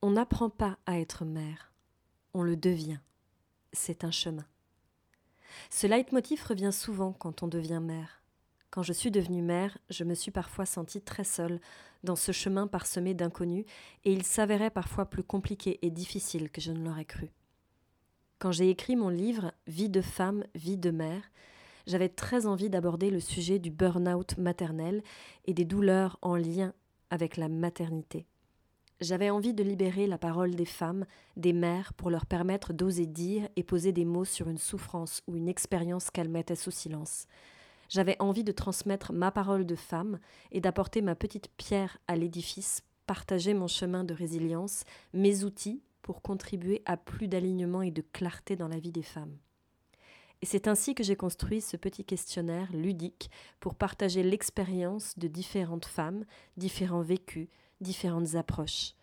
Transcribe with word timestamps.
On 0.00 0.12
n'apprend 0.12 0.48
pas 0.48 0.78
à 0.86 1.00
être 1.00 1.24
mère, 1.24 1.72
on 2.32 2.44
le 2.44 2.56
devient. 2.56 3.00
C'est 3.72 4.04
un 4.04 4.12
chemin. 4.12 4.46
Ce 5.70 5.88
leitmotiv 5.88 6.44
revient 6.44 6.72
souvent 6.72 7.12
quand 7.12 7.42
on 7.42 7.48
devient 7.48 7.80
mère. 7.82 8.22
Quand 8.70 8.84
je 8.84 8.92
suis 8.92 9.10
devenue 9.10 9.42
mère, 9.42 9.76
je 9.90 10.04
me 10.04 10.14
suis 10.14 10.30
parfois 10.30 10.66
sentie 10.66 11.00
très 11.00 11.24
seule 11.24 11.60
dans 12.04 12.14
ce 12.14 12.30
chemin 12.30 12.68
parsemé 12.68 13.12
d'inconnus, 13.12 13.64
et 14.04 14.12
il 14.12 14.22
s'avérait 14.22 14.70
parfois 14.70 15.06
plus 15.06 15.24
compliqué 15.24 15.80
et 15.82 15.90
difficile 15.90 16.48
que 16.50 16.60
je 16.60 16.70
ne 16.70 16.84
l'aurais 16.84 17.04
cru. 17.04 17.32
Quand 18.38 18.52
j'ai 18.52 18.70
écrit 18.70 18.94
mon 18.94 19.08
livre 19.08 19.52
Vie 19.66 19.88
de 19.88 20.00
femme, 20.00 20.44
vie 20.54 20.78
de 20.78 20.92
mère, 20.92 21.28
j'avais 21.88 22.08
très 22.08 22.46
envie 22.46 22.70
d'aborder 22.70 23.10
le 23.10 23.18
sujet 23.18 23.58
du 23.58 23.70
burn-out 23.70 24.38
maternel 24.38 25.02
et 25.46 25.54
des 25.54 25.64
douleurs 25.64 26.18
en 26.22 26.36
lien 26.36 26.72
avec 27.10 27.36
la 27.36 27.48
maternité. 27.48 28.26
J'avais 29.00 29.30
envie 29.30 29.54
de 29.54 29.62
libérer 29.62 30.08
la 30.08 30.18
parole 30.18 30.56
des 30.56 30.64
femmes, 30.64 31.06
des 31.36 31.52
mères, 31.52 31.92
pour 31.92 32.10
leur 32.10 32.26
permettre 32.26 32.72
d'oser 32.72 33.06
dire 33.06 33.48
et 33.54 33.62
poser 33.62 33.92
des 33.92 34.04
mots 34.04 34.24
sur 34.24 34.48
une 34.48 34.58
souffrance 34.58 35.22
ou 35.28 35.36
une 35.36 35.48
expérience 35.48 36.10
qu'elles 36.10 36.28
mettaient 36.28 36.56
sous 36.56 36.72
silence. 36.72 37.28
J'avais 37.88 38.16
envie 38.18 38.42
de 38.42 38.50
transmettre 38.50 39.12
ma 39.12 39.30
parole 39.30 39.66
de 39.66 39.76
femme 39.76 40.18
et 40.50 40.60
d'apporter 40.60 41.00
ma 41.00 41.14
petite 41.14 41.48
pierre 41.56 41.98
à 42.08 42.16
l'édifice, 42.16 42.82
partager 43.06 43.54
mon 43.54 43.68
chemin 43.68 44.02
de 44.02 44.14
résilience, 44.14 44.82
mes 45.12 45.44
outils 45.44 45.80
pour 46.02 46.20
contribuer 46.20 46.82
à 46.84 46.96
plus 46.96 47.28
d'alignement 47.28 47.82
et 47.82 47.92
de 47.92 48.02
clarté 48.02 48.56
dans 48.56 48.68
la 48.68 48.80
vie 48.80 48.92
des 48.92 49.04
femmes. 49.04 49.36
Et 50.42 50.46
c'est 50.46 50.66
ainsi 50.66 50.94
que 50.94 51.04
j'ai 51.04 51.16
construit 51.16 51.60
ce 51.60 51.76
petit 51.76 52.04
questionnaire 52.04 52.68
ludique 52.72 53.30
pour 53.60 53.76
partager 53.76 54.24
l'expérience 54.24 55.18
de 55.18 55.28
différentes 55.28 55.86
femmes, 55.86 56.24
différents 56.56 57.02
vécus, 57.02 57.48
différentes 57.80 58.34
approches. 58.34 58.94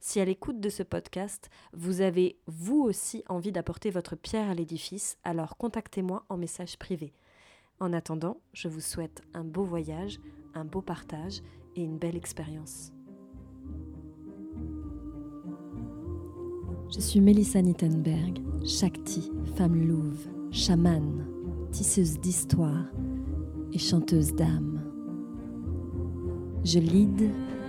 Si 0.00 0.20
à 0.20 0.24
l'écoute 0.24 0.60
de 0.60 0.68
ce 0.68 0.82
podcast, 0.82 1.50
vous 1.72 2.00
avez 2.00 2.38
vous 2.46 2.80
aussi 2.82 3.24
envie 3.28 3.52
d'apporter 3.52 3.90
votre 3.90 4.14
pierre 4.14 4.50
à 4.50 4.54
l'édifice, 4.54 5.18
alors 5.24 5.56
contactez-moi 5.56 6.24
en 6.28 6.36
message 6.36 6.78
privé. 6.78 7.12
En 7.80 7.92
attendant, 7.92 8.38
je 8.52 8.68
vous 8.68 8.80
souhaite 8.80 9.22
un 9.34 9.44
beau 9.44 9.64
voyage, 9.64 10.20
un 10.54 10.64
beau 10.64 10.80
partage 10.80 11.40
et 11.74 11.82
une 11.82 11.98
belle 11.98 12.16
expérience. 12.16 12.92
Je 16.94 17.00
suis 17.00 17.20
Melissa 17.20 17.60
Nittenberg, 17.60 18.40
Shakti, 18.64 19.32
femme 19.56 19.88
louve, 19.88 20.26
chamane, 20.52 21.26
tisseuse 21.72 22.18
d'histoire 22.20 22.86
et 23.72 23.78
chanteuse 23.78 24.34
d'âme. 24.34 24.82
Je 26.64 26.78
lead, 26.78 27.30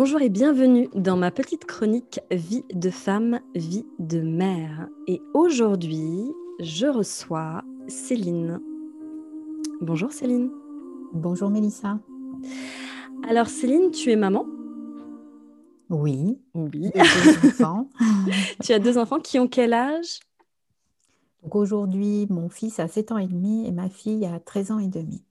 Bonjour 0.00 0.20
et 0.20 0.28
bienvenue 0.28 0.88
dans 0.94 1.16
ma 1.16 1.32
petite 1.32 1.64
chronique 1.64 2.20
Vie 2.30 2.64
de 2.72 2.88
femme, 2.88 3.40
vie 3.56 3.84
de 3.98 4.20
mère. 4.20 4.88
Et 5.08 5.20
aujourd'hui, 5.34 6.30
je 6.60 6.86
reçois 6.86 7.64
Céline. 7.88 8.60
Bonjour 9.80 10.12
Céline. 10.12 10.52
Bonjour 11.12 11.50
Mélissa. 11.50 11.98
Alors 13.28 13.48
Céline, 13.48 13.90
tu 13.90 14.12
es 14.12 14.14
maman? 14.14 14.46
Oui. 15.90 16.38
Oui. 16.54 16.92
Deux 16.94 17.48
enfants. 17.48 17.90
tu 18.62 18.72
as 18.72 18.78
deux 18.78 18.98
enfants 18.98 19.18
qui 19.18 19.40
ont 19.40 19.48
quel 19.48 19.72
âge? 19.72 20.20
Donc 21.42 21.56
aujourd'hui, 21.56 22.28
mon 22.30 22.48
fils 22.48 22.78
a 22.78 22.86
7 22.86 23.10
ans 23.10 23.18
et 23.18 23.26
demi 23.26 23.66
et 23.66 23.72
ma 23.72 23.88
fille 23.88 24.26
a 24.26 24.38
13 24.38 24.70
ans 24.70 24.78
et 24.78 24.86
demi. 24.86 25.24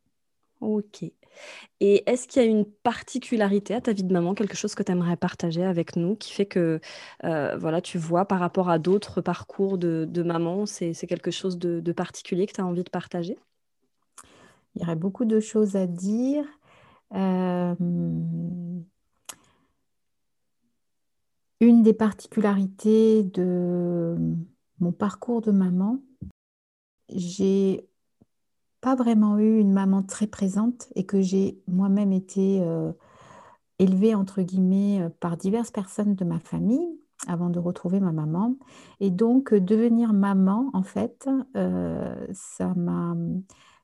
Ok. 0.59 1.05
Et 1.79 2.09
est-ce 2.09 2.27
qu'il 2.27 2.41
y 2.41 2.45
a 2.45 2.47
une 2.47 2.65
particularité 2.65 3.73
à 3.73 3.81
ta 3.81 3.93
vie 3.93 4.03
de 4.03 4.11
maman, 4.11 4.33
quelque 4.33 4.55
chose 4.55 4.75
que 4.75 4.83
tu 4.83 4.91
aimerais 4.91 5.17
partager 5.17 5.63
avec 5.63 5.95
nous, 5.95 6.15
qui 6.15 6.33
fait 6.33 6.45
que 6.45 6.79
euh, 7.23 7.57
voilà, 7.57 7.81
tu 7.81 7.97
vois 7.97 8.25
par 8.25 8.39
rapport 8.39 8.69
à 8.69 8.79
d'autres 8.79 9.21
parcours 9.21 9.77
de, 9.77 10.23
maman, 10.23 10.65
c'est 10.65 10.93
quelque 11.07 11.31
chose 11.31 11.57
de, 11.57 11.91
particulier 11.91 12.45
que 12.47 12.53
tu 12.53 12.61
as 12.61 12.65
envie 12.65 12.83
de 12.83 12.89
partager? 12.89 13.37
Il 14.75 14.81
y 14.81 14.85
aurait 14.85 14.95
beaucoup 14.95 15.25
de 15.25 15.39
choses 15.39 15.75
à 15.75 15.87
dire. 15.87 16.45
Euh, 17.13 17.73
une 21.59 21.81
des 21.83 21.93
particularités 21.93 23.23
de 23.23 24.15
mon 24.79 24.91
parcours 24.91 25.41
de 25.41 25.51
maman, 25.51 25.99
j'ai 27.09 27.87
pas 28.87 28.95
vraiment 28.95 29.37
eu 29.37 29.59
une 29.59 29.73
maman 29.73 30.01
très 30.01 30.27
présente 30.27 30.87
et 30.95 31.05
que 31.05 31.19
j'ai 31.19 31.59
moi-même 31.67 32.13
été 32.13 32.61
euh, 32.61 32.93
élevée, 33.79 34.15
entre 34.15 34.41
guillemets, 34.41 35.01
euh, 35.01 35.09
par 35.19 35.35
diverses 35.35 35.71
personnes 35.71 36.15
de 36.15 36.23
ma 36.23 36.39
famille 36.39 36.87
avant 37.27 37.49
de 37.49 37.59
retrouver 37.59 37.99
ma 37.99 38.13
maman. 38.13 38.55
Et 39.01 39.11
donc, 39.11 39.51
euh, 39.51 39.59
devenir 39.59 40.13
maman, 40.13 40.69
en 40.71 40.83
fait, 40.83 41.27
ça 42.31 42.73
m'a... 42.75 43.13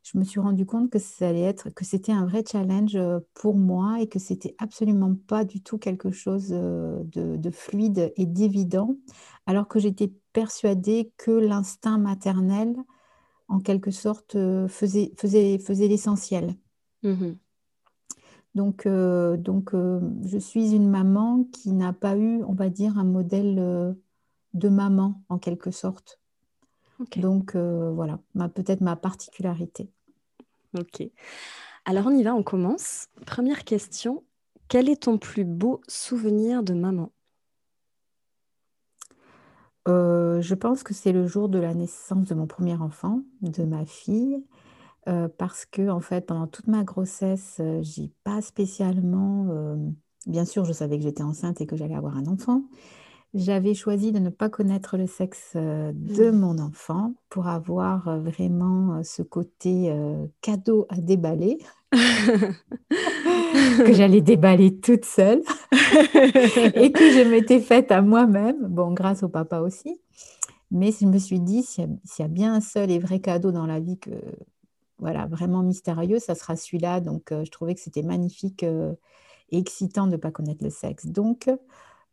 Je 0.03 0.17
me 0.17 0.23
suis 0.23 0.39
rendu 0.39 0.65
compte 0.65 0.89
que 0.89 0.99
ça 0.99 1.27
allait 1.27 1.41
être, 1.41 1.69
que 1.69 1.83
c'était 1.83 2.13
un 2.13 2.25
vrai 2.25 2.45
challenge 2.49 2.97
pour 3.33 3.55
moi 3.55 3.97
et 3.99 4.07
que 4.07 4.19
c'était 4.19 4.55
absolument 4.59 5.15
pas 5.27 5.43
du 5.43 5.61
tout 5.61 5.77
quelque 5.77 6.11
chose 6.11 6.47
de, 6.49 7.03
de 7.11 7.51
fluide 7.51 8.13
et 8.15 8.25
d'évident, 8.25 8.95
alors 9.47 9.67
que 9.67 9.79
j'étais 9.79 10.13
persuadée 10.31 11.11
que 11.17 11.31
l'instinct 11.31 11.97
maternel 11.97 12.75
en 13.47 13.59
quelque 13.59 13.91
sorte, 13.91 14.35
euh, 14.35 14.67
faisait, 14.67 15.13
faisait, 15.17 15.59
faisait 15.59 15.87
l'essentiel. 15.87 16.55
Mmh 17.03 17.33
donc, 18.55 18.85
euh, 18.85 19.35
donc 19.35 19.73
euh, 19.73 19.99
je 20.23 20.37
suis 20.37 20.73
une 20.73 20.87
maman 20.87 21.43
qui 21.51 21.71
n'a 21.71 21.91
pas 21.91 22.15
eu, 22.15 22.43
on 22.43 22.53
va 22.53 22.69
dire, 22.69 22.99
un 22.99 23.03
modèle 23.03 23.95
de 24.53 24.69
maman, 24.69 25.23
en 25.27 25.39
quelque 25.39 25.71
sorte. 25.71 26.19
Donc, 27.15 27.55
voilà, 27.55 28.19
peut-être 28.53 28.81
ma 28.81 28.95
particularité. 28.95 29.89
Ok. 30.77 31.01
Alors, 31.85 32.05
on 32.05 32.11
y 32.11 32.21
va, 32.21 32.35
on 32.35 32.43
commence. 32.43 33.07
Première 33.25 33.63
question. 33.63 34.23
Quel 34.67 34.87
est 34.87 35.03
ton 35.03 35.17
plus 35.17 35.45
beau 35.45 35.81
souvenir 35.87 36.61
de 36.61 36.75
maman? 36.75 37.11
Euh, 39.87 40.41
je 40.41 40.55
pense 40.55 40.83
que 40.83 40.93
c'est 40.93 41.11
le 41.11 41.27
jour 41.27 41.49
de 41.49 41.59
la 41.59 41.73
naissance 41.73 42.27
de 42.27 42.35
mon 42.35 42.47
premier 42.47 42.75
enfant, 42.75 43.21
de 43.41 43.63
ma 43.63 43.85
fille, 43.85 44.43
euh, 45.07 45.27
parce 45.37 45.65
que 45.65 45.89
en 45.89 45.99
fait, 45.99 46.25
pendant 46.25 46.47
toute 46.47 46.67
ma 46.67 46.83
grossesse, 46.83 47.57
euh, 47.59 47.81
j'ai 47.81 48.11
pas 48.23 48.41
spécialement, 48.41 49.75
bien 50.25 50.45
sûr, 50.45 50.65
je 50.65 50.73
savais 50.73 50.97
que 50.97 51.03
j'étais 51.03 51.23
enceinte 51.23 51.59
et 51.61 51.65
que 51.65 51.75
j'allais 51.75 51.95
avoir 51.95 52.17
un 52.17 52.27
enfant. 52.27 52.63
J'avais 53.33 53.73
choisi 53.73 54.11
de 54.11 54.19
ne 54.19 54.29
pas 54.29 54.47
connaître 54.47 54.95
le 54.95 55.07
sexe 55.07 55.55
de 55.55 56.29
mmh. 56.29 56.37
mon 56.37 56.59
enfant 56.59 57.15
pour 57.29 57.47
avoir 57.47 58.19
vraiment 58.19 59.01
ce 59.03 59.23
côté 59.23 59.91
cadeau 60.41 60.85
à 60.89 61.01
déballer. 61.01 61.57
que 63.77 63.93
j'allais 63.93 64.21
déballer 64.21 64.79
toute 64.79 65.05
seule 65.05 65.41
et 65.71 66.91
que 66.91 67.11
je 67.11 67.29
m'étais 67.29 67.59
faite 67.59 67.91
à 67.91 68.01
moi-même, 68.01 68.67
bon, 68.67 68.91
grâce 68.93 69.23
au 69.23 69.29
papa 69.29 69.59
aussi. 69.59 69.99
Mais 70.71 70.91
je 70.91 71.05
me 71.05 71.19
suis 71.19 71.39
dit, 71.39 71.61
s'il 71.61 71.99
y, 72.19 72.23
a 72.23 72.27
bien 72.27 72.55
un 72.55 72.61
seul 72.61 72.89
et 72.89 72.97
vrai 72.97 73.19
cadeau 73.19 73.51
dans 73.51 73.67
la 73.67 73.79
vie 73.79 73.99
que, 73.99 74.09
voilà, 74.97 75.27
vraiment 75.27 75.61
mystérieux, 75.61 76.19
ça 76.19 76.33
sera 76.33 76.55
celui-là. 76.55 76.99
Donc, 76.99 77.31
euh, 77.31 77.45
je 77.45 77.51
trouvais 77.51 77.75
que 77.75 77.81
c'était 77.81 78.01
magnifique 78.01 78.63
euh, 78.63 78.93
et 79.51 79.59
excitant 79.59 80.07
de 80.07 80.13
ne 80.13 80.17
pas 80.17 80.31
connaître 80.31 80.63
le 80.63 80.71
sexe. 80.71 81.05
Donc, 81.05 81.49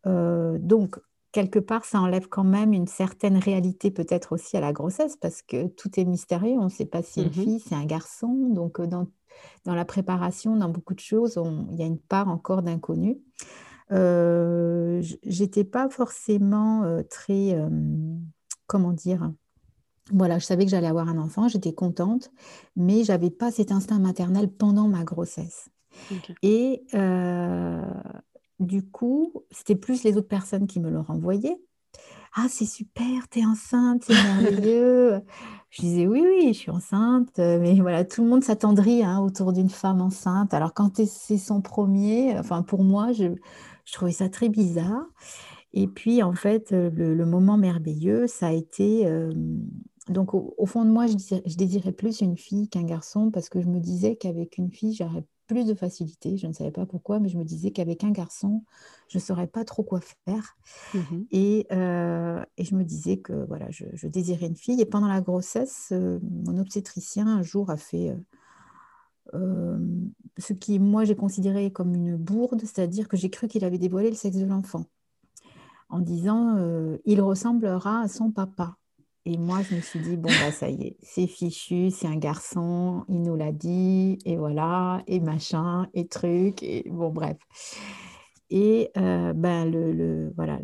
euh, 0.07 0.59
donc, 0.59 0.99
quelque 1.33 1.59
part, 1.59 1.85
ça 1.87 2.01
enlève 2.01 2.29
quand 2.29 2.45
même 2.45 2.75
une 2.75 2.87
certaine 2.87 3.39
réalité 3.39 3.91
peut-être 3.91 4.33
aussi 4.33 4.57
à 4.57 4.61
la 4.61 4.73
grossesse 4.73 5.17
parce 5.17 5.41
que 5.41 5.69
tout 5.69 5.99
est 5.99 6.05
mystérieux. 6.05 6.57
On 6.59 6.65
ne 6.65 6.69
sait 6.69 6.85
pas 6.85 7.03
si 7.03 7.23
une 7.23 7.29
mmh 7.29 7.33
fille, 7.33 7.61
c'est 7.61 7.75
un 7.75 7.87
garçon. 7.87 8.35
Donc, 8.51 8.81
dans 8.81 9.07
dans 9.65 9.75
la 9.75 9.85
préparation, 9.85 10.57
dans 10.57 10.69
beaucoup 10.69 10.95
de 10.95 11.01
choses, 11.01 11.41
il 11.73 11.79
y 11.79 11.83
a 11.83 11.87
une 11.87 11.99
part 11.99 12.29
encore 12.29 12.63
d'inconnu. 12.63 13.19
Euh, 13.93 15.03
J'étais 15.25 15.65
pas 15.65 15.89
forcément 15.89 16.85
euh, 16.85 17.03
très, 17.03 17.55
euh, 17.55 17.69
comment 18.67 18.93
dire, 18.93 19.33
voilà, 20.13 20.39
je 20.39 20.45
savais 20.45 20.65
que 20.65 20.71
j'allais 20.71 20.89
avoir 20.89 21.09
un 21.09 21.19
enfant, 21.19 21.49
j'étais 21.49 21.73
contente, 21.73 22.31
mais 22.77 23.05
j'avais 23.05 23.31
pas 23.31 23.51
cet 23.51 23.73
instinct 23.73 23.99
maternel 23.99 24.51
pendant 24.51 24.89
ma 24.89 25.05
grossesse. 25.05 25.69
Et 26.43 26.85
euh, 26.95 27.83
du 28.59 28.89
coup, 28.89 29.33
c'était 29.51 29.77
plus 29.77 30.05
les 30.05 30.17
autres 30.17 30.29
personnes 30.29 30.67
qui 30.67 30.81
me 30.81 30.91
le 30.91 31.01
renvoyaient. 31.01 31.61
Ah, 32.35 32.47
c'est 32.49 32.67
super, 32.67 33.29
t'es 33.29 33.45
enceinte, 33.45 34.05
c'est 34.07 34.13
merveilleux. 34.41 35.23
Je 35.71 35.83
disais 35.83 36.07
oui, 36.07 36.23
oui, 36.25 36.49
je 36.53 36.59
suis 36.59 36.71
enceinte. 36.71 37.39
Mais 37.39 37.81
voilà, 37.81 38.05
tout 38.05 38.23
le 38.23 38.29
monde 38.29 38.45
s'attendrit 38.45 39.03
hein, 39.05 39.21
autour 39.21 39.53
d'une 39.53 39.71
femme 39.71 40.01
enceinte. 40.01 40.53
Alors 40.55 40.75
quand 40.75 41.05
c'est 41.05 41.39
son 41.39 41.61
premier, 41.63 42.39
enfin 42.39 42.63
pour 42.63 42.83
moi, 42.83 43.13
je, 43.13 43.35
je 43.85 43.93
trouvais 43.93 44.13
ça 44.13 44.29
très 44.29 44.49
bizarre. 44.49 45.05
Et 45.73 45.87
puis 45.87 46.23
en 46.23 46.35
fait, 46.35 46.73
le, 46.73 47.15
le 47.15 47.27
moment 47.27 47.57
merveilleux, 47.57 48.27
ça 48.27 48.49
a 48.49 48.53
été 48.53 49.07
euh, 49.07 49.31
donc, 50.11 50.35
au, 50.35 50.67
fond 50.67 50.85
de 50.85 50.91
moi, 50.91 51.07
je 51.07 51.17
je 51.47 51.57
désirais 51.57 51.93
plus 51.93 52.21
une 52.21 52.37
fille 52.37 52.69
qu'un 52.69 52.83
garçon 52.83 53.31
parce 53.31 53.49
que 53.49 53.61
je 53.61 53.69
me 53.69 53.79
disais 53.79 54.17
qu'avec 54.17 54.59
une 54.59 54.71
fille, 54.71 54.95
j'aurais 54.95 55.25
plus 55.51 55.67
de 55.67 55.75
facilité. 55.75 56.37
Je 56.37 56.47
ne 56.47 56.53
savais 56.53 56.71
pas 56.71 56.87
pourquoi, 56.87 57.19
mais 57.19 57.29
je 57.29 57.37
me 57.37 57.43
disais 57.45 57.73
qu'avec 57.73 58.05
un 58.05 58.13
garçon, 58.13 58.63
je 59.09 59.19
ne 59.19 59.21
saurais 59.21 59.49
pas 59.49 59.65
trop 59.65 59.83
quoi 59.83 60.01
faire. 60.01 60.57
Mmh 60.95 61.23
Et, 61.33 61.67
euh, 61.73 62.41
et 62.57 62.65
je 62.65 62.77
me 62.77 62.85
disais 62.85 63.17
que 63.17 63.33
voilà, 63.49 63.67
je, 63.71 63.85
je 63.95 64.07
désirais 64.07 64.47
une 64.47 64.55
fille. 64.57 64.81
Et 64.81 64.85
pendant 64.87 65.09
la 65.09 65.21
grossesse, 65.21 65.89
euh, 65.91 66.21
mon 66.23 66.57
obstétricien, 66.59 67.27
un 67.27 67.43
jour, 67.43 67.69
a 67.71 67.77
fait 67.77 68.17
euh, 69.35 69.79
ce 70.39 70.53
qui, 70.53 70.79
moi, 70.79 71.05
j'ai 71.05 71.17
considéré 71.17 71.73
comme 71.73 71.97
une 71.97 72.17
bourde, 72.17 72.61
c'est-à-dire 72.61 73.09
que 73.09 73.17
j'ai 73.17 73.31
cru 73.31 73.49
qu'il 73.49 73.65
avait 73.65 73.79
dévoilé 73.79 74.11
le 74.11 74.17
sexe 74.17 74.37
de 74.37 74.47
l'enfant 74.47 74.85
en 75.89 75.99
disant 75.99 76.57
il 77.05 77.21
ressemblera 77.21 78.03
à 78.03 78.09
son 78.09 78.31
papa. 78.31 78.77
Et 79.27 79.37
moi, 79.37 79.63
je 79.63 79.75
me 79.75 79.81
suis 79.81 80.01
dit, 80.01 80.17
bon, 80.17 80.31
bah, 80.35 80.51
ça 80.51 80.71
y 80.71 80.83
est, 80.83 80.97
c'est 81.03 81.27
fichu, 81.27 81.91
c'est 81.91 82.07
un 82.07 82.17
garçon, 82.17 83.05
il 83.09 83.23
nous 83.23 83.37
l'a 83.37 83.53
dit, 83.53 84.19
et 84.25 84.37
voilà, 84.37 85.03
et 85.07 85.21
machin, 85.21 85.89
et 85.93 86.07
truc, 86.07 86.63
et 86.63 86.85
bon, 86.89 87.11
bref. 87.11 87.37
Et 88.49 88.91
euh, 88.97 89.33
ben, 89.33 89.71
le, 89.71 89.93
le- 89.93 90.33
voilà, 90.37 90.59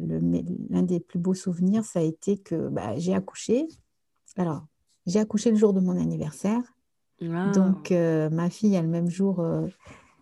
l'un 0.70 0.82
des 0.82 1.00
plus 1.00 1.18
beaux 1.18 1.34
souvenirs, 1.34 1.84
ça 1.84 2.00
a 2.00 2.02
été 2.02 2.38
que 2.38 2.68
bah, 2.68 2.96
j'ai 2.96 3.14
accouché. 3.14 3.68
Alors, 4.36 4.64
j'ai 5.06 5.20
accouché 5.20 5.50
le 5.50 5.56
jour 5.56 5.72
de 5.72 5.80
mon 5.80 5.96
anniversaire. 6.00 6.62
Donc, 7.52 7.92
euh, 7.92 8.28
ma 8.30 8.50
fille 8.50 8.76
a 8.76 8.82
le 8.82 8.88
même 8.88 9.08
jour 9.10 9.40
euh, 9.40 9.66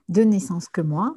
de 0.09 0.23
naissance 0.23 0.69
que 0.69 0.83
moi. 0.83 1.17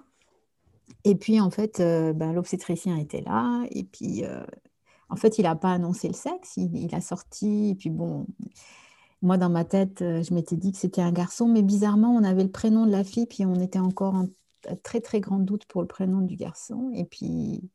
Et 1.03 1.15
puis, 1.15 1.39
en 1.41 1.49
fait, 1.49 1.79
ben, 1.79 2.31
l'obstétricien 2.31 2.95
était 2.97 3.21
là. 3.21 3.65
Et 3.71 3.83
puis, 3.83 4.23
en 5.09 5.15
fait, 5.15 5.37
il 5.37 5.43
n'a 5.43 5.55
pas 5.55 5.71
annoncé 5.71 6.07
le 6.07 6.13
sexe. 6.13 6.57
Il, 6.57 6.93
a 6.93 7.01
sorti. 7.01 7.69
Et 7.69 7.75
puis, 7.75 7.89
bon, 7.89 8.27
moi, 9.21 9.37
dans 9.37 9.49
ma 9.49 9.65
tête, 9.65 10.01
euh, 10.01 10.21
je 10.21 10.33
m'étais 10.33 10.57
dit 10.57 10.71
que 10.71 10.77
c'était 10.77 11.01
un 11.01 11.11
garçon. 11.11 11.47
Mais 11.47 11.61
bizarrement, 11.61 12.13
on 12.13 12.23
avait 12.23 12.43
le 12.43 12.51
prénom 12.51 12.85
de 12.85 12.91
la 12.91 13.03
fille. 13.03 13.25
Puis, 13.25 13.45
on 13.45 13.55
était 13.55 13.79
encore 13.79 14.15
en 14.15 14.27
très, 14.83 15.01
très 15.01 15.19
grand 15.21 15.39
doute 15.39 15.65
pour 15.65 15.81
le 15.81 15.87
prénom 15.87 16.21
du 16.21 16.35
garçon. 16.35 16.91
Et 16.93 17.05
puis, 17.05 17.69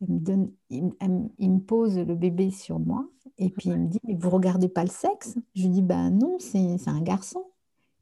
il 0.00 0.10
me 0.10 1.58
pose 1.58 1.98
le 1.98 2.14
bébé 2.14 2.50
sur 2.50 2.78
moi. 2.78 3.08
Et 3.38 3.50
puis, 3.50 3.70
il 3.70 3.78
me 3.78 3.86
dit, 3.86 4.00
mais 4.04 4.14
vous 4.14 4.30
regardez 4.30 4.68
pas 4.68 4.82
le 4.82 4.90
sexe? 4.90 5.36
Je 5.54 5.62
lui 5.62 5.68
dis, 5.68 5.82
ben 5.82 6.10
non, 6.10 6.38
c'est 6.40 6.88
un 6.88 7.00
garçon. 7.02 7.44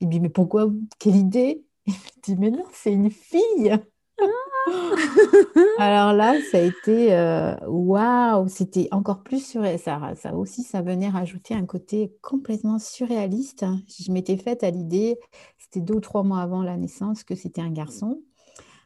Il 0.01 0.09
me 0.09 0.13
dit, 0.13 0.21
mais 0.21 0.29
pourquoi? 0.29 0.71
Quelle 0.99 1.17
idée? 1.17 1.65
Je 1.87 1.93
dis, 2.23 2.37
mais 2.37 2.51
non, 2.51 2.65
c'est 2.73 2.93
une 2.93 3.11
fille. 3.11 3.79
Alors 5.79 6.13
là, 6.13 6.35
ça 6.51 6.59
a 6.59 6.61
été 6.61 7.15
euh, 7.15 7.55
waouh, 7.67 8.49
c'était 8.49 8.89
encore 8.93 9.23
plus 9.23 9.45
surréaliste. 9.45 9.91
Ça, 10.17 10.35
aussi, 10.35 10.63
ça 10.63 10.83
venait 10.83 11.09
rajouter 11.09 11.55
un 11.55 11.67
côté 11.67 12.17
complètement 12.23 12.79
surréaliste. 12.79 13.65
Je 13.89 14.13
m'étais 14.13 14.37
faite 14.37 14.65
à 14.65 14.71
l'idée, 14.71 15.19
c'était 15.59 15.81
deux 15.81 15.95
ou 15.95 16.01
trois 16.01 16.23
mois 16.23 16.41
avant 16.41 16.63
la 16.63 16.77
naissance, 16.77 17.25
que 17.25 17.35
c'était 17.35 17.61
un 17.61 17.71
garçon. 17.71 18.23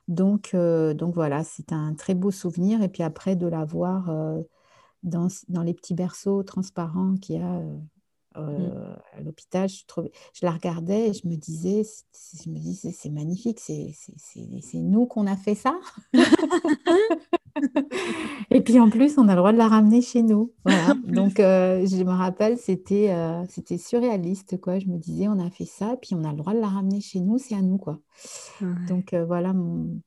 Donc, 0.09 0.51
euh, 0.55 0.95
donc 0.95 1.15
voilà, 1.15 1.45
c'est 1.45 1.73
un 1.73 1.95
très 1.95 2.15
beau 2.15 2.31
souvenir. 2.31 2.83
Et 2.83 2.89
puis 2.89 3.03
après, 3.03 3.37
de 3.37 3.47
la 3.47 3.65
voir 3.65 4.11
euh, 4.11 4.41
dans, 5.03 5.29
dans 5.49 5.63
les 5.63 5.75
petits 5.75 5.95
berceaux 5.95 6.43
transparents 6.43 7.15
qu'il 7.17 7.37
y 7.37 7.43
a. 7.43 7.63
euh, 8.39 8.95
à 9.17 9.21
l'hôpital, 9.21 9.69
je 9.69 9.85
trouvais, 9.87 10.13
je 10.33 10.45
la 10.45 10.53
regardais 10.53 11.09
et 11.09 11.13
je 11.13 11.27
me 11.27 11.37
disais, 11.37 11.83
c'est- 11.85 12.45
je 12.45 12.51
me 12.51 12.59
disais, 12.59 12.93
c'est 12.93 13.11
magnifique, 13.11 13.61
c'est 13.61 13.95
nous 14.75 15.07
qu'on 15.07 15.27
a 15.27 15.37
fait 15.37 15.55
ça. 15.55 15.79
Et 18.51 18.61
puis 18.61 18.79
en 18.79 18.89
plus, 18.89 19.19
on 19.19 19.29
a 19.29 19.35
le 19.35 19.39
droit 19.39 19.53
de 19.53 19.59
la 19.59 19.69
ramener 19.69 20.01
chez 20.01 20.23
nous. 20.23 20.53
Voilà. 20.65 20.95
Donc, 21.05 21.41
euh, 21.41 21.87
je 21.87 22.03
me 22.03 22.13
rappelle, 22.13 22.57
c'était 22.57 23.11
euh, 23.11 23.45
c'était 23.49 23.79
surréaliste, 23.79 24.61
quoi. 24.61 24.79
Je 24.79 24.87
me 24.87 24.97
disais, 24.97 25.29
on 25.29 25.39
a 25.39 25.51
fait 25.51 25.65
ça, 25.65 25.97
puis 26.01 26.15
on 26.15 26.25
a 26.25 26.31
le 26.31 26.39
droit 26.39 26.55
de 26.55 26.61
la 26.61 26.69
ramener 26.69 27.01
chez 27.01 27.21
nous, 27.21 27.39
c'est 27.39 27.55
à 27.55 27.63
nous, 27.63 27.79
quoi. 27.79 27.99
Ouais, 28.61 28.69
Donc, 28.89 29.15
voilà 29.15 29.53
mon, 29.53 30.01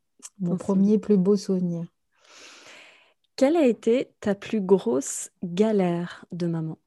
premier 0.58 0.98
plus 0.98 1.18
beau 1.18 1.36
souvenir. 1.36 1.86
Quelle 3.36 3.56
a 3.56 3.66
été 3.66 4.12
ta 4.20 4.36
plus 4.36 4.62
grosse 4.62 5.32
galère 5.44 6.26
de 6.32 6.48
maman? 6.48 6.78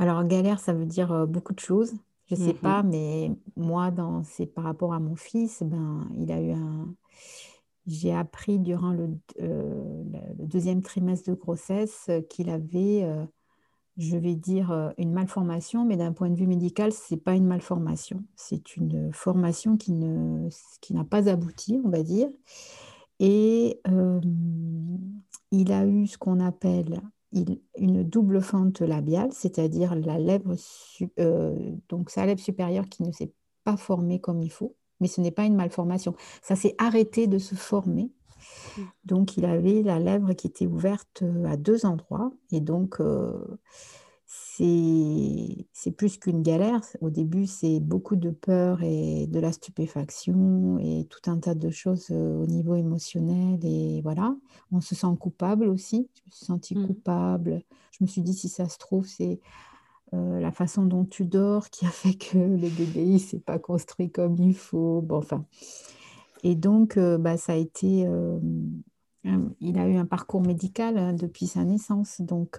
Alors, 0.00 0.24
galère, 0.24 0.60
ça 0.60 0.74
veut 0.74 0.86
dire 0.86 1.12
euh, 1.12 1.26
beaucoup 1.26 1.54
de 1.54 1.60
choses. 1.60 1.94
Je 2.26 2.34
sais 2.36 2.54
Mmh 2.54 2.54
pas, 2.54 2.82
mais 2.82 3.32
moi, 3.56 3.92
dans, 3.92 4.24
c'est 4.24 4.46
par 4.46 4.64
rapport 4.64 4.94
à 4.94 5.00
mon 5.00 5.16
fils, 5.16 5.62
ben, 5.64 6.08
il 6.18 6.32
a 6.32 6.40
eu 6.42 6.52
un. 6.52 6.94
J'ai 7.86 8.14
appris 8.14 8.58
durant 8.60 8.92
le, 8.92 9.10
euh, 9.42 10.04
le- 10.12 10.36
le 10.38 10.46
deuxième 10.48 10.82
trimestre 10.82 11.30
de 11.30 11.36
grossesse 11.36 12.06
euh, 12.10 12.22
qu'il 12.22 12.50
avait, 12.50 13.04
euh, 13.04 13.26
je 13.98 14.16
vais 14.18 14.36
dire, 14.36 14.72
euh, 14.72 14.90
une 14.98 15.12
malformation, 15.12 15.84
mais 15.86 15.96
d'un 15.98 16.12
point 16.12 16.30
de 16.30 16.36
vue 16.36 16.46
médical, 16.48 16.92
c'est 16.92 17.18
pas 17.18 17.34
une 17.36 17.46
malformation. 17.46 18.24
C'est 18.36 18.76
une 18.76 19.12
formation 19.14 19.76
qui 19.78 19.92
ne, 19.92 20.48
qui 20.82 20.94
n'a 20.94 21.04
pas 21.04 21.28
abouti, 21.30 21.80
on 21.84 21.90
va 21.90 22.02
dire. 22.04 22.30
Et 23.20 23.80
euh, 23.88 24.20
il 25.52 25.72
a 25.72 25.86
eu 25.86 26.06
ce 26.06 26.18
qu'on 26.18 26.40
appelle 26.40 27.00
il- 27.32 27.60
une 27.76 28.02
double 28.02 28.40
fente 28.40 28.80
labiale, 28.80 29.30
c'est-à-dire 29.32 29.94
la 29.94 30.18
lèvre, 30.18 30.54
euh, 31.18 31.72
donc 31.88 32.10
sa 32.10 32.26
lèvre 32.26 32.40
supérieure 32.40 32.88
qui 32.88 33.02
ne 33.02 33.12
s'est 33.12 33.32
pas 33.64 33.76
formée 33.76 34.20
comme 34.20 34.42
il 34.42 34.50
faut, 34.50 34.76
mais 35.00 35.08
ce 35.08 35.20
n'est 35.20 35.30
pas 35.30 35.44
une 35.44 35.56
malformation. 35.56 36.14
Ça 36.42 36.56
s'est 36.56 36.74
arrêté 36.78 37.26
de 37.26 37.38
se 37.38 37.54
former. 37.54 38.10
Mmh. 38.76 38.82
Donc 39.04 39.36
il 39.36 39.44
avait 39.44 39.82
la 39.82 39.98
lèvre 39.98 40.32
qui 40.32 40.46
était 40.46 40.66
ouverte 40.66 41.22
euh, 41.22 41.44
à 41.44 41.56
deux 41.56 41.84
endroits. 41.86 42.32
Et 42.52 42.60
donc 42.60 43.00
euh, 43.00 43.58
c'est 44.32 45.90
plus 45.96 46.18
qu'une 46.18 46.42
galère. 46.42 46.80
Au 47.00 47.10
début, 47.10 47.46
c'est 47.46 47.80
beaucoup 47.80 48.14
de 48.16 48.30
peur 48.30 48.82
et 48.82 49.26
de 49.26 49.40
la 49.40 49.50
stupéfaction 49.52 50.78
et 50.78 51.06
tout 51.10 51.28
un 51.30 51.38
tas 51.38 51.54
de 51.56 51.70
choses 51.70 52.06
euh, 52.12 52.36
au 52.42 52.46
niveau 52.46 52.76
émotionnel. 52.76 53.58
Et 53.64 54.00
voilà, 54.02 54.36
on 54.72 54.80
se 54.80 54.94
sent 54.94 55.08
coupable 55.18 55.66
aussi. 55.68 56.08
Je 56.14 56.22
me 56.26 56.30
suis 56.32 56.46
sentie 56.46 56.76
Mmh. 56.76 56.86
coupable. 56.86 57.62
Je 57.92 58.04
me 58.04 58.06
suis 58.08 58.22
dit, 58.22 58.34
si 58.34 58.48
ça 58.48 58.68
se 58.68 58.78
trouve, 58.78 59.06
c'est 59.06 59.40
euh, 60.14 60.40
la 60.40 60.52
façon 60.52 60.84
dont 60.86 61.04
tu 61.04 61.24
dors 61.26 61.70
qui 61.70 61.86
a 61.86 61.90
fait 61.90 62.14
que 62.14 62.38
le 62.38 62.68
bébé 62.70 63.04
il 63.06 63.20
s'est 63.20 63.40
pas 63.40 63.58
construit 63.58 64.10
comme 64.12 64.36
il 64.38 64.54
faut. 64.56 65.02
Bon, 65.02 65.18
enfin. 65.18 65.44
Et 66.42 66.54
donc, 66.54 66.96
euh, 66.96 67.18
bah, 67.18 67.36
ça 67.36 67.52
a 67.54 67.56
été. 67.56 68.06
euh, 68.06 68.38
il 69.60 69.78
a 69.78 69.86
eu 69.88 69.96
un 69.96 70.06
parcours 70.06 70.40
médical 70.42 70.96
hein, 70.98 71.12
depuis 71.12 71.46
sa 71.46 71.64
naissance. 71.64 72.20
Donc, 72.20 72.58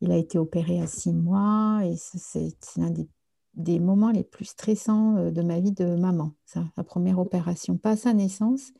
il 0.00 0.12
a 0.12 0.16
été 0.16 0.38
opéré 0.38 0.80
à 0.80 0.86
six 0.86 1.12
mois 1.12 1.80
et 1.84 1.96
c'est 1.96 2.48
l'un 2.76 2.90
des, 2.90 3.08
des 3.54 3.78
moments 3.80 4.10
les 4.10 4.24
plus 4.24 4.46
stressants 4.46 5.16
euh, 5.16 5.30
de 5.30 5.42
ma 5.42 5.60
vie 5.60 5.72
de 5.72 5.96
maman. 5.96 6.32
Ça, 6.46 6.64
sa 6.76 6.84
première 6.84 7.18
opération, 7.18 7.76
pas 7.76 7.96
sa 7.96 8.12
naissance, 8.14 8.72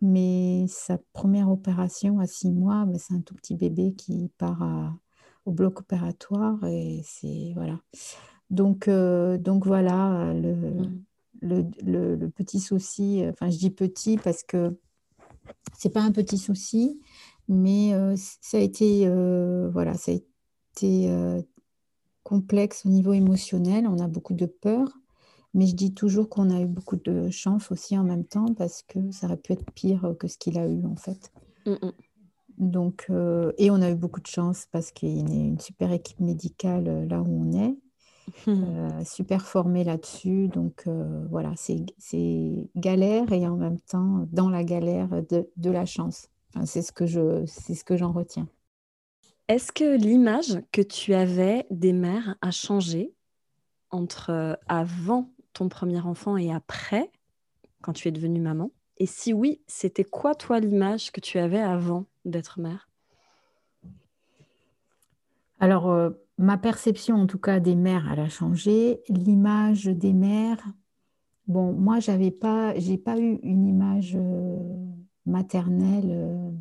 mais 0.00 0.66
sa 0.68 0.98
première 1.12 1.50
opération 1.50 2.18
à 2.20 2.26
six 2.26 2.50
mois, 2.50 2.84
bah, 2.86 2.98
c'est 2.98 3.14
un 3.14 3.20
tout 3.20 3.34
petit 3.34 3.54
bébé 3.56 3.94
qui 3.94 4.30
part 4.38 4.62
à- 4.62 4.94
au 5.46 5.52
bloc 5.52 5.80
opératoire 5.80 6.64
et 6.66 7.02
c'est 7.04 7.52
voilà. 7.54 7.80
Donc, 8.50 8.88
euh, 8.88 9.38
donc 9.38 9.66
voilà, 9.66 10.32
le, 10.34 10.54
Mmh. 10.54 11.04
le, 11.40 11.64
le- 11.84 12.16
le 12.16 12.30
petit 12.30 12.60
souci, 12.60 13.22
enfin 13.30 13.50
je 13.50 13.58
dis 13.58 13.70
petit 13.70 14.18
parce 14.18 14.42
que 14.44 14.78
c'est 15.76 15.90
pas 15.90 16.02
un 16.02 16.12
petit 16.12 16.38
souci, 16.38 17.00
mais 17.48 17.94
euh, 17.94 18.14
ça 18.16 18.58
a 18.58 18.60
été, 18.60 19.06
euh, 19.06 19.68
voilà, 19.72 19.94
ça 19.94 20.12
a 20.12 20.14
été 20.14 20.26
euh, 20.84 21.42
complexe 22.22 22.86
au 22.86 22.88
niveau 22.88 23.12
émotionnel. 23.12 23.86
On 23.86 23.98
a 23.98 24.08
beaucoup 24.08 24.34
de 24.34 24.46
peur, 24.46 24.88
mais 25.54 25.66
je 25.66 25.74
dis 25.74 25.94
toujours 25.94 26.28
qu'on 26.28 26.50
a 26.50 26.60
eu 26.60 26.66
beaucoup 26.66 26.96
de 26.96 27.30
chance 27.30 27.70
aussi 27.70 27.96
en 27.98 28.04
même 28.04 28.24
temps 28.24 28.54
parce 28.54 28.82
que 28.82 29.10
ça 29.10 29.26
aurait 29.26 29.36
pu 29.36 29.52
être 29.52 29.70
pire 29.72 30.14
que 30.18 30.28
ce 30.28 30.38
qu'il 30.38 30.58
a 30.58 30.66
eu 30.66 30.84
en 30.86 30.96
fait. 30.96 31.32
Donc, 32.58 33.06
euh, 33.10 33.52
et 33.58 33.70
on 33.70 33.80
a 33.82 33.90
eu 33.90 33.94
beaucoup 33.94 34.20
de 34.20 34.26
chance 34.26 34.66
parce 34.70 34.92
qu'il 34.92 35.28
y 35.28 35.40
a 35.40 35.44
une 35.44 35.58
super 35.58 35.92
équipe 35.92 36.20
médicale 36.20 36.88
euh, 36.88 37.06
là 37.06 37.20
où 37.20 37.42
on 37.42 37.52
est, 37.52 37.76
Mmh. 38.46 38.50
euh, 38.50 39.04
super 39.04 39.44
formée 39.44 39.82
là-dessus. 39.82 40.46
Donc, 40.46 40.88
voilà, 41.28 41.52
c'est 41.56 42.70
galère 42.76 43.32
et 43.32 43.48
en 43.48 43.56
même 43.56 43.80
temps, 43.80 44.26
dans 44.30 44.48
la 44.48 44.62
galère, 44.62 45.08
de, 45.28 45.50
de 45.56 45.70
la 45.70 45.84
chance. 45.86 46.28
Enfin, 46.54 46.64
c'est 46.64 46.82
ce 46.82 46.92
que 46.92 47.04
je, 47.04 47.44
c'est 47.46 47.74
ce 47.74 47.82
que 47.82 47.96
j'en 47.96 48.12
retiens. 48.12 48.46
Est-ce 49.48 49.72
que 49.72 49.96
l'image 49.96 50.62
que 50.70 50.82
tu 50.82 51.14
avais 51.14 51.66
des 51.70 51.92
mères 51.92 52.36
a 52.42 52.50
changé 52.52 53.12
entre 53.90 54.30
euh, 54.30 54.54
avant 54.68 55.30
ton 55.52 55.68
premier 55.68 56.00
enfant 56.00 56.36
et 56.36 56.52
après, 56.52 57.10
quand 57.82 57.92
tu 57.92 58.08
es 58.08 58.12
devenue 58.12 58.40
maman? 58.40 58.70
Et 58.98 59.06
si 59.06 59.32
oui, 59.32 59.60
c'était 59.66 60.04
quoi, 60.04 60.36
toi, 60.36 60.60
l'image 60.60 61.10
que 61.10 61.20
tu 61.20 61.38
avais 61.38 61.60
avant 61.60 62.06
d'être 62.24 62.60
mère? 62.60 62.88
Alors, 65.58 65.90
euh, 65.90 66.10
ma 66.38 66.56
perception, 66.56 67.16
en 67.16 67.26
tout 67.26 67.38
cas, 67.38 67.58
des 67.58 67.74
mères, 67.74 68.08
elle 68.12 68.20
a 68.20 68.28
changé. 68.28 69.02
L'image 69.08 69.86
des 69.86 70.12
mères, 70.12 70.64
bon, 71.48 71.72
moi, 71.72 71.98
j'avais 71.98 72.30
pas, 72.30 72.74
pas 73.04 73.18
eu 73.18 73.40
une 73.42 73.66
image 73.66 74.14
euh, 74.14 74.56
maternelle 75.26 76.54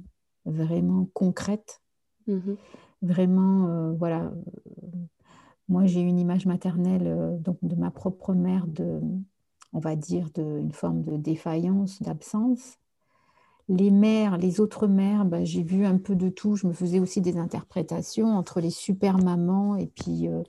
vraiment 0.46 1.08
concrète. 1.14 1.82
Mmh 2.28 2.54
vraiment, 3.04 3.94
voilà 3.94 4.32
moi, 5.72 5.86
j'ai 5.86 6.02
une 6.02 6.20
image 6.20 6.46
maternelle 6.46 7.08
euh, 7.08 7.38
donc 7.38 7.58
de 7.62 7.76
ma 7.76 7.92
propre 7.92 8.34
mère, 8.34 8.68
de, 8.68 9.00
on 9.72 9.80
va 9.80 9.96
dire, 9.96 10.30
d'une 10.36 10.74
forme 10.74 11.02
de 11.02 11.16
défaillance, 11.16 12.02
d'absence. 12.02 12.78
Les 13.70 13.90
mères, 13.90 14.38
les 14.38 14.60
autres 14.60 14.88
mères, 14.88 15.24
ben, 15.24 15.46
j'ai 15.46 15.64
vu 15.64 15.86
un 15.86 15.98
peu 15.98 16.16
de 16.16 16.28
tout. 16.28 16.58
Je 16.58 16.68
me 16.68 16.74
faisais 16.74 17.00
aussi 17.00 17.22
des 17.22 17.38
interprétations 17.38 18.36
entre 18.36 18.60
les 18.60 18.70
super 18.70 19.18
mamans 19.18 19.78
et 19.78 19.88
puis 19.88 20.28
euh, 20.28 20.44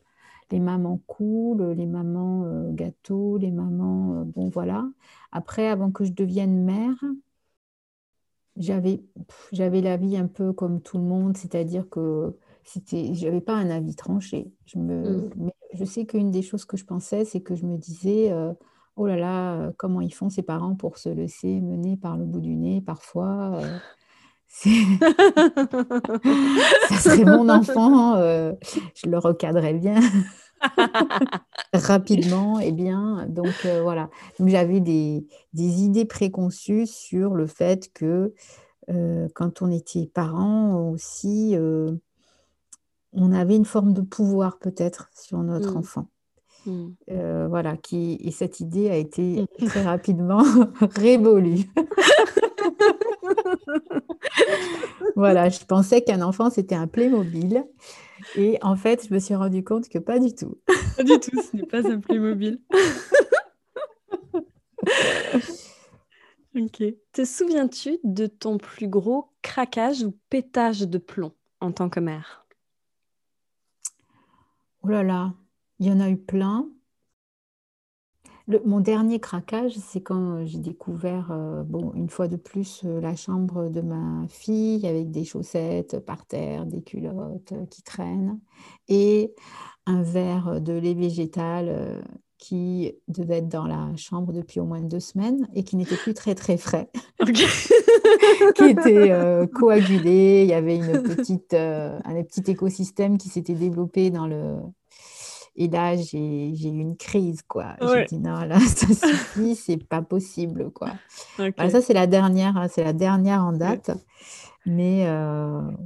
les 0.51 0.59
mamans 0.59 0.99
cool, 1.07 1.71
les 1.71 1.87
mamans 1.87 2.43
euh, 2.45 2.73
gâteaux, 2.73 3.39
les 3.39 3.53
mamans. 3.53 4.25
bon, 4.25 4.49
voilà. 4.49 4.85
Après, 5.31 5.69
avant 5.69 5.93
que 5.93 6.03
je 6.03 6.13
devienne 6.13 6.65
mère, 6.65 6.99
j'avais 8.57 9.81
la 9.81 9.97
vie 9.97 10.17
un 10.17 10.27
peu 10.27 10.53
comme 10.53 10.81
tout 10.81 10.99
le 10.99 11.05
monde, 11.05 11.37
c'est-à-dire 11.37 11.89
que 11.89 12.37
c'était, 12.65 13.15
j'avais 13.15 13.41
pas 13.41 13.55
un 13.55 13.71
avis 13.71 13.95
tranché. 13.95 14.51
Je, 14.67 14.79
me, 14.79 15.31
mm. 15.37 15.51
je 15.75 15.85
sais 15.85 16.07
qu'une 16.07 16.31
des 16.31 16.43
choses 16.43 16.65
que 16.65 16.77
je 16.77 16.85
pensais, 16.85 17.25
c'est 17.25 17.41
que 17.41 17.55
je 17.55 17.67
me 17.67 17.77
disais, 17.77 18.31
euh, 18.31 18.53
oh 18.97 19.07
là 19.07 19.17
là, 19.17 19.55
euh, 19.55 19.73
comment 19.77 20.01
ils 20.01 20.15
font 20.15 20.31
ces 20.31 20.43
parents 20.43 20.75
pour 20.75 20.99
se 20.99 21.09
laisser 21.09 21.61
mener 21.61 21.97
par 21.97 22.17
le 22.17 22.25
bout 22.25 22.41
du 22.41 22.57
nez 22.57 22.81
parfois. 22.81 23.53
Euh, 23.55 23.79
ça 26.89 26.97
serait 26.97 27.25
mon 27.25 27.49
enfant, 27.49 28.17
je 28.17 29.09
le 29.09 29.19
recadrais 29.19 29.73
bien 29.73 29.99
rapidement 31.73 32.59
et 32.61 32.73
bien. 32.73 33.27
Donc 33.29 33.67
voilà, 33.83 34.11
donc 34.39 34.49
j'avais 34.49 34.81
des, 34.81 35.27
des, 35.53 35.83
idées 35.83 36.05
préconçues 36.05 36.87
sur 36.87 37.35
le 37.35 37.47
fait 37.47 37.93
que 37.93 38.35
quand 39.35 39.63
on 39.63 39.71
était 39.71 40.07
parents 40.07 40.91
aussi, 40.91 41.57
on 43.13 43.33
avait 43.33 43.57
une 43.57 43.65
forme 43.65 43.93
de 43.93 44.01
pouvoir 44.01 44.59
peut-être 44.59 45.11
sur 45.15 45.39
notre 45.39 45.75
mmh. 45.75 45.79
enfant. 45.79 46.07
Mmh. 46.65 46.87
Euh, 47.11 47.47
voilà, 47.49 47.77
qui, 47.77 48.19
et 48.23 48.31
cette 48.31 48.61
idée 48.61 48.89
a 48.91 48.97
été 48.97 49.43
mmh. 49.43 49.47
très 49.67 49.83
rapidement 49.83 50.43
révolue. 50.97 51.65
voilà, 55.17 55.49
je 55.49 55.65
pensais 55.65 56.03
qu'un 56.03 56.23
enfant 56.23 56.51
c'était 56.51 56.75
un 56.75 56.87
Playmobil. 56.87 57.65
Et 58.37 58.59
en 58.63 58.77
fait, 58.77 59.07
je 59.09 59.15
me 59.15 59.19
suis 59.19 59.35
rendu 59.35 59.65
compte 59.65 59.89
que 59.89 59.99
pas 59.99 60.19
du 60.19 60.35
tout. 60.35 60.59
Pas 60.97 61.05
du 61.05 61.19
tout, 61.19 61.41
ce 61.41 61.57
n'est 61.57 61.67
pas 61.67 61.87
un 61.87 62.01
Playmobil. 62.01 62.61
ok. 66.57 66.83
Te 67.13 67.25
souviens-tu 67.25 67.99
de 68.05 68.27
ton 68.27 68.59
plus 68.59 68.89
gros 68.89 69.31
craquage 69.43 70.03
ou 70.03 70.17
pétage 70.31 70.81
de 70.81 70.99
plomb 70.99 71.33
en 71.61 71.73
tant 71.73 71.89
que 71.89 72.01
mère? 72.01 72.47
Oh 74.83 74.89
là 74.89 75.03
là, 75.03 75.35
il 75.79 75.87
y 75.87 75.91
en 75.91 76.01
a 76.01 76.11
eu 76.11 76.17
plein. 76.17 76.69
Mon 78.65 78.81
dernier 78.81 79.21
craquage, 79.21 79.73
c'est 79.77 80.01
quand 80.01 80.37
euh, 80.37 80.45
j'ai 80.45 80.59
découvert, 80.59 81.31
euh, 81.31 81.63
bon, 81.63 81.93
une 81.95 82.09
fois 82.09 82.29
de 82.29 82.37
plus, 82.37 82.83
euh, 82.85 83.01
la 83.01 83.17
chambre 83.17 83.69
de 83.69 83.81
ma 83.81 84.27
fille 84.29 84.87
avec 84.87 85.11
des 85.11 85.25
chaussettes 85.25 85.99
par 86.01 86.27
terre, 86.27 86.67
des 86.67 86.83
culottes 86.83 87.55
qui 87.71 87.83
traînent 87.83 88.41
et 88.89 89.35
un 89.87 90.03
verre 90.03 90.61
de 90.61 90.73
lait 90.73 90.95
végétal 90.95 92.03
qui 92.39 92.93
devait 93.09 93.39
être 93.39 93.49
dans 93.49 93.67
la 93.67 93.95
chambre 93.97 94.33
depuis 94.33 94.61
au 94.61 94.65
moins 94.65 94.81
deux 94.81 95.01
semaines 95.01 95.49
et 95.55 95.65
qui 95.65 95.77
n'était 95.77 95.97
plus 95.97 96.15
très 96.15 96.35
très 96.35 96.57
frais, 96.57 96.91
qui 98.55 98.65
était 98.65 99.13
coagulé. 99.55 100.43
Il 100.43 100.49
y 100.49 100.55
avait 100.55 100.77
une 100.77 101.03
petite, 101.03 101.55
un 101.55 102.23
petit 102.23 102.51
écosystème 102.51 103.19
qui 103.19 103.29
s'était 103.29 103.55
développé 103.55 104.11
dans 104.11 104.27
le. 104.27 104.57
Et 105.55 105.69
là, 105.69 105.97
j'ai 105.97 106.19
eu 106.19 106.67
une 106.67 106.97
crise, 106.97 107.43
quoi. 107.43 107.77
J'ai 107.81 108.05
dit 108.07 108.19
non, 108.19 108.41
là, 108.41 108.59
ça 108.61 108.87
suffit, 108.87 109.55
c'est 109.55 109.77
pas 109.77 110.03
possible, 110.03 110.71
quoi. 110.71 110.91
ça, 111.37 111.81
c'est 111.81 111.95
la 111.95 112.07
dernière, 112.07 112.57
hein, 112.57 112.69
c'est 112.69 112.85
la 112.85 112.93
dernière 112.93 113.45
en 113.45 113.53
date. 113.53 113.91
Mais 114.67 115.07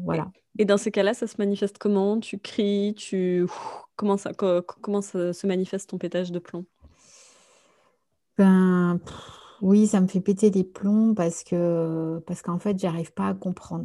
voilà. 0.05 0.29
Et 0.59 0.65
dans 0.65 0.79
ce 0.79 0.89
cas-là, 0.89 1.15
ça 1.15 1.27
se 1.27 1.37
manifeste 1.39 1.79
comment? 1.79 2.19
Tu 2.19 2.39
cries, 2.39 2.95
tu 2.97 3.47
comment 3.97 4.17
ça 4.17 4.33
comment 4.33 5.03
ça 5.03 5.33
se 5.33 5.47
manifeste 5.47 5.91
ton 5.91 5.99
pétage 5.99 6.33
de 6.33 6.39
plomb? 6.39 6.65
Ben 8.39 9.01
oui, 9.63 9.87
ça 9.87 10.01
me 10.01 10.07
fait 10.07 10.21
péter 10.21 10.51
les 10.51 10.65
plombs 10.65 11.15
parce 11.15 11.43
que 11.43 12.23
parce 12.27 12.43
qu'en 12.43 12.59
fait, 12.59 12.79
j'arrive 12.79 13.13
pas 13.13 13.29
à 13.29 13.35
comprendre. 13.35 13.85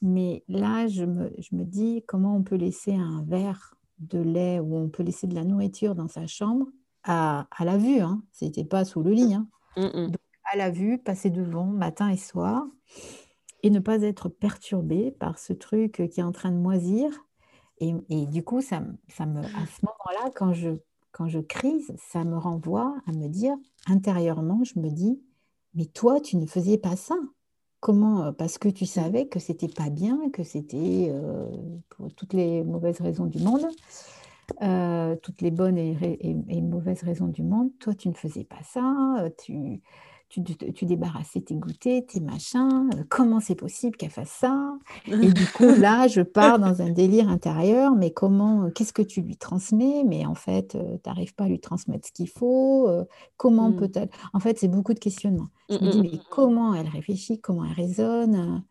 Mais 0.00 0.42
là, 0.48 0.88
je 0.88 1.04
me, 1.04 1.32
je 1.38 1.54
me 1.54 1.64
dis 1.64 2.02
comment 2.08 2.36
on 2.36 2.42
peut 2.42 2.56
laisser 2.56 2.92
un 2.92 3.24
verre 3.26 3.74
de 4.02 4.18
lait 4.20 4.60
ou 4.60 4.76
on 4.76 4.88
peut 4.88 5.02
laisser 5.02 5.26
de 5.26 5.34
la 5.34 5.44
nourriture 5.44 5.94
dans 5.94 6.08
sa 6.08 6.26
chambre 6.26 6.66
à, 7.04 7.46
à 7.50 7.64
la 7.64 7.76
vue, 7.78 8.00
hein. 8.00 8.22
C'était 8.32 8.64
pas 8.64 8.84
sous 8.84 9.02
le 9.02 9.12
lit, 9.12 9.34
hein. 9.34 9.48
Mmh, 9.76 9.82
mmh. 9.82 10.12
à 10.52 10.56
la 10.56 10.70
vue, 10.70 10.98
passer 10.98 11.30
devant 11.30 11.66
matin 11.66 12.08
et 12.10 12.16
soir 12.16 12.66
et 13.62 13.70
ne 13.70 13.78
pas 13.78 14.02
être 14.02 14.28
perturbé 14.28 15.10
par 15.12 15.38
ce 15.38 15.52
truc 15.52 16.08
qui 16.10 16.20
est 16.20 16.24
en 16.24 16.32
train 16.32 16.50
de 16.50 16.56
moisir. 16.56 17.10
Et, 17.78 17.94
et 18.10 18.26
du 18.26 18.44
coup, 18.44 18.60
ça, 18.60 18.82
ça 19.08 19.26
me, 19.26 19.40
à 19.40 19.66
ce 19.66 19.84
moment-là, 19.84 20.30
quand 20.34 20.52
je, 20.52 20.70
quand 21.12 21.28
je 21.28 21.38
crise, 21.40 21.92
ça 21.96 22.24
me 22.24 22.36
renvoie 22.36 22.96
à 23.06 23.12
me 23.12 23.28
dire, 23.28 23.56
intérieurement, 23.86 24.62
je 24.64 24.78
me 24.78 24.90
dis, 24.90 25.22
mais 25.74 25.86
toi, 25.86 26.20
tu 26.20 26.36
ne 26.36 26.46
faisais 26.46 26.78
pas 26.78 26.96
ça. 26.96 27.16
Comment 27.82 28.26
euh, 28.26 28.32
Parce 28.32 28.58
que 28.58 28.68
tu 28.68 28.86
savais 28.86 29.26
que 29.26 29.40
c'était 29.40 29.66
pas 29.66 29.90
bien, 29.90 30.30
que 30.32 30.44
c'était 30.44 31.08
euh, 31.10 31.48
pour 31.90 32.14
toutes 32.14 32.32
les 32.32 32.62
mauvaises 32.62 33.00
raisons 33.00 33.26
du 33.26 33.38
monde, 33.42 33.66
euh, 34.62 35.16
toutes 35.16 35.42
les 35.42 35.50
bonnes 35.50 35.76
et, 35.76 35.98
et, 36.20 36.36
et, 36.48 36.60
mauvaises 36.60 37.02
raisons 37.02 37.26
du 37.26 37.42
monde. 37.42 37.70
Toi, 37.80 37.94
tu 37.94 38.08
ne 38.08 38.14
faisais 38.14 38.44
pas 38.44 38.62
ça. 38.62 39.28
Tu, 39.42 39.82
tu, 40.32 40.86
débarrassais 40.86 41.42
tes 41.42 41.54
goûters, 41.54 42.02
tes 42.06 42.20
machins, 42.20 42.88
euh, 42.94 43.04
comment 43.10 43.38
c'est 43.38 43.54
possible 43.54 43.96
qu'elle 43.96 44.10
fasse 44.10 44.30
ça? 44.30 44.72
Et 45.06 45.30
du 45.30 45.46
coup, 45.46 45.64
là, 45.78 46.08
je 46.08 46.22
pars 46.22 46.58
dans 46.58 46.80
un 46.80 46.88
délire 46.88 47.28
intérieur, 47.28 47.94
mais 47.94 48.12
comment, 48.12 48.64
euh, 48.64 48.70
qu'est-ce 48.70 48.94
que 48.94 49.02
tu 49.02 49.20
lui 49.20 49.36
transmets? 49.36 50.04
Mais 50.06 50.24
en 50.24 50.34
fait, 50.34 50.74
euh, 50.74 50.96
tu 51.02 51.08
n'arrives 51.08 51.34
pas 51.34 51.44
à 51.44 51.48
lui 51.48 51.60
transmettre 51.60 52.08
ce 52.08 52.12
qu'il 52.12 52.30
faut. 52.30 52.88
comment 53.36 53.70
mmh. 53.70 53.76
peut-elle? 53.76 54.08
En 54.32 54.40
fait, 54.40 54.58
c'est 54.58 54.68
beaucoup 54.68 54.94
de 54.94 54.98
questionnements. 54.98 55.48
Je 55.68 55.74
me 55.74 55.80
mmh, 55.80 55.90
dis, 55.90 55.98
mmh, 55.98 56.02
mais 56.02 56.20
comment 56.30 56.74
elle 56.74 56.88
réfléchit, 56.88 57.38
comment 57.38 57.64
elle 57.64 57.72
raisonne? 57.72 58.62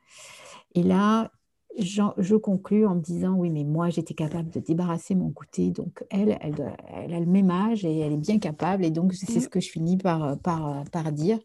Et 0.73 0.83
là, 0.83 1.31
je 1.79 2.35
conclus 2.35 2.85
en 2.85 2.95
me 2.95 3.01
disant 3.01 3.33
oui, 3.33 3.49
mais 3.49 3.63
moi 3.63 3.89
j'étais 3.89 4.13
capable 4.13 4.49
de 4.49 4.59
débarrasser 4.59 5.15
mon 5.15 5.27
goûter, 5.27 5.71
donc 5.71 6.03
elle, 6.09 6.37
elle, 6.41 6.75
elle, 6.93 7.13
a 7.13 7.19
le 7.19 7.25
même 7.25 7.49
âge 7.49 7.85
et 7.85 7.99
elle 7.99 8.13
est 8.13 8.17
bien 8.17 8.39
capable, 8.39 8.85
et 8.85 8.91
donc 8.91 9.13
c'est 9.13 9.37
mmh. 9.37 9.41
ce 9.41 9.49
que 9.49 9.59
je 9.59 9.69
finis 9.69 9.97
par, 9.97 10.37
par, 10.39 10.83
par 10.91 11.11
dire. 11.11 11.39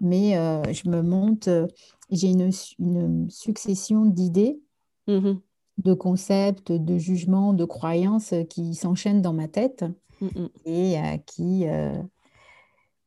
Mais 0.00 0.36
euh, 0.36 0.62
je 0.72 0.88
me 0.88 1.02
monte, 1.02 1.48
euh, 1.48 1.66
j'ai 2.10 2.28
une, 2.28 2.50
une, 2.78 3.28
succession 3.30 4.04
d'idées, 4.06 4.60
mmh 5.06 5.34
de 5.78 5.94
concepts, 5.94 6.72
de 6.72 6.98
jugements, 6.98 7.52
de 7.52 7.64
croyances 7.64 8.34
qui 8.50 8.74
s'enchaînent 8.74 9.22
dans 9.22 9.32
ma 9.32 9.46
tête 9.46 9.84
mmh 10.20 10.46
et 10.64 10.98
euh, 10.98 11.16
qui, 11.24 11.66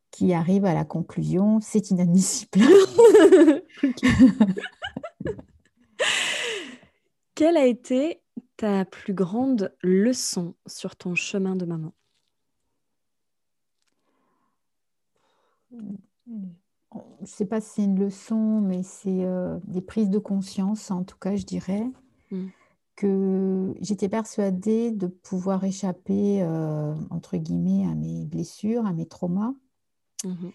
qui 0.10 0.32
arrivent 0.34 0.64
à 0.64 0.74
la 0.74 0.86
conclusion 0.86 1.60
c'est 1.62 1.92
inadmissible. 1.92 2.62
Quelle 7.42 7.58
a 7.58 7.66
été 7.66 8.22
ta 8.56 8.86
plus 8.86 9.16
grande 9.16 9.76
leçon 9.82 10.54
sur 10.68 10.96
ton 10.96 11.16
chemin 11.16 11.56
de 11.56 11.66
maman? 11.66 11.92
Je 15.72 15.78
ne 16.30 17.26
sais 17.26 17.48
pas 17.48 17.60
si 17.60 17.70
c'est 17.70 17.84
une 17.84 18.00
leçon, 18.00 18.62
mais 18.62 18.84
c'est 18.84 19.26
euh, 19.26 19.58
des 19.64 19.82
prises 19.82 20.12
de 20.12 20.20
conscience, 20.20 20.92
en 20.92 21.04
tout 21.04 21.18
cas, 21.18 21.36
je 21.36 21.44
dirais, 21.44 21.84
mmh. 22.30 22.50
que 22.96 23.74
j'étais 23.82 24.08
persuadée 24.08 24.92
de 24.92 25.08
pouvoir 25.08 25.64
échapper, 25.64 26.44
euh, 26.44 26.94
entre 27.10 27.38
guillemets, 27.38 27.88
à 27.88 27.96
mes 27.96 28.24
blessures, 28.28 28.86
à 28.86 28.94
mes 28.94 29.08
traumas. 29.08 29.56
Mmh 30.24 30.50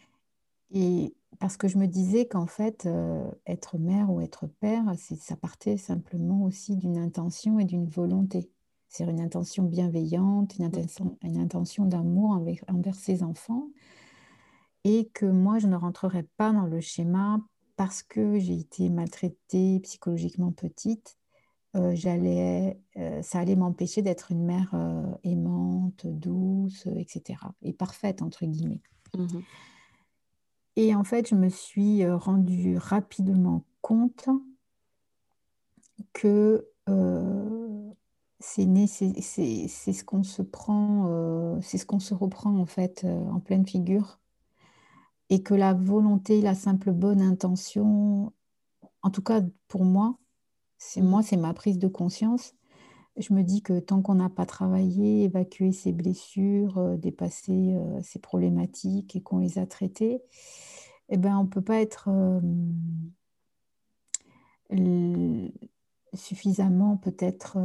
Et 0.71 1.15
parce 1.39 1.57
que 1.57 1.69
je 1.69 1.79
me 1.79 1.87
disais 1.87 2.27
qu'en 2.27 2.47
fait, 2.47 2.87
euh, 2.87 3.31
être 3.47 3.79
mère 3.79 4.11
ou 4.11 4.21
être 4.21 4.47
père, 4.47 4.85
ça 4.97 5.37
partait 5.37 5.77
simplement 5.77 6.43
aussi 6.45 6.77
d'une 6.77 6.99
intention 6.99 7.59
et 7.59 7.65
d'une 7.65 7.89
volonté. 7.89 8.51
C'est 8.89 9.05
une 9.05 9.21
intention 9.21 9.65
bienveillante, 9.65 10.57
une 10.59 10.65
intention, 10.65 11.19
une 11.23 11.39
intention 11.39 11.85
d'amour 11.85 12.31
envers, 12.69 12.95
ses 12.95 13.23
enfants. 13.23 13.69
Et 14.85 15.09
que 15.13 15.27
moi, 15.27 15.59
je 15.59 15.67
ne 15.67 15.77
rentrerai 15.77 16.23
pas 16.37 16.53
dans 16.53 16.67
le 16.67 16.81
schéma 16.81 17.41
parce 17.77 18.03
que 18.03 18.39
j'ai 18.39 18.59
été 18.59 18.89
maltraitée 18.89 19.81
psychologiquement 19.81 20.53
petite. 20.53 21.19
euh, 21.77 21.95
j'allais, 21.95 22.81
euh, 22.97 23.21
ça 23.21 23.41
allait 23.41 23.57
m'empêcher 23.57 24.01
d'être 24.01 24.33
une 24.33 24.45
mère 24.45 24.75
aimante, 25.25 26.07
douce, 26.07 26.87
etc. 26.87 27.39
Et 27.61 27.75
parfaite, 27.75 28.23
entre 28.23 28.47
guillemets. 28.47 28.81
Mhm. 29.15 29.43
Et 30.77 30.95
en 30.95 31.05
fait, 31.05 31.29
je 31.29 31.35
me 31.35 31.49
suis 31.49 32.05
euh, 32.05 32.17
rendue 32.17 32.77
rapidement 32.79 33.65
compte 33.83 34.29
que 36.13 36.67
euh, 36.89 37.91
c'est 38.41 38.65
ce 38.67 40.05
qu'on 40.05 40.23
se 40.23 40.43
prend, 40.43 41.07
euh, 41.09 41.59
c'est 41.63 41.79
ce 41.79 41.87
qu'on 41.87 42.01
se 42.01 42.15
reprend 42.15 42.57
en 42.59 42.67
fait 42.67 43.05
euh, 43.05 43.09
en 43.31 43.41
pleine 43.41 43.67
figure, 43.67 44.19
et 45.31 45.43
que 45.43 45.55
la 45.55 45.75
volonté, 45.75 46.41
la 46.41 46.55
simple 46.55 46.93
bonne 46.93 47.21
intention, 47.21 48.33
en 49.03 49.11
tout 49.11 49.23
cas 49.23 49.43
pour 49.69 49.85
moi, 49.85 50.19
c'est 50.79 51.03
Mhm. 51.03 51.09
moi, 51.11 51.23
c'est 51.23 51.37
ma 51.39 51.55
prise 51.55 51.79
de 51.79 51.89
conscience. 51.89 52.55
Je 53.19 53.33
me 53.33 53.43
dis 53.43 53.63
que 53.63 53.81
tant 53.81 54.03
qu'on 54.03 54.17
n'a 54.17 54.29
pas 54.29 54.45
travaillé, 54.45 55.25
évacué 55.25 55.73
ses 55.73 55.93
blessures, 55.93 56.79
euh, 56.79 56.97
dépassé 56.97 57.75
euh, 57.75 58.01
ses 58.03 58.19
problématiques 58.19 59.17
et 59.17 59.23
qu'on 59.23 59.39
les 59.39 59.59
a 59.59 59.67
traitées, 59.67 60.21
eh 61.09 61.17
ben, 61.17 61.39
on 61.39 61.45
ne 61.45 61.49
peut 61.49 61.63
pas 61.63 61.81
être 61.81 62.11
euh, 64.73 65.49
suffisamment 66.15 66.97
peut-être, 66.97 67.59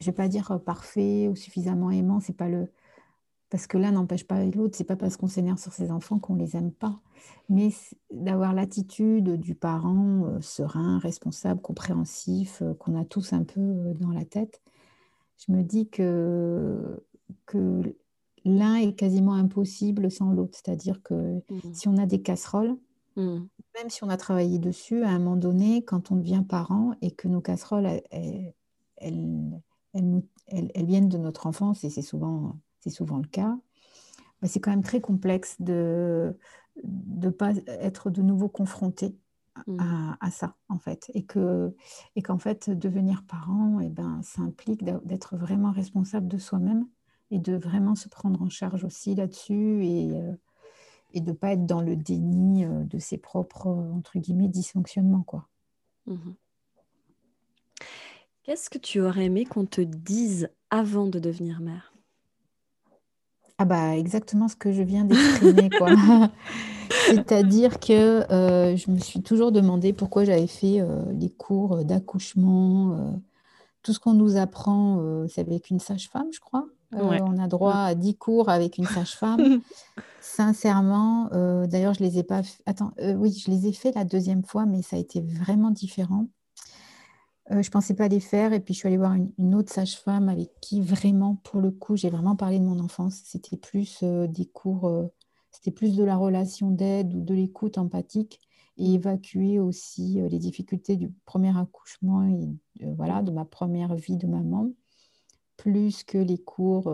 je 0.00 0.06
vais 0.06 0.12
pas 0.12 0.28
dire 0.28 0.60
parfait 0.64 1.28
ou 1.28 1.36
suffisamment 1.36 1.90
aimant, 1.90 2.20
c'est 2.20 2.36
pas 2.36 2.48
le 2.48 2.70
parce 3.50 3.66
que 3.66 3.78
l'un 3.78 3.92
n'empêche 3.92 4.26
pas 4.26 4.44
l'autre, 4.44 4.76
c'est 4.76 4.84
pas 4.84 4.96
parce 4.96 5.16
qu'on 5.16 5.28
s'énerve 5.28 5.58
sur 5.58 5.72
ses 5.72 5.90
enfants 5.90 6.18
qu'on 6.18 6.36
les 6.36 6.56
aime 6.56 6.72
pas, 6.72 7.00
mais 7.48 7.70
d'avoir 8.12 8.54
l'attitude 8.54 9.32
du 9.40 9.54
parent 9.54 10.24
euh, 10.26 10.40
serein, 10.40 10.98
responsable, 11.00 11.60
compréhensif, 11.60 12.62
euh, 12.62 12.74
qu'on 12.74 12.98
a 13.00 13.04
tous 13.04 13.32
un 13.32 13.44
peu 13.44 13.60
euh, 13.60 13.94
dans 13.94 14.10
la 14.12 14.24
tête. 14.24 14.62
Je 15.38 15.52
me 15.52 15.62
dis 15.62 15.88
que 15.90 17.04
que 17.46 17.96
l'un 18.44 18.76
est 18.76 18.94
quasiment 18.94 19.34
impossible 19.34 20.10
sans 20.10 20.32
l'autre, 20.32 20.58
c'est-à-dire 20.62 21.02
que 21.02 21.40
Mhm. 21.50 21.72
si 21.72 21.88
on 21.88 21.96
a 21.98 22.06
des 22.06 22.22
casseroles 22.22 22.76
Mhm. 23.16 23.50
même 23.76 23.90
si 23.90 24.02
on 24.04 24.08
a 24.08 24.16
travaillé 24.16 24.58
dessus, 24.58 25.02
à 25.02 25.10
un 25.10 25.18
moment 25.18 25.36
donné, 25.36 25.84
quand 25.84 26.10
on 26.10 26.16
devient 26.16 26.44
parent 26.48 26.92
et 27.02 27.10
que 27.12 27.28
nos 27.28 27.40
casseroles, 27.40 27.86
elles 28.10 28.54
viennent 30.86 31.08
de 31.08 31.18
notre 31.18 31.46
enfance, 31.46 31.84
et 31.84 31.90
c'est 31.90 32.02
souvent, 32.02 32.58
c'est 32.80 32.90
souvent 32.90 33.18
le 33.18 33.28
cas, 33.28 33.56
bah, 34.42 34.48
c'est 34.48 34.60
quand 34.60 34.70
même 34.70 34.82
très 34.82 35.00
complexe 35.00 35.56
de 35.60 36.36
ne 36.84 37.30
pas 37.30 37.52
être 37.66 38.10
de 38.10 38.22
nouveau 38.22 38.48
confronté 38.48 39.16
Mhm. 39.66 39.78
à, 39.78 40.16
à 40.26 40.30
ça, 40.30 40.56
en 40.68 40.78
fait. 40.78 41.10
Et 41.14 41.24
que, 41.24 41.74
et 42.16 42.22
qu'en 42.22 42.38
fait, 42.38 42.70
devenir 42.70 43.24
parent, 43.26 43.80
eh 43.80 43.88
ben, 43.90 44.20
ça 44.22 44.42
implique 44.42 44.84
d'être 44.84 45.36
vraiment 45.36 45.72
responsable 45.72 46.28
de 46.28 46.38
soi-même 46.38 46.86
et 47.30 47.38
de 47.38 47.56
vraiment 47.56 47.94
se 47.94 48.08
prendre 48.08 48.42
en 48.42 48.48
charge 48.48 48.84
aussi 48.84 49.14
là-dessus 49.14 49.84
et, 49.84 50.12
euh, 50.16 50.34
et 51.12 51.20
de 51.20 51.30
ne 51.30 51.36
pas 51.36 51.52
être 51.52 51.66
dans 51.66 51.82
le 51.82 51.96
déni 51.96 52.64
euh, 52.64 52.84
de 52.84 52.98
ses 52.98 53.18
propres, 53.18 53.68
euh, 53.68 53.92
entre 53.92 54.18
guillemets, 54.18 54.48
dysfonctionnements, 54.48 55.22
quoi. 55.24 55.48
Mhm. 56.06 56.36
Qu'est-ce 58.42 58.68
que 58.68 58.76
tu 58.78 59.00
aurais 59.00 59.24
aimé 59.26 59.46
qu'on 59.46 59.64
te 59.64 59.80
dise 59.80 60.50
avant 60.70 61.06
de 61.06 61.18
devenir 61.18 61.60
mère? 61.60 61.94
Ah 63.62 63.66
bah 63.66 63.94
exactement 63.94 64.48
ce 64.48 64.56
que 64.56 64.72
je 64.72 64.82
viens 64.82 65.04
d'exprimer, 65.04 65.68
quoi. 65.68 65.90
C'est-à-dire 67.08 67.78
que 67.78 67.92
euh, 68.32 68.74
je 68.74 68.90
me 68.90 68.98
suis 68.98 69.20
toujours 69.20 69.52
demandé 69.52 69.92
pourquoi 69.92 70.24
j'avais 70.24 70.46
fait 70.46 70.80
euh, 70.80 71.02
les 71.12 71.28
cours 71.28 71.84
d'accouchement. 71.84 72.92
euh, 72.92 73.10
tout 73.82 73.92
ce 73.92 74.00
qu'on 74.00 74.14
nous 74.14 74.38
apprend, 74.38 75.02
c'est 75.28 75.42
avec 75.42 75.68
une 75.68 75.78
sage-femme, 75.78 76.28
je 76.32 76.40
crois. 76.40 76.66
Ouais. 76.92 77.20
on 77.22 77.38
a 77.38 77.48
droit 77.48 77.76
à 77.76 77.94
10 77.94 78.16
cours 78.16 78.48
avec 78.48 78.78
une 78.78 78.86
sage-femme. 78.86 79.60
Sincèrement, 80.20 81.30
d'ailleurs, 81.66 81.94
je 81.94 82.02
les 82.02 82.18
ai 82.18 82.22
pas... 82.22 82.42
Attends, 82.66 82.92
oui, 83.16 83.32
je 83.32 83.50
les 83.50 83.66
ai 83.66 83.72
fait 83.72 83.92
la 83.94 84.04
deuxième 84.04 84.42
fois, 84.42 84.66
mais 84.66 84.82
ça 84.82 84.96
a 84.96 84.98
été 84.98 85.20
vraiment 85.20 85.70
différent. 85.70 86.26
Euh, 87.52 87.62
je 87.62 87.70
pensais 87.70 87.94
pas 87.94 88.08
les 88.08 88.20
faire 88.20 88.52
et 88.52 88.60
puis 88.60 88.74
je 88.74 88.80
suis 88.80 88.86
allée 88.86 88.96
voir 88.96 89.14
une, 89.14 89.32
une 89.38 89.54
autre 89.54 89.72
sage-femme 89.72 90.28
avec 90.28 90.50
qui 90.60 90.80
vraiment, 90.80 91.36
pour 91.36 91.60
le 91.60 91.70
coup, 91.70 91.96
j'ai 91.96 92.10
vraiment 92.10 92.36
parlé 92.36 92.58
de 92.58 92.64
mon 92.64 92.78
enfance. 92.78 93.20
C'était 93.24 93.56
plus 93.56 94.00
euh, 94.02 94.26
des 94.26 94.46
cours, 94.46 94.86
euh, 94.86 95.06
c'était 95.50 95.72
plus 95.72 95.96
de 95.96 96.04
la 96.04 96.16
relation 96.16 96.70
d'aide 96.70 97.14
ou 97.14 97.22
de 97.22 97.34
l'écoute 97.34 97.78
empathique 97.78 98.40
et 98.76 98.94
évacuer 98.94 99.58
aussi 99.58 100.20
les 100.30 100.38
difficultés 100.38 100.96
du 100.96 101.10
premier 101.26 101.54
accouchement 101.58 102.24
et 102.24 102.48
voilà, 102.96 103.20
de 103.22 103.30
ma 103.30 103.44
première 103.44 103.94
vie 103.94 104.16
de 104.16 104.26
maman, 104.26 104.70
plus 105.58 106.02
que 106.02 106.16
les 106.16 106.38
cours, 106.38 106.90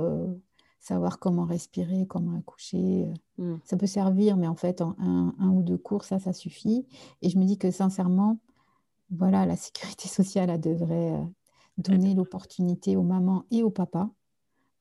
savoir 0.80 1.20
comment 1.20 1.44
respirer, 1.44 2.06
comment 2.08 2.36
accoucher. 2.36 3.06
Mhm. 3.38 3.60
Ça 3.62 3.76
peut 3.76 3.86
servir, 3.86 4.36
mais 4.36 4.48
en 4.48 4.56
fait, 4.56 4.80
en 4.80 4.96
un, 4.98 5.34
un 5.38 5.50
ou 5.50 5.62
deux 5.62 5.78
cours, 5.78 6.02
ça, 6.02 6.18
ça 6.18 6.32
suffit. 6.32 6.86
Et 7.22 7.28
je 7.28 7.38
me 7.38 7.44
dis 7.44 7.56
que 7.56 7.70
sincèrement, 7.70 8.38
voilà, 9.10 9.46
la 9.46 9.56
sécurité 9.56 10.08
sociale, 10.08 10.50
elle 10.50 10.60
devrait 10.60 11.12
euh, 11.14 11.24
donner 11.78 12.14
l'opportunité 12.14 12.96
aux 12.96 13.02
mamans 13.02 13.44
et 13.50 13.62
aux 13.62 13.70
papas, 13.70 14.10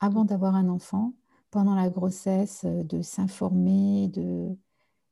avant 0.00 0.24
d'avoir 0.24 0.54
un 0.56 0.68
enfant, 0.68 1.14
pendant 1.50 1.74
la 1.74 1.88
grossesse, 1.90 2.62
euh, 2.64 2.82
de 2.84 3.02
s'informer 3.02 4.08
de, 4.08 4.48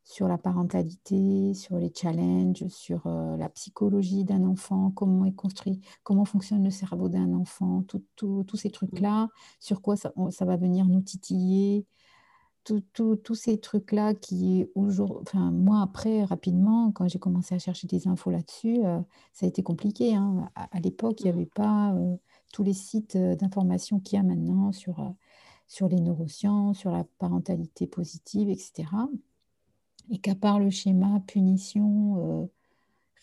sur 0.05 0.29
la 0.29 0.39
parentalité, 0.39 1.55
sur 1.55 1.79
les 1.79 1.93
challenges, 1.95 2.67
sur 2.69 3.07
euh, 3.07 3.37
la 3.37 3.49
psychologie 3.49 4.25
d'un 4.25 4.45
enfant, 4.45 4.91
comment 4.91 5.25
est 5.25 5.35
construit, 5.35 5.81
comment 6.03 6.25
fonctionne 6.25 6.65
le 6.65 6.71
cerveau 6.71 7.09
d'un 7.09 7.33
enfant, 7.35 7.83
tous 8.17 8.57
ces 8.57 8.71
trucs-là, 8.71 9.29
sur 9.61 9.81
quoi 9.81 9.97
ça, 9.97 10.13
on- 10.17 10.31
ça 10.31 10.45
va 10.45 10.57
venir 10.57 10.87
nous 10.87 11.01
titiller, 11.03 11.87
tous 12.65 13.35
ces 13.35 13.59
trucs-là 13.61 14.15
qui, 14.15 14.67
aujourd'hui, 14.75 15.19
enfin, 15.23 15.51
moi, 15.51 15.83
après, 15.83 16.25
rapidement, 16.25 16.93
quand 16.93 17.09
j'ai 17.09 17.19
commencé 17.19 17.55
à 17.55 17.59
chercher 17.59 17.87
des 17.87 18.09
infos 18.09 18.31
là-dessus, 18.31 18.85
euh, 18.85 19.01
ça 19.33 19.47
a 19.47 19.49
été 19.49 19.63
compliqué. 19.63 20.15
hein. 20.15 20.51
À, 20.55 20.69
à 20.77 20.81
l'époque, 20.81 21.25
il 21.25 21.31
n'y 21.31 21.33
Mhm. 21.33 21.39
avait 21.39 21.47
pas 21.47 21.93
euh, 21.95 22.17
tous 22.53 22.63
les 22.65 22.73
sites 22.75 23.17
euh, 23.17 23.37
d'information 23.37 24.01
qu'il 24.01 24.17
y 24.17 24.21
a 24.21 24.23
maintenant 24.25 24.73
sur, 24.73 25.01
euh, 25.01 25.11
sur 25.69 25.89
les 25.89 26.01
neurosciences, 26.01 26.79
sur 26.79 26.91
la 26.93 27.05
parentalité 27.19 27.87
positive, 27.87 28.49
etc. 28.51 29.09
Et 30.11 30.19
qu'à 30.19 30.35
part 30.35 30.59
le 30.61 30.71
schéma 30.71 31.21
punition, 31.27 32.49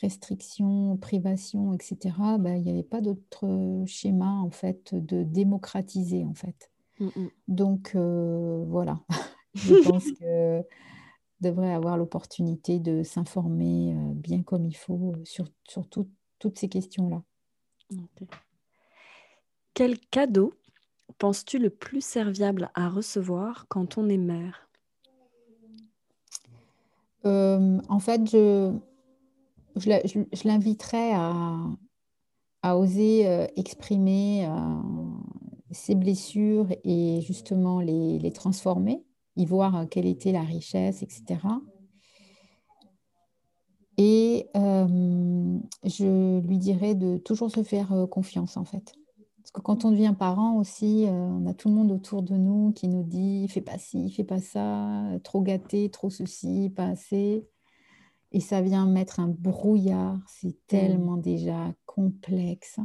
restriction, 0.02 0.98
privation, 0.98 1.74
etc., 1.74 2.38
ben, 2.40 2.56
il 2.56 2.64
n'y 2.64 2.72
avait 2.72 2.84
pas 2.84 3.02
d'autre 3.02 3.84
schéma, 3.86 4.32
en 4.42 4.50
fait, 4.50 4.96
de 4.96 5.24
démocratiser, 5.24 6.26
en 6.26 6.34
fait. 6.34 6.72
Mhm. 7.00 7.32
Donc, 7.48 7.94
euh, 7.96 8.66
voilà. 8.68 9.02
Je 9.56 9.76
pense 9.76 10.12
que 10.12 10.64
devrait 11.42 11.74
avoir 11.74 11.98
l'opportunité 11.98 12.80
de 12.80 13.04
s'informer 13.04 13.96
euh, 13.96 14.14
bien 14.14 14.44
comme 14.44 14.66
il 14.66 14.76
faut 14.76 15.14
euh, 15.16 15.26
sur, 15.26 15.48
sur 15.68 15.88
tout- 15.88 16.10
toutes 16.40 16.58
ces 16.60 16.70
questions-là. 16.70 17.24
Quel 19.74 20.00
cadeau 20.00 20.54
penses-tu 21.18 21.58
le 21.58 21.70
plus 21.70 22.04
serviable 22.04 22.70
à 22.76 22.90
recevoir 22.90 23.66
quand 23.70 23.98
on 23.98 24.08
est 24.08 24.18
mère? 24.18 24.70
Euh, 27.26 27.80
en 27.90 28.00
fait, 28.00 28.30
je, 28.30 28.72
je, 29.76 29.90
la- 29.90 30.06
je- 30.06 30.20
je 30.32 30.48
l'inviterais 30.48 31.12
à, 31.14 31.56
à 32.64 32.78
oser 32.78 33.28
euh, 33.28 33.48
exprimer 33.56 34.46
euh, 34.48 34.82
ses 35.72 35.96
blessures 35.96 36.68
et 36.84 37.22
justement 37.22 37.80
les, 37.80 38.20
les 38.20 38.32
transformer, 38.32 39.04
y 39.36 39.46
voir 39.46 39.76
euh, 39.76 39.86
quelle 39.86 40.06
était 40.06 40.32
la 40.32 40.42
richesse, 40.44 41.04
etc. 41.04 41.40
Et 43.98 44.48
euh, 44.56 45.60
je 45.84 46.40
lui 46.40 46.58
dirais 46.58 46.96
de 46.96 47.18
toujours 47.18 47.52
se 47.52 47.64
faire 47.64 47.92
euh, 47.94 48.08
confiance, 48.08 48.58
en 48.58 48.66
fait. 48.66 48.94
Parce 49.38 49.52
que 49.52 49.62
quand 49.62 49.86
on 49.86 49.92
devient 49.92 50.16
parent 50.18 50.56
aussi, 50.58 51.06
euh, 51.08 51.12
on 51.12 51.46
a 51.46 51.54
tout 51.54 51.70
le 51.70 51.76
monde 51.76 51.92
autour 51.92 52.22
de 52.24 52.36
nous 52.36 52.72
qui 52.74 52.88
nous 52.88 53.04
dit 53.04 53.48
fais 53.50 53.62
pas 53.62 53.78
ci, 53.78 54.10
fais 54.12 54.24
pas 54.24 54.40
ça, 54.40 55.04
trop 55.24 55.42
gâté, 55.42 55.90
trop 55.90 56.10
ceci, 56.10 56.72
pas 56.76 56.86
assez. 56.88 57.48
Et 58.32 58.40
ça 58.40 58.62
vient 58.62 58.86
mettre 58.88 59.20
un 59.20 59.28
brouillard. 59.28 60.20
C'est 60.28 60.48
Mhm. 60.48 60.54
tellement 60.68 61.18
déjà 61.18 61.74
complexe 61.86 62.80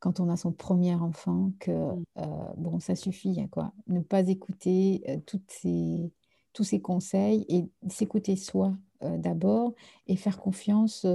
quand 0.00 0.20
on 0.20 0.28
a 0.28 0.36
son 0.36 0.52
premier 0.52 0.94
enfant 0.94 1.52
que 1.58 1.70
Mhm. 1.70 2.04
euh, 2.18 2.52
bon, 2.56 2.78
ça 2.80 2.94
suffit, 2.96 3.40
hein, 3.40 3.48
quoi. 3.50 3.72
Ne 3.86 4.00
pas 4.00 4.20
écouter 4.28 5.02
euh, 5.08 5.18
toutes 5.26 5.50
ces, 5.50 6.12
tous 6.52 6.64
ces 6.64 6.80
conseils 6.80 7.44
et 7.48 7.68
s'écouter 7.88 8.36
soi 8.36 8.74
d'abord 9.00 9.74
et 10.08 10.16
faire 10.16 10.38
confiance 10.40 11.06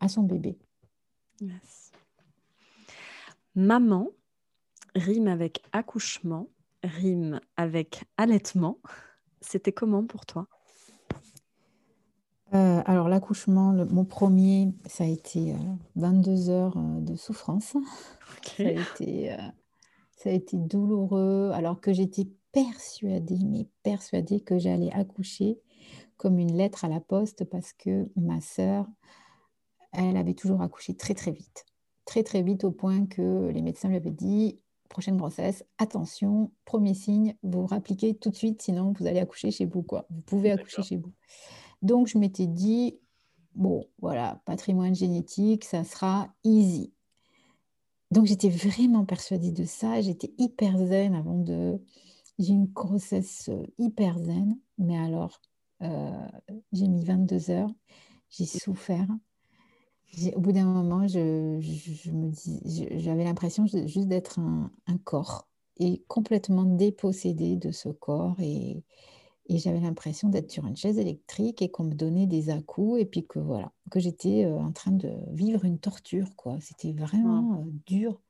à 0.00 0.08
son 0.08 0.22
bébé. 0.22 0.56
Maman 3.54 4.08
rime 4.94 5.28
avec 5.28 5.62
accouchement, 5.72 6.48
rime 6.82 7.40
avec 7.56 8.04
allaitement. 8.16 8.78
C'était 9.42 9.72
comment 9.72 10.06
pour 10.06 10.24
toi? 10.24 10.48
Euh, 12.56 12.82
alors 12.86 13.08
l'accouchement, 13.08 13.72
mon 13.90 14.04
premier, 14.04 14.72
ça 14.86 15.04
a 15.04 15.06
été 15.06 15.54
22 15.96 16.48
euh, 16.48 16.52
heures 16.52 16.76
euh, 16.76 17.00
de 17.00 17.14
souffrance. 17.16 17.76
Ça, 18.56 18.62
a 18.62 18.70
été, 18.70 19.36
ça 20.16 20.30
a 20.30 20.32
été 20.32 20.56
douloureux 20.56 21.50
alors 21.52 21.80
que 21.80 21.92
j'étais 21.92 22.28
persuadée, 22.52 23.40
mais 23.44 23.66
persuadée 23.82 24.40
que 24.40 24.58
j'allais 24.58 24.92
accoucher 24.92 25.58
comme 26.16 26.38
une 26.38 26.56
lettre 26.56 26.84
à 26.84 26.88
la 26.88 27.00
poste 27.00 27.44
parce 27.44 27.72
que 27.72 28.08
ma 28.16 28.40
sœur, 28.40 28.86
elle 29.92 30.16
avait 30.16 30.34
toujours 30.34 30.62
accouché 30.62 30.94
très 30.94 31.14
très 31.14 31.32
vite. 31.32 31.66
Très 32.04 32.22
très 32.22 32.42
vite 32.42 32.64
au 32.64 32.70
point 32.70 33.06
que 33.06 33.48
les 33.48 33.62
médecins 33.62 33.88
lui 33.88 33.96
avaient 33.96 34.10
dit, 34.10 34.60
prochaine 34.88 35.16
grossesse, 35.16 35.64
attention, 35.78 36.52
premier 36.64 36.94
signe, 36.94 37.34
vous 37.42 37.66
rappliquez 37.66 38.14
tout 38.14 38.30
de 38.30 38.36
suite, 38.36 38.62
sinon 38.62 38.94
vous 38.98 39.06
allez 39.06 39.20
accoucher 39.20 39.50
chez 39.50 39.66
vous. 39.66 39.82
Quoi. 39.82 40.06
Vous 40.10 40.22
pouvez 40.22 40.52
accoucher 40.52 40.82
chez 40.82 40.96
vous. 40.96 41.12
Donc, 41.82 42.06
je 42.08 42.18
m'étais 42.18 42.46
dit, 42.46 42.98
bon, 43.54 43.86
voilà, 44.00 44.40
patrimoine 44.44 44.94
génétique, 44.94 45.64
ça 45.64 45.84
sera 45.84 46.28
easy. 46.44 46.92
Donc, 48.10 48.26
j'étais 48.26 48.50
vraiment 48.50 49.04
persuadée 49.04 49.50
de 49.50 49.64
ça. 49.64 50.00
J'étais 50.00 50.32
hyper 50.38 50.78
zen 50.78 51.14
avant 51.14 51.38
de... 51.38 51.80
J'ai 52.38 52.52
une 52.52 52.66
grossesse 52.66 53.48
euh, 53.48 53.62
hyper 53.78 54.18
zen, 54.18 54.58
mais 54.78 54.98
alors, 54.98 55.40
euh, 55.82 56.28
j'ai 56.72 56.86
mis 56.86 57.02
22 57.02 57.50
heures, 57.50 57.70
j'ai 58.28 58.44
souffert. 58.44 59.08
Au 60.34 60.40
bout 60.40 60.52
d'un 60.52 60.66
moment, 60.66 61.08
je, 61.08 61.18
me 61.18 62.30
dis, 62.30 62.60
j'avais 62.98 63.24
l'impression 63.24 63.66
juste 63.66 64.06
d'être 64.06 64.38
un, 64.38 64.70
un, 64.86 64.98
corps 64.98 65.48
et 65.78 66.04
complètement 66.08 66.64
dépossédée 66.64 67.56
de 67.56 67.70
ce 67.70 67.88
corps 67.88 68.38
et, 68.38 68.84
et 69.48 69.58
j'avais 69.58 69.80
l'impression 69.80 70.28
d'être 70.28 70.50
sur 70.50 70.66
une 70.66 70.76
chaise 70.76 70.98
électrique 70.98 71.62
et 71.62 71.70
qu'on 71.70 71.84
me 71.84 71.94
donnait 71.94 72.26
des 72.26 72.50
à-coups 72.50 73.00
et 73.00 73.04
puis 73.04 73.26
que 73.26 73.38
voilà, 73.38 73.72
que 73.90 74.00
j'étais 74.00 74.44
euh, 74.44 74.58
en 74.58 74.72
train 74.72 74.92
de 74.92 75.12
vivre 75.30 75.64
une 75.64 75.78
torture, 75.78 76.34
quoi. 76.36 76.56
C'était 76.60 76.92
vraiment 76.92 77.60
euh, 77.60 77.64
dur. 77.86 78.20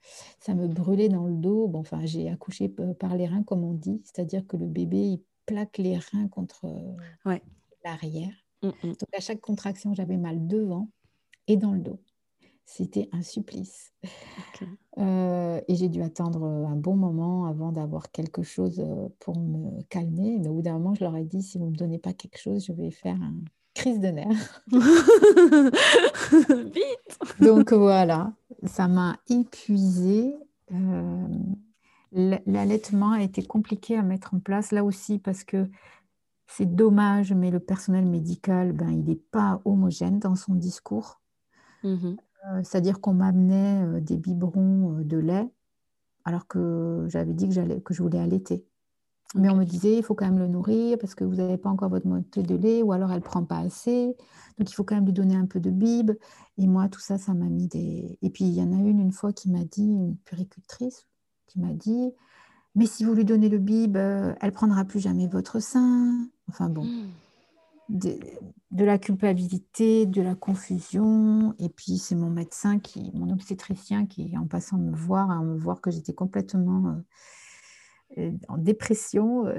Ça 0.40 0.55
me 0.55 0.66
brûlait 0.68 1.09
dans 1.09 1.26
le 1.26 1.35
dos. 1.35 1.68
Bon, 1.68 1.81
enfin, 1.81 2.05
j'ai 2.05 2.29
accouché 2.29 2.68
par 2.68 3.16
les 3.16 3.26
reins, 3.26 3.42
comme 3.42 3.64
on 3.64 3.72
dit, 3.72 4.02
c'est-à-dire 4.05 4.46
que 4.46 4.57
le 4.57 4.66
bébé, 4.66 4.98
il 4.98 5.22
plaque 5.46 5.79
les 5.79 5.96
reins 5.96 6.29
contre 6.29 6.66
euh, 6.66 7.38
l'arrière. 7.85 8.35
Mmh, 8.62 8.68
mmh. 8.68 8.88
Donc, 8.88 9.14
à 9.16 9.20
chaque 9.20 9.40
contraction, 9.40 9.94
j'avais 9.94 10.16
mal 10.18 10.46
devant 10.46 10.90
et 11.46 11.57
dans 11.57 11.72
le 11.72 11.81
dos. 11.81 12.00
C'était 12.66 13.09
un 13.12 13.22
supplice. 13.22 13.92
Euh, 14.98 15.61
et 15.68 15.76
j'ai 15.76 15.88
dû 15.88 16.02
attendre 16.02 16.42
euh, 16.42 16.66
un 16.66 16.74
bon 16.74 16.96
moment 16.96 17.46
avant 17.46 17.70
d'avoir 17.70 18.11
quelque 18.11 18.42
chose 18.42 18.81
euh, 18.81 19.09
pour 19.20 19.38
me 19.38 19.83
calmer. 19.85 20.38
Mais 20.40 20.48
au 20.48 20.55
bout 20.55 20.62
d'un 20.62 20.72
moment, 20.72 20.94
je 20.94 21.05
leur 21.05 21.16
ai 21.16 21.24
dit, 21.24 21.42
si 21.42 21.59
vous 21.59 21.66
ne 21.66 21.70
me 21.70 21.76
donnez 21.76 21.98
pas 21.98 22.12
quelque 22.12 22.38
chose, 22.38 22.64
je 22.64 22.72
vais 22.72 22.90
faire 22.90 23.14
une 23.14 23.44
crise 23.74 24.00
de 24.00 24.09
nerfs. 24.09 24.64
Vite 26.72 27.18
Donc 27.40 27.72
voilà, 27.72 28.33
ça 28.64 28.88
m'a 28.88 29.18
épuisée. 29.31 30.35
L'allaitement 32.12 33.12
a 33.12 33.22
été 33.22 33.44
compliqué 33.44 33.96
à 33.96 34.02
mettre 34.02 34.35
en 34.35 34.40
place 34.40 34.72
là 34.72 34.83
aussi 34.83 35.18
parce 35.18 35.44
que 35.44 35.68
c'est 36.48 36.74
dommage, 36.74 37.33
mais 37.33 37.50
le 37.50 37.61
personnel 37.61 38.07
médical, 38.07 38.72
ben, 38.72 38.90
il 38.90 39.05
n'est 39.05 39.14
pas 39.31 39.61
homogène 39.64 40.18
dans 40.18 40.35
son 40.35 40.55
discours. 40.55 41.20
Mmh 41.85 42.16
c'est-à-dire 42.63 43.01
qu'on 43.01 43.15
m'amenait 43.15 43.85
euh, 43.85 44.01
des 44.01 44.17
biberons 44.17 44.99
euh, 44.99 45.05
de 45.05 45.19
lait 45.19 45.49
alors 46.25 46.47
que 46.47 47.07
j'avais 47.09 47.35
dit 47.35 47.49
que, 47.49 47.79
que 47.79 47.95
je 47.95 48.03
voulais 48.03 48.19
allaiter. 48.19 48.65
Mais 49.35 49.51
on 49.51 49.57
me 49.57 49.65
disait, 49.65 49.99
il 49.99 50.03
faut 50.03 50.15
quand 50.15 50.27
même 50.27 50.39
le 50.39 50.49
nourrir 50.49 50.99
parce 50.99 51.15
que 51.15 51.25
vous 51.25 51.37
n'avez 51.37 51.57
pas 51.57 51.69
encore 51.69 51.89
votre 51.89 52.07
montée 52.07 52.43
de 52.43 52.55
lait 52.55 52.83
ou 52.83 52.93
alors 52.93 53.11
elle 53.11 53.19
ne 53.19 53.25
prend 53.25 53.45
pas 53.45 53.59
assez. 53.59 54.17
Donc, 54.59 54.71
il 54.71 54.75
faut 54.75 54.85
quand 54.85 54.95
même 54.95 55.05
lui 55.05 55.13
donner 55.13 55.37
un 55.37 55.47
peu 55.47 55.61
de 55.61 55.71
bib. 55.71 56.13
Et 56.59 56.67
moi, 56.67 56.89
tout 56.89 57.01
ça, 57.01 57.19
ça 57.19 57.35
m'a 57.35 57.47
mis 57.47 57.67
des... 57.67 58.19
Et 58.23 58.31
puis, 58.31 58.45
il 58.45 58.55
y 58.55 58.63
en 58.63 58.73
a 58.73 58.77
une 58.77 59.01
une 59.01 59.13
fois 59.13 59.33
qui 59.33 59.51
m'a 59.51 59.65
dit, 59.65 59.85
une 59.85 60.17
puricultrice, 60.25 61.07
qui 61.49 61.61
m'a 61.61 61.75
dit, 61.75 62.13
mais 62.77 62.87
si 62.87 63.05
vous 63.05 63.15
lui 63.15 63.25
donnez 63.25 63.49
le 63.49 63.59
bib, 63.59 63.97
elle 63.97 64.53
prendra 64.53 64.85
plus 64.85 65.01
jamais 65.01 65.27
votre 65.27 65.61
sein. 65.61 66.29
Enfin 66.49 66.69
bon. 66.69 66.85
Mmh 66.85 67.11
de, 67.88 68.85
la 68.85 68.99
culpabilité, 68.99 70.07
de 70.07 70.22
la 70.22 70.35
confusion. 70.35 71.55
Et 71.59 71.68
puis, 71.68 71.99
c'est 71.99 72.14
mon 72.14 72.31
médecin, 72.31 72.79
qui, 72.79 73.11
mon 73.14 73.31
obstétricien, 73.31 74.07
qui, 74.07 74.37
en 74.37 74.46
passant 74.46 74.79
me 74.79 74.94
voir, 74.94 75.31
à 75.31 75.42
me 75.42 75.57
voir 75.57 75.81
que 75.81 75.90
j'étais 75.90 76.14
complètement 76.14 77.03
euh, 78.18 78.22
euh, 78.22 78.33
en 78.49 78.59
dépression, 78.59 79.46
euh, 79.46 79.59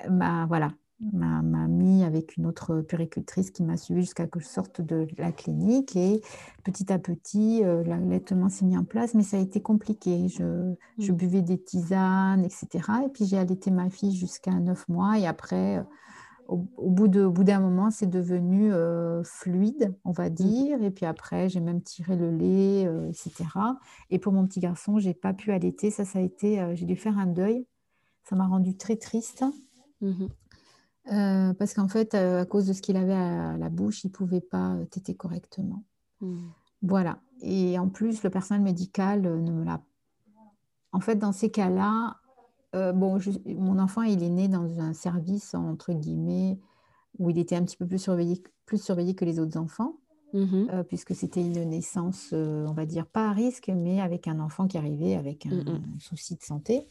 m'a 0.10 0.46
voilà, 0.46 0.72
m'a 1.12 1.40
mis 1.68 2.02
avec 2.02 2.36
une 2.36 2.44
autre 2.44 2.80
puricultrice 2.80 3.50
qui 3.50 3.62
m'a 3.62 3.76
suivi 3.76 4.02
jusqu'à 4.02 4.26
que 4.26 4.40
je 4.40 4.46
sorte 4.46 4.80
de 4.80 5.06
la 5.16 5.32
clinique. 5.32 5.96
Et 5.96 6.20
petit 6.64 6.92
à 6.92 6.98
petit, 6.98 7.62
l'allaitement 7.62 8.48
s'est 8.48 8.66
mis 8.66 8.76
en 8.76 8.84
place, 8.84 9.14
mais 9.14 9.22
ça 9.22 9.38
a 9.38 9.40
été 9.40 9.62
compliqué. 9.62 10.28
Je, 10.28 10.74
je 10.98 11.12
mmh. 11.12 11.16
buvais 11.16 11.42
des 11.42 11.62
tisanes, 11.62 12.44
etc. 12.44 12.68
Et 13.06 13.08
puis, 13.08 13.24
j'ai 13.26 13.38
allaité 13.38 13.70
ma 13.70 13.88
fille 13.88 14.14
jusqu'à 14.14 14.52
9 14.52 14.88
mois. 14.88 15.18
Et 15.18 15.26
après 15.26 15.82
au, 16.48 16.56
bout 16.56 17.08
d'un 17.08 17.60
moment, 17.60 17.90
c'est 17.90 18.06
devenu 18.06 18.72
euh, 18.72 19.22
fluide, 19.22 19.94
on 20.04 20.12
va 20.12 20.30
mmh. 20.30 20.34
dire. 20.34 20.82
Et 20.82 20.90
puis 20.90 21.04
après, 21.04 21.48
j'ai 21.48 21.60
même 21.60 21.82
tiré 21.82 22.16
le 22.16 22.30
lait, 22.30 22.86
euh, 22.86 23.10
etc. 23.10 23.44
Et 24.10 24.18
pour 24.18 24.32
mon 24.32 24.46
petit 24.46 24.60
garçon, 24.60 24.98
j'ai 24.98 25.14
pas 25.14 25.34
pu 25.34 25.52
allaiter. 25.52 25.90
Ça, 25.90 26.06
ça 26.06 26.18
a 26.18 26.22
été, 26.22 26.60
euh, 26.60 26.74
j'ai 26.74 26.86
dû 26.86 26.96
faire 26.96 27.18
un 27.18 27.26
deuil. 27.26 27.66
Ça 28.24 28.34
m'a 28.34 28.46
rendu 28.46 28.76
très 28.76 28.96
triste. 28.96 29.44
Mmh 30.00 30.26
parce 31.58 31.72
qu'en 31.72 31.88
fait, 31.88 32.12
à 32.12 32.44
cause 32.44 32.66
de 32.66 32.74
ce 32.74 32.82
qu'il 32.82 32.98
avait 32.98 33.14
à 33.14 33.56
la 33.56 33.70
bouche, 33.70 34.04
il 34.04 34.10
pouvait 34.12 34.42
pas 34.42 34.76
téter 34.90 35.14
correctement. 35.14 35.82
Mmh. 36.20 36.36
Voilà. 36.82 37.22
Et 37.40 37.78
en 37.78 37.88
plus, 37.88 38.22
le 38.22 38.28
personnel 38.28 38.62
médical 38.62 39.22
ne 39.22 39.50
me 39.50 39.64
l'a. 39.64 39.80
En 40.92 41.00
fait, 41.00 41.16
dans 41.16 41.32
ces 41.32 41.50
cas-là, 41.50 42.18
euh, 42.74 42.92
bon, 42.92 43.18
mon 43.46 43.78
enfant, 43.78 44.02
il 44.02 44.22
est 44.22 44.28
né 44.28 44.48
dans 44.48 44.80
un 44.80 44.92
service, 44.92 45.54
entre 45.54 45.92
guillemets, 45.92 46.58
où 47.18 47.30
il 47.30 47.38
était 47.38 47.56
un 47.56 47.64
petit 47.64 47.76
peu 47.76 47.86
plus 47.86 47.98
surveillé, 47.98 48.42
plus 48.66 48.82
surveillé 48.82 49.14
que 49.14 49.24
les 49.24 49.40
autres 49.40 49.58
enfants, 49.58 49.96
mmh 50.34 50.66
euh, 50.72 50.82
puisque 50.82 51.14
c'était 51.14 51.40
une 51.40 51.64
naissance, 51.64 52.30
euh, 52.32 52.66
on 52.66 52.72
va 52.72 52.84
dire, 52.84 53.06
pas 53.06 53.28
à 53.28 53.32
risque, 53.32 53.70
mais 53.74 54.00
avec 54.00 54.28
un 54.28 54.40
enfant 54.40 54.66
qui 54.66 54.76
arrivait 54.76 55.14
avec 55.14 55.46
un, 55.46 55.50
mmh 55.50 55.80
souci 55.98 56.36
de 56.36 56.42
santé. 56.42 56.86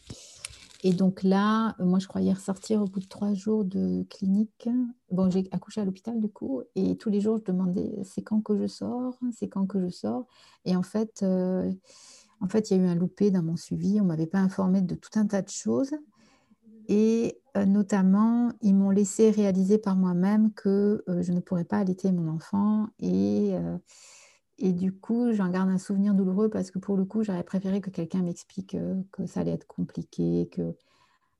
Et 0.84 0.92
donc 0.92 1.24
là, 1.24 1.74
moi, 1.80 1.98
je 1.98 2.06
croyais 2.06 2.32
ressortir 2.32 2.82
au 2.82 2.84
bout 2.84 3.00
de 3.00 3.06
trois 3.06 3.34
jours 3.34 3.64
de 3.64 4.04
clinique. 4.10 4.68
Bon, 5.10 5.28
j'ai 5.28 5.48
accouché 5.50 5.80
à 5.80 5.84
l'hôpital, 5.84 6.20
du 6.20 6.28
coup, 6.28 6.62
et 6.76 6.96
tous 6.96 7.10
les 7.10 7.20
jours, 7.20 7.38
je 7.38 7.44
demandais, 7.44 7.98
c'est 8.04 8.22
quand 8.22 8.40
que 8.40 8.56
je 8.56 8.66
sors 8.66 9.18
C'est 9.32 9.48
quand 9.48 9.66
que 9.66 9.80
je 9.80 9.88
sors 9.88 10.26
Et 10.64 10.76
en 10.76 10.82
fait 10.82 11.24
en 12.40 12.48
fait, 12.48 12.70
il 12.70 12.76
y 12.76 12.80
a 12.80 12.84
eu 12.84 12.86
un 12.86 12.94
loupé 12.94 13.30
dans 13.30 13.42
mon 13.42 13.56
suivi. 13.56 14.00
On 14.00 14.04
ne 14.04 14.08
m'avait 14.08 14.26
pas 14.26 14.38
informé 14.38 14.80
de 14.82 14.94
tout 14.94 15.10
un 15.16 15.26
tas 15.26 15.42
de 15.42 15.48
choses. 15.48 15.94
Et 16.88 17.38
euh, 17.56 17.66
notamment, 17.66 18.52
ils 18.62 18.74
m'ont 18.74 18.90
laissé 18.90 19.30
réaliser 19.30 19.78
par 19.78 19.96
moi-même 19.96 20.52
que 20.54 21.04
euh, 21.08 21.22
je 21.22 21.32
ne 21.32 21.40
pourrais 21.40 21.64
pas 21.64 21.78
allaiter 21.78 22.12
mon 22.12 22.28
enfant. 22.30 22.88
Et, 22.98 23.50
euh, 23.52 23.76
et 24.58 24.72
du 24.72 24.92
coup, 24.92 25.32
j'en 25.32 25.50
garde 25.50 25.68
un 25.68 25.78
souvenir 25.78 26.14
douloureux 26.14 26.48
parce 26.48 26.70
que 26.70 26.78
pour 26.78 26.96
le 26.96 27.04
coup, 27.04 27.22
j'aurais 27.22 27.42
préféré 27.42 27.80
que 27.80 27.90
quelqu'un 27.90 28.22
m'explique 28.22 28.76
que 29.12 29.26
ça 29.26 29.40
allait 29.40 29.52
être 29.52 29.66
compliqué, 29.66 30.48
que 30.50 30.74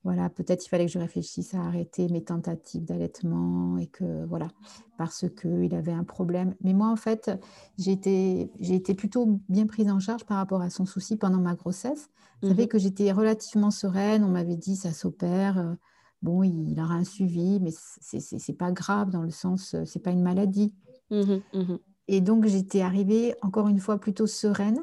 voilà, 0.04 0.30
peut-être 0.30 0.64
il 0.64 0.68
fallait 0.68 0.86
que 0.86 0.92
je 0.92 0.98
réfléchisse 0.98 1.54
à 1.54 1.60
arrêter 1.60 2.08
mes 2.08 2.22
tentatives 2.22 2.84
d'allaitement 2.84 3.78
et 3.78 3.88
que 3.88 4.24
voilà, 4.26 4.48
parce 4.96 5.26
qu'il 5.40 5.74
avait 5.74 5.92
un 5.92 6.04
problème. 6.04 6.54
Mais 6.62 6.72
moi, 6.72 6.88
en 6.88 6.96
fait, 6.96 7.30
j'ai 7.78 7.92
été, 7.92 8.94
plutôt 8.94 9.40
bien 9.48 9.66
prise 9.66 9.90
en 9.90 9.98
charge 9.98 10.24
par 10.24 10.36
rapport 10.36 10.62
à 10.62 10.70
son 10.70 10.86
souci 10.86 11.16
pendant 11.16 11.40
ma 11.40 11.54
grossesse. 11.54 12.08
Vous 12.40 12.48
savez 12.48 12.64
mmh 12.64 12.68
que 12.68 12.78
j'étais 12.78 13.10
relativement 13.10 13.72
sereine. 13.72 14.22
On 14.22 14.28
m'avait 14.28 14.56
dit 14.56 14.76
ça 14.76 14.92
s'opère. 14.92 15.58
Euh, 15.58 15.74
bon, 16.22 16.44
il 16.44 16.80
aura 16.80 16.94
un 16.94 17.04
suivi, 17.04 17.58
mais 17.60 17.72
c'est, 18.00 18.20
c'est, 18.20 18.52
pas 18.52 18.70
grave 18.70 19.10
dans 19.10 19.22
le 19.22 19.30
sens, 19.30 19.74
euh, 19.74 19.84
c'est 19.84 19.98
pas 19.98 20.12
une 20.12 20.22
maladie. 20.22 20.72
Mmh 21.10 21.40
mmh 21.52 21.76
et 22.10 22.22
donc, 22.22 22.46
j'étais 22.46 22.80
arrivée 22.80 23.34
encore 23.42 23.68
une 23.68 23.80
fois 23.80 23.98
plutôt 23.98 24.26
sereine 24.26 24.80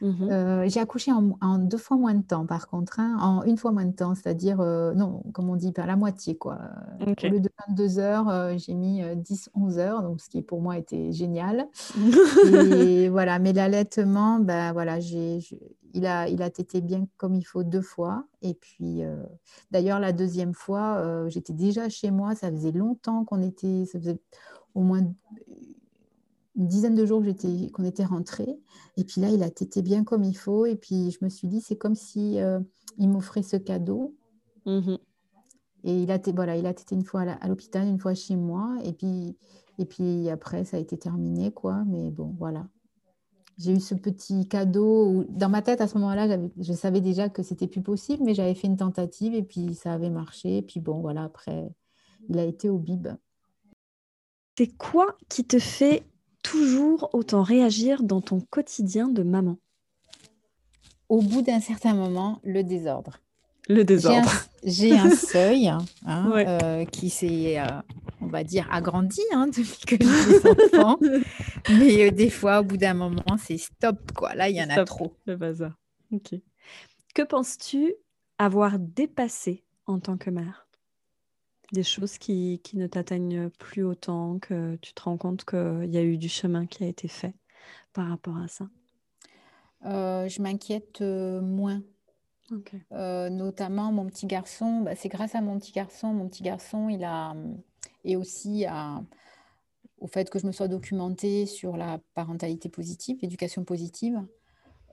Mmh 0.00 0.28
euh, 0.30 0.68
j'ai 0.68 0.80
accouché 0.80 1.10
en, 1.12 1.58
deux 1.58 1.78
fois 1.78 1.96
moins 1.96 2.14
de 2.14 2.22
temps, 2.22 2.46
par 2.46 2.68
contre, 2.68 3.00
hein, 3.00 3.16
en 3.20 3.42
une 3.44 3.56
fois 3.56 3.72
moins 3.72 3.84
de 3.84 3.94
temps, 3.94 4.14
c'est-à-dire, 4.14 4.60
euh, 4.60 4.92
non, 4.94 5.22
comme 5.32 5.48
on 5.48 5.56
dit, 5.56 5.72
par 5.72 5.86
la 5.86 5.96
moitié, 5.96 6.36
quoi. 6.36 6.58
Au 7.00 7.26
lieu 7.26 7.40
de 7.40 7.50
22 7.68 7.98
heures, 7.98 8.28
euh, 8.28 8.54
j'ai 8.56 8.74
mis 8.74 9.02
10-11 9.02 9.78
heures, 9.78 10.02
donc 10.02 10.20
ce 10.20 10.28
qui 10.28 10.42
pour 10.42 10.60
moi 10.60 10.76
était 10.76 11.12
génial. 11.12 11.68
et 12.52 13.08
voilà, 13.08 13.38
mais 13.38 13.52
l'allaitement, 13.52 14.38
ben 14.38 14.72
voilà, 14.72 15.00
j'ai, 15.00 15.40
il 15.96 16.06
a, 16.06 16.28
il 16.28 16.42
a 16.42 16.50
tété 16.50 16.82
bien 16.82 17.06
comme 17.16 17.34
il 17.34 17.42
faut 17.42 17.64
deux 17.64 17.80
fois. 17.80 18.26
Et 18.42 18.52
puis, 18.54 19.02
euh, 19.02 19.16
d'ailleurs, 19.70 19.98
la 19.98 20.12
deuxième 20.12 20.52
fois, 20.52 20.96
euh, 20.98 21.28
j'étais 21.30 21.54
déjà 21.54 21.88
chez 21.88 22.10
moi. 22.10 22.34
Ça 22.34 22.50
faisait 22.50 22.72
longtemps 22.72 23.24
qu'on 23.24 23.42
était, 23.42 23.86
ça 23.86 23.98
faisait 23.98 24.18
au 24.74 24.82
moins 24.82 25.02
une 26.56 26.66
dizaine 26.66 26.94
de 26.94 27.04
jours 27.04 27.22
qu'on 27.72 27.84
était 27.84 28.04
rentrés. 28.04 28.58
Et 28.96 29.04
puis 29.04 29.20
là, 29.20 29.30
il 29.30 29.42
a 29.42 29.50
tété 29.50 29.82
bien 29.82 30.04
comme 30.04 30.24
il 30.24 30.36
faut. 30.36 30.66
Et 30.66 30.76
puis, 30.76 31.10
je 31.10 31.18
me 31.24 31.28
suis 31.28 31.48
dit, 31.48 31.60
c'est 31.60 31.76
comme 31.76 31.94
si 31.94 32.38
il 32.98 33.08
m'offrait 33.08 33.42
ce 33.42 33.56
cadeau. 33.56 34.14
Mmh 34.64 34.96
et 35.84 36.02
il 36.02 36.10
a, 36.10 36.18
voilà, 36.34 36.56
il 36.56 36.66
a 36.66 36.70
été 36.70 36.96
une 36.96 37.04
fois 37.04 37.20
à 37.20 37.46
l'hôpital, 37.46 37.86
une 37.86 38.00
fois 38.00 38.12
chez 38.12 38.34
moi. 38.34 38.76
Et 38.82 38.92
puis, 38.92 39.36
et 39.78 39.84
puis 39.84 40.28
après, 40.30 40.64
ça 40.64 40.78
a 40.78 40.80
été 40.80 40.98
terminé, 40.98 41.52
quoi. 41.52 41.84
Mais 41.86 42.10
bon, 42.10 42.34
voilà. 42.38 42.66
J'ai 43.56 43.72
eu 43.72 43.78
ce 43.78 43.94
petit 43.94 44.48
cadeau. 44.48 45.08
Où, 45.08 45.24
dans 45.28 45.48
ma 45.48 45.62
tête, 45.62 45.80
à 45.80 45.86
ce 45.86 45.96
moment-là, 45.98 46.38
je 46.58 46.72
savais 46.72 47.00
déjà 47.00 47.28
que 47.28 47.44
c'était 47.44 47.68
plus 47.68 47.82
possible, 47.82 48.24
mais 48.24 48.34
j'avais 48.34 48.54
fait 48.54 48.66
une 48.66 48.76
tentative 48.76 49.32
et 49.34 49.44
puis 49.44 49.74
ça 49.74 49.92
avait 49.92 50.10
marché. 50.10 50.58
Et 50.58 50.62
puis 50.62 50.80
bon, 50.80 51.00
voilà, 51.00 51.22
après, 51.22 51.70
il 52.28 52.38
a 52.38 52.44
été 52.44 52.68
au 52.68 52.78
bib. 52.78 53.06
C'est 54.58 54.76
quoi 54.76 55.16
qui 55.28 55.44
te 55.44 55.60
fait 55.60 56.04
toujours 56.46 57.10
autant 57.12 57.42
réagir 57.42 58.04
dans 58.04 58.20
ton 58.20 58.40
quotidien 58.40 59.08
de 59.08 59.24
maman 59.24 59.58
Au 61.08 61.20
bout 61.20 61.42
d'un 61.42 61.60
certain 61.60 61.92
moment, 61.92 62.40
le 62.44 62.62
désordre. 62.62 63.18
Le 63.68 63.82
désordre. 63.84 64.30
J'ai 64.62 64.96
un, 64.96 65.10
seuil 65.16 65.66
hein, 65.68 65.84
euh, 66.06 66.84
qui 66.84 67.10
s'est, 67.10 67.58
euh, 67.58 67.64
on 68.20 68.28
va 68.28 68.44
dire, 68.44 68.68
agrandi 68.70 69.20
hein, 69.32 69.46
depuis 69.56 69.98
que 69.98 70.04
j'ai 70.04 70.40
des 70.40 70.48
enfants. 70.48 70.98
Mais 71.68 72.06
euh, 72.06 72.10
des 72.12 72.30
fois, 72.30 72.60
au 72.60 72.64
bout 72.64 72.76
d'un 72.76 72.94
moment, 72.94 73.24
c'est 73.38 73.58
stop. 73.58 74.12
Quoi. 74.12 74.36
Là, 74.36 74.48
il 74.48 74.54
y 74.54 74.62
en 74.62 74.70
a 74.70 74.84
trop. 74.84 75.16
Le 75.26 75.34
bazar. 75.34 75.72
Ok. 76.12 76.36
Que 77.12 77.22
penses-tu 77.22 77.92
avoir 78.38 78.78
dépassé 78.78 79.64
en 79.86 79.98
tant 79.98 80.16
que 80.16 80.30
mère? 80.30 80.65
Des 81.72 81.82
choses 81.82 82.18
qui, 82.18 82.60
qui 82.62 82.76
ne 82.76 82.86
t'atteignent 82.86 83.50
plus 83.50 83.82
autant, 83.82 84.38
que 84.38 84.76
tu 84.76 84.94
te 84.94 85.02
rends 85.02 85.16
compte 85.16 85.44
qu'il 85.44 85.90
y 85.90 85.96
a 85.96 86.02
eu 86.02 86.16
du 86.16 86.28
chemin 86.28 86.66
qui 86.66 86.84
a 86.84 86.86
été 86.86 87.08
fait 87.08 87.34
par 87.92 88.08
rapport 88.08 88.36
à 88.38 88.48
ça? 88.48 88.68
Je 89.82 90.42
m'inquiète 90.42 91.00
moins 91.00 91.82
euh, 92.92 93.28
notamment 93.28 93.92
mon 93.92 94.06
petit 94.06 94.26
garçon, 94.26 94.82
bah, 94.82 94.94
c'est 94.94 95.08
grâce 95.08 95.34
à 95.34 95.40
mon 95.40 95.58
petit 95.58 95.72
garçon. 95.72 96.12
Mon 96.12 96.28
petit 96.28 96.42
garçon, 96.42 96.88
il 96.88 97.04
a, 97.04 97.34
et 98.04 98.16
aussi 98.16 98.64
au 99.98 100.06
fait 100.06 100.30
que 100.30 100.38
je 100.38 100.46
me 100.46 100.52
sois 100.52 100.68
documentée 100.68 101.46
sur 101.46 101.76
la 101.76 102.00
parentalité 102.14 102.68
positive, 102.68 103.18
l'éducation 103.22 103.64
positive. 103.64 104.22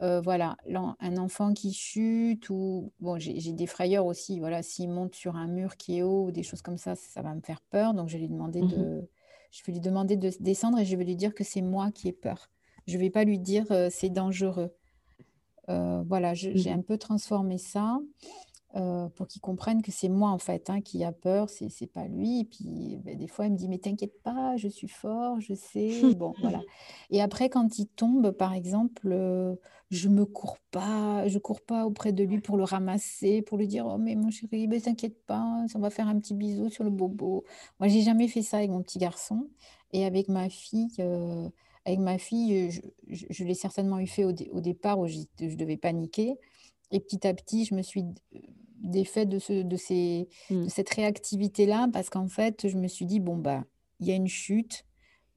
Euh, 0.03 0.19
voilà, 0.19 0.57
un 0.99 1.17
enfant 1.17 1.53
qui 1.53 1.71
chute 1.71 2.49
ou 2.49 2.91
bon, 2.99 3.17
j'ai 3.19 3.53
des 3.53 3.67
frayeurs 3.67 4.05
aussi. 4.05 4.37
Voilà, 4.39 4.61
s'il 4.61 4.89
monte 4.89 5.15
sur 5.15 5.37
un 5.37 5.47
mur 5.47 5.77
qui 5.77 5.99
est 5.99 6.03
haut 6.03 6.25
ou 6.25 6.31
des 6.31 6.43
choses 6.43 6.61
comme 6.61 6.77
ça, 6.77 6.95
ça 6.95 7.21
va 7.21 7.33
me 7.33 7.39
faire 7.39 7.61
peur. 7.69 7.93
Donc 7.93 8.09
je 8.09 8.17
vais 8.17 8.23
lui 8.23 8.29
demander 8.29 8.61
de, 8.61 8.65
mmh 8.65 9.07
je 9.51 9.61
vais 9.67 9.73
lui 9.73 9.81
demander 9.81 10.17
de 10.17 10.31
descendre 10.39 10.79
et 10.79 10.85
je 10.85 10.95
vais 10.97 11.03
lui 11.03 11.15
dire 11.15 11.35
que 11.35 11.43
c'est 11.43 11.61
moi 11.61 11.91
qui 11.91 12.07
ai 12.07 12.11
peur. 12.11 12.49
Je 12.87 12.97
vais 12.97 13.11
pas 13.11 13.23
lui 13.23 13.37
dire 13.37 13.65
euh, 13.71 13.87
c'est 13.91 14.09
dangereux. 14.09 14.73
Euh, 15.69 16.03
voilà, 16.07 16.33
j'ai 16.33 16.53
mmh 16.53 16.73
un 16.73 16.81
peu 16.81 16.97
transformé 16.97 17.57
ça 17.57 17.99
euh, 18.75 19.07
pour 19.09 19.27
qu'il 19.27 19.39
comprenne 19.39 19.83
que 19.83 19.91
c'est 19.91 20.09
moi 20.09 20.31
en 20.31 20.39
fait 20.39 20.71
hein, 20.71 20.81
qui 20.81 21.03
a 21.03 21.11
peur, 21.11 21.47
c'est 21.47 21.67
n'est 21.79 21.87
pas 21.87 22.07
lui. 22.07 22.39
Et 22.39 22.45
puis 22.45 22.97
ben, 23.03 23.15
des 23.15 23.27
fois, 23.27 23.45
il 23.45 23.51
me 23.51 23.57
dit 23.57 23.67
mais 23.67 23.77
t'inquiète 23.77 24.19
pas, 24.23 24.57
je 24.57 24.67
suis 24.67 24.87
fort, 24.87 25.39
je 25.39 25.53
sais. 25.53 26.01
Bon, 26.17 26.33
voilà. 26.41 26.61
Et 27.11 27.21
après, 27.21 27.49
quand 27.49 27.77
il 27.77 27.87
tombe, 27.87 28.31
par 28.31 28.53
exemple, 28.53 29.09
euh, 29.11 29.55
je 29.91 30.09
me 30.09 30.25
cours 30.25 30.57
pas, 30.71 31.27
je 31.27 31.37
cours 31.37 31.61
pas 31.61 31.85
auprès 31.85 32.13
de 32.13 32.23
lui 32.23 32.39
pour 32.39 32.57
le 32.57 32.63
ramasser, 32.63 33.43
pour 33.43 33.59
lui 33.59 33.67
dire 33.67 33.85
oh 33.85 33.97
mais 33.99 34.15
mon 34.15 34.31
chéri, 34.31 34.67
ben, 34.67 34.81
t'inquiète 34.81 35.23
pas, 35.25 35.65
on 35.75 35.79
va 35.79 35.91
faire 35.91 36.07
un 36.07 36.17
petit 36.19 36.33
bisou 36.33 36.69
sur 36.69 36.83
le 36.83 36.89
bobo. 36.89 37.43
Moi, 37.79 37.89
j'ai 37.89 38.01
jamais 38.01 38.27
fait 38.27 38.41
ça 38.41 38.57
avec 38.57 38.71
mon 38.71 38.81
petit 38.81 38.97
garçon 38.97 39.47
et 39.91 40.05
avec 40.05 40.29
ma 40.29 40.49
fille. 40.49 40.89
Avec 41.85 41.99
ma 41.99 42.17
fille, 42.17 42.71
je, 43.09 43.43
l'ai 43.43 43.53
certainement 43.53 43.99
eu 43.99 44.07
fait 44.07 44.23
au, 44.23 44.31
départ 44.31 44.99
où 44.99 45.07
je 45.07 45.25
devais 45.37 45.77
paniquer. 45.77 46.37
Et 46.91 46.99
petit 46.99 47.27
à 47.27 47.33
petit, 47.33 47.65
je 47.65 47.75
me 47.75 47.81
suis 47.81 48.05
défait 48.83 49.25
de, 49.25 49.39
ce, 49.39 49.63
de, 49.63 49.75
ces, 49.75 50.27
de 50.49 50.65
mmh. 50.65 50.69
cette 50.69 50.89
réactivité-là 50.89 51.87
parce 51.91 52.09
qu'en 52.09 52.27
fait, 52.27 52.67
je 52.67 52.77
me 52.77 52.87
suis 52.87 53.05
dit, 53.05 53.19
bon, 53.19 53.37
bah, 53.37 53.63
il 53.99 54.07
y 54.07 54.11
a 54.11 54.15
une 54.15 54.27
chute 54.27 54.85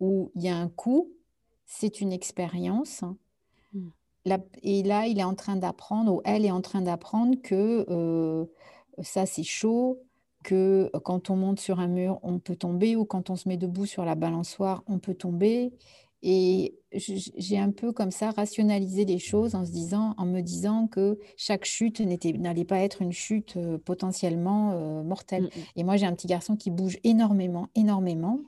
ou 0.00 0.30
il 0.34 0.42
y 0.42 0.48
a 0.48 0.56
un 0.56 0.68
coup, 0.68 1.10
c'est 1.64 2.00
une 2.00 2.12
expérience. 2.12 3.02
Mmh. 3.72 3.88
et 4.62 4.82
là, 4.82 5.06
il 5.06 5.18
est 5.18 5.24
en 5.24 5.34
train 5.34 5.56
d'apprendre, 5.56 6.14
ou 6.14 6.22
elle 6.24 6.44
est 6.44 6.50
en 6.50 6.60
train 6.60 6.82
d'apprendre 6.82 7.40
que 7.42 8.46
ça, 9.02 9.26
c'est 9.26 9.42
chaud, 9.42 10.00
que 10.46 10.90
quand 11.02 11.28
on 11.30 11.36
monte 11.36 11.58
sur 11.58 11.80
un 11.80 11.88
mur, 11.88 12.20
on 12.22 12.38
peut 12.38 12.54
tomber, 12.54 12.94
ou 12.94 13.04
quand 13.04 13.30
on 13.30 13.36
se 13.36 13.48
met 13.48 13.56
debout 13.56 13.84
sur 13.84 14.04
la 14.04 14.14
balançoire, 14.14 14.84
on 14.86 15.00
peut 15.00 15.14
tomber, 15.14 15.72
et 16.22 16.74
j'ai 16.92 17.58
un 17.58 17.70
peu 17.70 17.92
comme 17.92 18.10
ça 18.10 18.30
rationalisé 18.30 19.04
les 19.04 19.18
choses 19.18 19.54
en, 19.54 19.64
se 19.64 19.70
disant, 19.70 20.14
en 20.16 20.24
me 20.24 20.40
disant 20.40 20.86
que 20.86 21.18
chaque 21.36 21.64
chute 21.64 22.00
n'allait 22.00 22.64
pas 22.64 22.78
être 22.78 23.02
une 23.02 23.12
chute 23.12 23.56
euh, 23.56 23.78
potentiellement 23.78 24.72
euh, 24.72 25.02
mortelle. 25.02 25.44
Mmh, 25.44 25.46
mmh. 25.46 25.64
Et 25.76 25.84
moi, 25.84 25.96
j'ai 25.96 26.06
un 26.06 26.14
petit 26.14 26.26
garçon 26.26 26.56
qui 26.56 26.70
bouge 26.70 26.98
énormément, 27.04 27.68
énormément, 27.74 28.40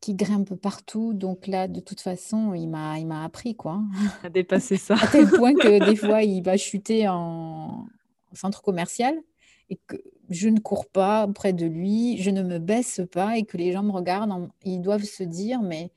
qui 0.00 0.14
grimpe 0.14 0.54
partout. 0.54 1.14
Donc 1.14 1.46
là, 1.48 1.66
de 1.66 1.80
toute 1.80 2.00
façon, 2.00 2.54
il 2.54 2.68
m'a 2.68 3.24
appris, 3.24 3.56
quoi. 3.56 3.82
À 4.22 4.30
dépasser 4.30 4.76
ça. 4.76 4.94
à 4.94 5.06
tel 5.08 5.28
point 5.28 5.54
que 5.54 5.84
des 5.84 5.96
fois, 5.96 6.22
il 6.22 6.42
va 6.42 6.56
chuter 6.56 7.08
en 7.08 7.86
centre 8.32 8.62
commercial 8.62 9.18
et 9.68 9.78
que 9.86 9.96
je 10.30 10.48
ne 10.48 10.60
cours 10.60 10.86
pas 10.86 11.26
près 11.28 11.52
de 11.52 11.66
lui, 11.66 12.18
je 12.18 12.30
ne 12.30 12.42
me 12.42 12.58
baisse 12.58 13.00
pas 13.12 13.36
et 13.36 13.44
que 13.44 13.56
les 13.56 13.72
gens 13.72 13.82
me 13.82 13.92
regardent, 13.92 14.48
ils 14.64 14.80
doivent 14.80 15.04
se 15.04 15.22
dire, 15.22 15.60
mais 15.60 15.90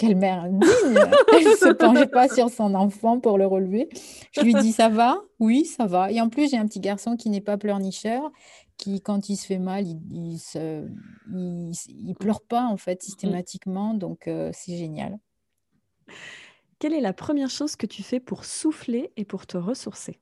quelle 0.00 0.16
mère 0.16 0.48
digne 0.48 0.60
Elle 1.36 1.44
ne 1.44 1.56
se 1.56 1.72
penchait 1.72 2.06
pas 2.06 2.28
sur 2.34 2.48
son 2.48 2.74
enfant 2.74 3.20
pour 3.20 3.36
le 3.36 3.46
relever. 3.46 3.88
Je 4.32 4.40
lui 4.40 4.54
dis, 4.54 4.72
ça 4.72 4.88
va? 4.88 5.18
Oui, 5.38 5.66
ça 5.66 5.86
va. 5.86 6.10
Et 6.10 6.20
en 6.20 6.30
plus, 6.30 6.50
j'ai 6.50 6.56
un 6.56 6.66
petit 6.66 6.80
garçon 6.80 7.16
qui 7.16 7.28
n'est 7.28 7.42
pas 7.42 7.58
pleurnicheur, 7.58 8.30
qui, 8.78 9.02
quand 9.02 9.28
il 9.28 9.36
se 9.36 9.46
fait 9.46 9.58
mal, 9.58 9.84
il 9.86 10.40
ne 11.28 12.14
pleure 12.14 12.40
pas, 12.40 12.64
en 12.64 12.78
fait, 12.78 13.02
systématiquement. 13.02 13.92
Donc, 13.92 14.26
euh, 14.26 14.50
c'est 14.54 14.76
génial. 14.76 15.18
Quelle 16.78 16.94
est 16.94 17.02
la 17.02 17.12
première 17.12 17.50
chose 17.50 17.76
que 17.76 17.84
tu 17.84 18.02
fais 18.02 18.20
pour 18.20 18.46
souffler 18.46 19.12
et 19.18 19.26
pour 19.26 19.46
te 19.46 19.58
ressourcer? 19.58 20.18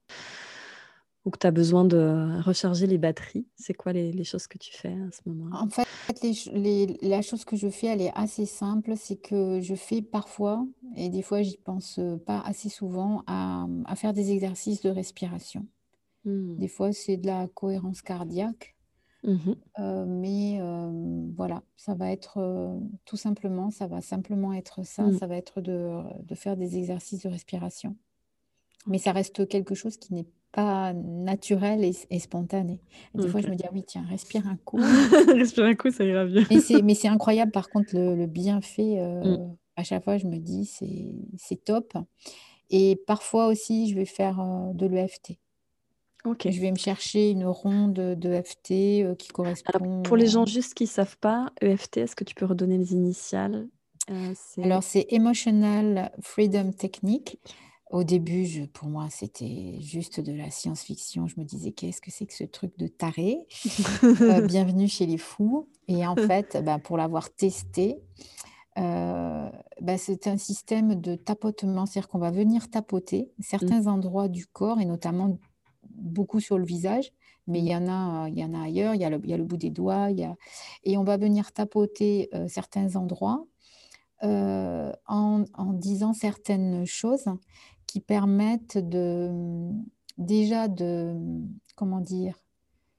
Ou 1.29 1.31
que 1.31 1.39
tu 1.39 1.47
as 1.47 1.51
besoin 1.51 1.85
de 1.85 2.41
recharger 2.43 2.87
les 2.87 2.97
batteries 2.97 3.47
C'est 3.55 3.75
quoi 3.75 3.93
les, 3.93 4.25
choses 4.25 4.47
que 4.47 4.57
tu 4.57 4.73
fais 4.75 4.89
à 4.89 5.13
ce 5.13 5.29
moment-là? 5.29 5.63
En 5.63 5.69
fait, 5.69 5.87
la 7.03 7.21
chose 7.21 7.45
que 7.45 7.55
je 7.55 7.69
fais, 7.69 7.89
elle 7.89 8.01
est 8.01 8.13
assez 8.15 8.47
simple. 8.47 8.95
C'est 8.97 9.17
que 9.17 9.61
je 9.61 9.75
fais 9.75 10.01
parfois, 10.01 10.67
et 10.97 11.11
des 11.11 11.21
fois, 11.21 11.43
j'y 11.43 11.59
pense 11.59 12.01
pas 12.25 12.41
assez 12.41 12.71
souvent, 12.71 13.25
à, 13.27 13.67
faire 13.95 14.15
des 14.15 14.33
exercices 14.33 14.81
de 14.81 14.89
respiration. 14.89 15.67
Mmh. 16.25 16.57
Des 16.57 16.69
fois, 16.69 16.93
c'est 16.93 17.19
de 17.19 17.27
la 17.27 17.47
cohérence 17.49 18.01
cardiaque. 18.01 18.75
Mmh 19.25 19.37
euh, 19.81 20.05
mais 20.07 20.59
euh, 20.61 21.27
voilà, 21.37 21.65
ça 21.77 21.95
va 21.95 22.13
être 22.13 22.39
euh, 22.39 22.79
tout 23.05 23.17
simplement, 23.17 23.73
ça 23.73 23.89
va 23.89 24.01
simplement 24.01 24.53
être 24.53 24.85
ça, 24.87 25.03
mmh. 25.03 25.19
ça 25.19 25.27
va 25.27 25.37
être 25.37 25.61
de, 25.61 26.03
de 26.23 26.35
faire 26.37 26.57
des 26.57 26.79
exercices 26.79 27.25
de 27.25 27.29
respiration. 27.29 27.97
Mais 28.87 28.99
ça 28.99 29.11
reste 29.11 29.49
quelque 29.49 29.75
chose 29.75 29.97
qui 29.97 30.15
n'est 30.15 30.27
pas 30.59 30.93
naturel 30.93 31.85
et, 31.85 32.19
spontané. 32.19 32.81
des 33.15 33.29
fois, 33.29 33.41
je 33.41 33.47
me 33.47 33.55
dis, 33.55 33.63
ah 33.65 33.71
oui, 33.73 33.85
tiens, 33.87 34.05
respire 34.11 34.45
un 34.49 34.57
coup. 34.57 34.79
respire 35.29 35.67
un 35.67 35.77
coup, 35.77 35.93
ça 35.93 36.05
ira 36.05 36.25
bien. 36.25 36.45
mais 36.83 36.95
c'est 36.95 37.07
incroyable, 37.07 37.53
par 37.53 37.69
contre, 37.69 37.95
le, 37.95 38.27
bienfait. 38.27 38.97
Euh, 38.99 39.39
mm. 39.39 39.57
À 39.77 39.85
chaque 39.85 40.03
fois, 40.03 40.19
je 40.19 40.27
me 40.27 40.39
dis, 40.39 40.67
c'est 41.37 41.65
top. 41.65 41.93
Et 42.71 43.01
parfois 43.07 43.47
aussi, 43.47 43.89
je 43.89 43.95
vais 43.95 44.05
faire 44.05 44.41
euh, 44.41 44.73
de 44.73 44.87
l'EFT. 44.87 45.39
Ok. 46.25 46.49
Je 46.51 46.61
vais 46.61 46.73
me 46.73 46.77
chercher 46.77 47.31
une 47.31 47.47
ronde 47.47 48.17
d'EFT 48.19 48.73
euh, 48.73 49.15
qui 49.15 49.29
correspond. 49.29 50.03
pour 50.03 50.17
les 50.17 50.27
gens 50.27 50.45
juste 50.45 50.75
qui 50.75 50.85
ne 50.85 50.89
savent 50.89 51.19
pas, 51.19 51.53
EFT, 51.63 51.99
est-ce 51.99 52.17
que 52.17 52.25
tu 52.25 52.35
peux 52.35 52.47
redonner 52.47 52.79
les 52.79 52.93
initiales? 52.93 53.69
Alors, 54.61 54.83
c'est 54.83 55.07
Emotional 55.11 56.11
Freedom 56.21 56.73
Technique. 56.73 57.39
Au 57.91 58.05
début, 58.05 58.45
je, 58.45 58.65
pour 58.65 58.89
moi, 58.89 59.07
c'était 59.11 59.79
juste 59.81 60.21
de 60.21 60.33
la 60.33 60.51
science-fiction. 60.51 61.27
Je 61.27 61.41
me 61.41 61.45
disais, 61.45 61.73
qu'est-ce 61.73 62.03
que 62.03 62.11
c'est 62.11 62.27
que 62.27 62.35
ce 62.35 62.45
truc 62.45 62.77
de 62.79 62.87
taré? 62.87 63.39
Euh, 64.03 64.43
Bienvenue 64.47 64.89
chez 64.89 65.07
les 65.07 65.17
fous. 65.17 65.69
Et 65.87 66.07
en 66.07 66.15
fait, 66.17 66.63
bah, 66.63 66.79
pour 66.79 66.99
l'avoir 66.99 67.31
testé, 67.31 67.99
euh, 68.77 69.49
bah, 69.81 69.97
c'est 69.97 70.27
un 70.27 70.37
système 70.37 70.97
de 70.97 71.15
tapotement. 71.15 71.87
C'est-à-dire 71.87 72.09
qu'on 72.09 72.19
va 72.19 72.31
venir 72.31 72.69
tapoter 72.69 73.31
certains 73.41 73.83
mmh. 73.83 73.89
endroits 73.89 74.29
du 74.29 74.47
corps, 74.47 74.81
et 74.81 74.85
notamment 74.85 75.39
beaucoup 75.91 76.41
sur 76.41 76.59
le 76.59 76.67
visage. 76.67 77.11
Mais 77.47 77.61
il 77.61 77.69
y 77.69 77.75
en 77.75 77.89
a, 77.89 78.29
il 78.29 78.39
y 78.39 78.45
en 78.45 78.53
a 78.53 78.65
ailleurs. 78.65 78.95
Il 78.97 79.01
y 79.01 79.05
a 79.07 79.11
le, 79.11 79.19
il 79.25 79.31
y 79.31 79.33
a 79.33 79.39
le 79.39 79.45
bout 79.45 79.57
des 79.57 79.71
doigts. 79.71 80.11
Il 80.11 80.21
y 80.21 80.25
a... 80.25 80.37
Et 80.85 80.99
on 80.99 81.05
va 81.05 81.17
venir 81.17 81.53
tapoter 81.53 82.29
euh, 82.35 82.49
certains 82.49 82.97
endroits 82.97 83.47
en, 84.21 85.45
en, 85.55 85.73
disant 85.75 86.13
certaines 86.13 86.85
choses 86.85 87.27
qui 87.89 87.99
permettent 87.99 88.79
de 88.79 89.33
déjà 90.19 90.69
de 90.69 91.17
comment 91.75 92.01
dire 92.01 92.37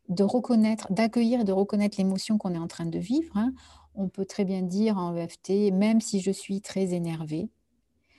de 0.09 0.23
reconnaître, 0.23 0.91
d'accueillir 0.91 1.41
et 1.41 1.43
de 1.43 1.51
reconnaître 1.51 1.97
l'émotion 1.97 2.37
qu'on 2.37 2.53
est 2.53 2.59
en 2.59 2.67
train 2.67 2.87
de 2.87 2.99
vivre. 2.99 3.31
Hein. 3.37 3.53
On 3.95 4.09
peut 4.09 4.25
très 4.25 4.43
bien 4.43 4.63
dire 4.63 4.97
en 4.97 5.15
EFT, 5.15 5.71
même 5.71 6.01
si 6.01 6.19
je 6.19 6.31
suis 6.31 6.61
très 6.61 6.93
énervée, 6.93 7.49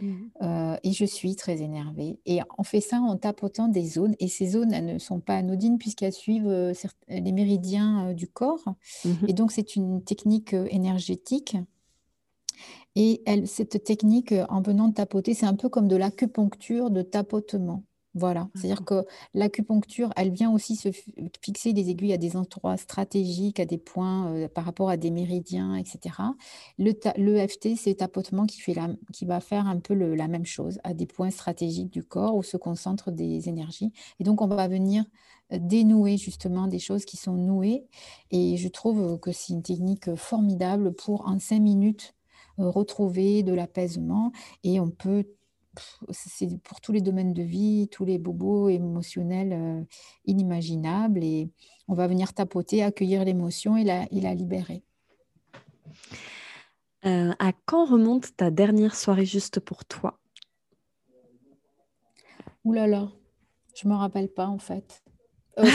mmh. 0.00 0.14
euh, 0.42 0.76
et 0.84 0.92
je 0.92 1.04
suis 1.04 1.34
très 1.34 1.62
énervée. 1.62 2.20
Et 2.26 2.40
on 2.58 2.62
fait 2.62 2.80
ça 2.80 3.00
en 3.00 3.16
tapotant 3.16 3.66
des 3.66 3.84
zones. 3.84 4.14
Et 4.20 4.28
ces 4.28 4.50
zones, 4.50 4.72
elles 4.72 4.86
ne 4.86 4.98
sont 4.98 5.20
pas 5.20 5.34
anodines 5.34 5.78
puisqu'elles 5.78 6.12
suivent 6.12 6.48
euh, 6.48 6.72
les 7.08 7.32
méridiens 7.32 8.10
euh, 8.10 8.14
du 8.14 8.28
corps. 8.28 8.64
Mmh 9.04 9.10
et 9.26 9.32
donc, 9.32 9.50
c'est 9.50 9.74
une 9.74 10.04
technique 10.04 10.52
énergétique. 10.52 11.56
Et 12.96 13.22
elle, 13.26 13.46
cette 13.46 13.84
technique, 13.84 14.34
en 14.48 14.62
venant 14.62 14.88
de 14.88 14.94
tapoter, 14.94 15.34
c'est 15.34 15.46
un 15.46 15.54
peu 15.54 15.68
comme 15.68 15.88
de 15.88 15.96
l'acupuncture 15.96 16.90
de 16.90 17.02
tapotement. 17.02 17.84
Voilà, 18.14 18.48
c'est-à-dire 18.56 18.84
que 18.84 19.06
l'acupuncture, 19.34 20.12
elle 20.16 20.32
vient 20.32 20.50
aussi 20.50 20.74
se 20.74 20.88
fixer 21.40 21.72
des 21.72 21.90
aiguilles 21.90 22.12
à 22.12 22.16
des 22.16 22.36
endroits 22.36 22.76
stratégiques, 22.76 23.60
à 23.60 23.66
des 23.66 23.78
points 23.78 24.32
euh, 24.32 24.48
par 24.48 24.64
rapport 24.64 24.90
à 24.90 24.96
des 24.96 25.12
méridiens, 25.12 25.76
etc. 25.76 26.16
Le, 26.76 26.92
l'EFT, 27.16 27.76
c'est 27.76 27.94
tapotement 27.94 28.46
qui, 28.46 28.60
fait 28.60 28.74
la, 28.74 28.88
qui 29.12 29.26
va 29.26 29.38
faire 29.38 29.68
un 29.68 29.78
peu 29.78 29.94
la 29.94 30.26
même 30.26 30.44
chose 30.44 30.80
à 30.82 30.92
des 30.92 31.06
points 31.06 31.30
stratégiques 31.30 31.92
du 31.92 32.02
corps 32.02 32.34
où 32.34 32.42
se 32.42 32.56
concentrent 32.56 33.12
des 33.12 33.48
énergies. 33.48 33.92
Et 34.18 34.24
donc, 34.24 34.42
on 34.42 34.48
va 34.48 34.66
venir 34.66 35.04
euh, 35.52 35.58
dénouer 35.60 36.16
justement 36.16 36.66
des 36.66 36.80
choses 36.80 37.04
qui 37.04 37.16
sont 37.16 37.34
nouées. 37.34 37.84
Et 38.32 38.56
je 38.56 38.66
trouve 38.66 39.20
que 39.20 39.30
c'est 39.30 39.52
une 39.52 39.62
technique 39.62 40.16
formidable 40.16 40.92
pour 40.94 41.28
en 41.28 41.38
cinq 41.38 41.60
minutes 41.60 42.12
euh, 42.12 42.19
retrouver 42.68 43.42
de 43.42 43.52
l'apaisement 43.52 44.32
et 44.64 44.80
on 44.80 44.90
peut 44.90 45.24
c'est 46.10 46.60
pour 46.62 46.80
tous 46.80 46.92
les 46.92 47.00
domaines 47.00 47.32
de 47.32 47.42
vie, 47.42 47.88
tous 47.90 48.04
les 48.04 48.18
bobos 48.18 48.68
émotionnels 48.68 49.52
euh, 49.52 49.82
inimaginables. 50.24 51.22
Et 51.22 51.50
on 51.88 51.94
va 51.94 52.06
venir 52.06 52.32
tapoter, 52.32 52.82
accueillir 52.82 53.24
l'émotion 53.24 53.76
et 53.76 53.84
la, 53.84 54.06
la 54.10 54.34
libérer. 54.34 54.82
Euh, 57.06 57.32
à 57.38 57.52
quand 57.66 57.86
remonte 57.86 58.36
ta 58.36 58.50
dernière 58.50 58.94
soirée 58.94 59.24
juste 59.24 59.60
pour 59.60 59.84
toi? 59.84 60.18
Ouh 62.64 62.72
là 62.72 62.86
là, 62.86 63.10
je 63.74 63.88
me 63.88 63.94
rappelle 63.94 64.28
pas 64.28 64.46
en 64.46 64.58
fait. 64.58 65.02
Euh, 65.58 65.66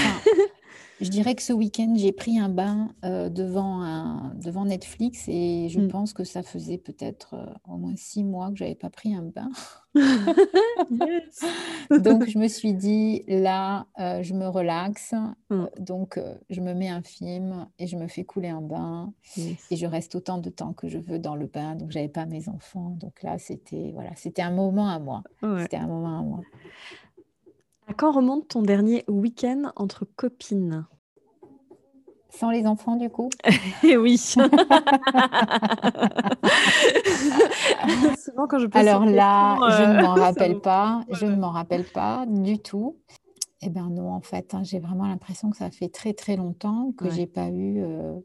Je 1.01 1.09
dirais 1.09 1.35
que 1.35 1.41
ce 1.41 1.51
week-end, 1.51 1.93
j'ai 1.97 2.13
pris 2.13 2.39
un 2.39 2.49
bain 2.49 2.89
euh, 3.03 3.29
devant, 3.29 3.81
un, 3.81 4.33
devant 4.35 4.65
Netflix 4.65 5.25
et 5.27 5.67
je 5.69 5.81
mm. 5.81 5.87
pense 5.89 6.13
que 6.13 6.23
ça 6.23 6.41
faisait 6.41 6.77
peut-être 6.77 7.33
euh, 7.33 7.45
au 7.67 7.77
moins 7.77 7.95
six 7.97 8.23
mois 8.23 8.49
que 8.51 8.57
je 8.57 8.63
n'avais 8.63 8.75
pas 8.75 8.89
pris 8.89 9.13
un 9.13 9.23
bain. 9.23 9.49
donc, 11.89 12.29
je 12.29 12.37
me 12.37 12.47
suis 12.47 12.73
dit, 12.73 13.23
là, 13.27 13.87
euh, 13.99 14.23
je 14.23 14.33
me 14.33 14.47
relaxe. 14.47 15.13
Mm. 15.49 15.65
Donc, 15.79 16.19
je 16.49 16.61
me 16.61 16.73
mets 16.73 16.89
un 16.89 17.01
film 17.01 17.67
et 17.77 17.87
je 17.87 17.97
me 17.97 18.07
fais 18.07 18.23
couler 18.23 18.49
un 18.49 18.61
bain. 18.61 19.13
Et 19.37 19.75
je 19.75 19.85
reste 19.85 20.15
autant 20.15 20.37
de 20.37 20.49
temps 20.49 20.73
que 20.73 20.87
je 20.87 20.97
veux 20.97 21.19
dans 21.19 21.35
le 21.35 21.47
bain. 21.47 21.75
Donc, 21.75 21.91
je 21.91 21.97
n'avais 21.97 22.09
pas 22.09 22.25
mes 22.25 22.47
enfants. 22.47 22.95
Donc 22.99 23.21
là, 23.23 23.37
c'était 23.37 23.91
voilà, 23.93 24.11
c'était 24.15 24.41
un 24.41 24.51
moment 24.51 24.89
à 24.89 24.99
moi. 24.99 25.23
C'était 25.59 25.77
un 25.77 25.87
moment 25.87 26.19
à 26.19 26.21
moi. 26.21 26.41
À 27.87 27.93
quand 27.93 28.11
remonte 28.11 28.47
ton 28.47 28.61
dernier 28.61 29.03
week-end 29.07 29.71
entre 29.75 30.05
copines? 30.05 30.85
Sans 32.29 32.49
les 32.49 32.65
enfants, 32.65 32.95
du 32.95 33.09
coup 33.09 33.29
Eh 33.83 33.95
oui 33.95 34.19
quand 38.49 38.59
je 38.59 38.67
Alors 38.73 39.05
là, 39.05 39.57
je 39.77 39.83
ne 39.83 40.01
m'en 40.01 40.17
euh, 40.17 40.21
rappelle 40.21 40.59
pas. 40.59 41.03
Je 41.09 41.25
ne 41.25 41.35
m'en 41.35 41.51
rappelle 41.51 41.85
pas 41.85 42.25
du 42.27 42.59
tout. 42.59 42.97
Eh 43.61 43.69
bien 43.69 43.89
non, 43.89 44.11
en 44.11 44.21
fait, 44.21 44.53
hein, 44.53 44.63
j'ai 44.63 44.79
vraiment 44.79 45.07
l'impression 45.07 45.49
que 45.49 45.57
ça 45.57 45.71
fait 45.71 45.89
très 45.89 46.13
très 46.13 46.35
longtemps 46.35 46.91
que 46.97 47.09
je 47.09 47.15
j'ai 47.15 47.27
pas 47.27 47.49
eu. 47.49 47.81
Euh, 47.81 48.19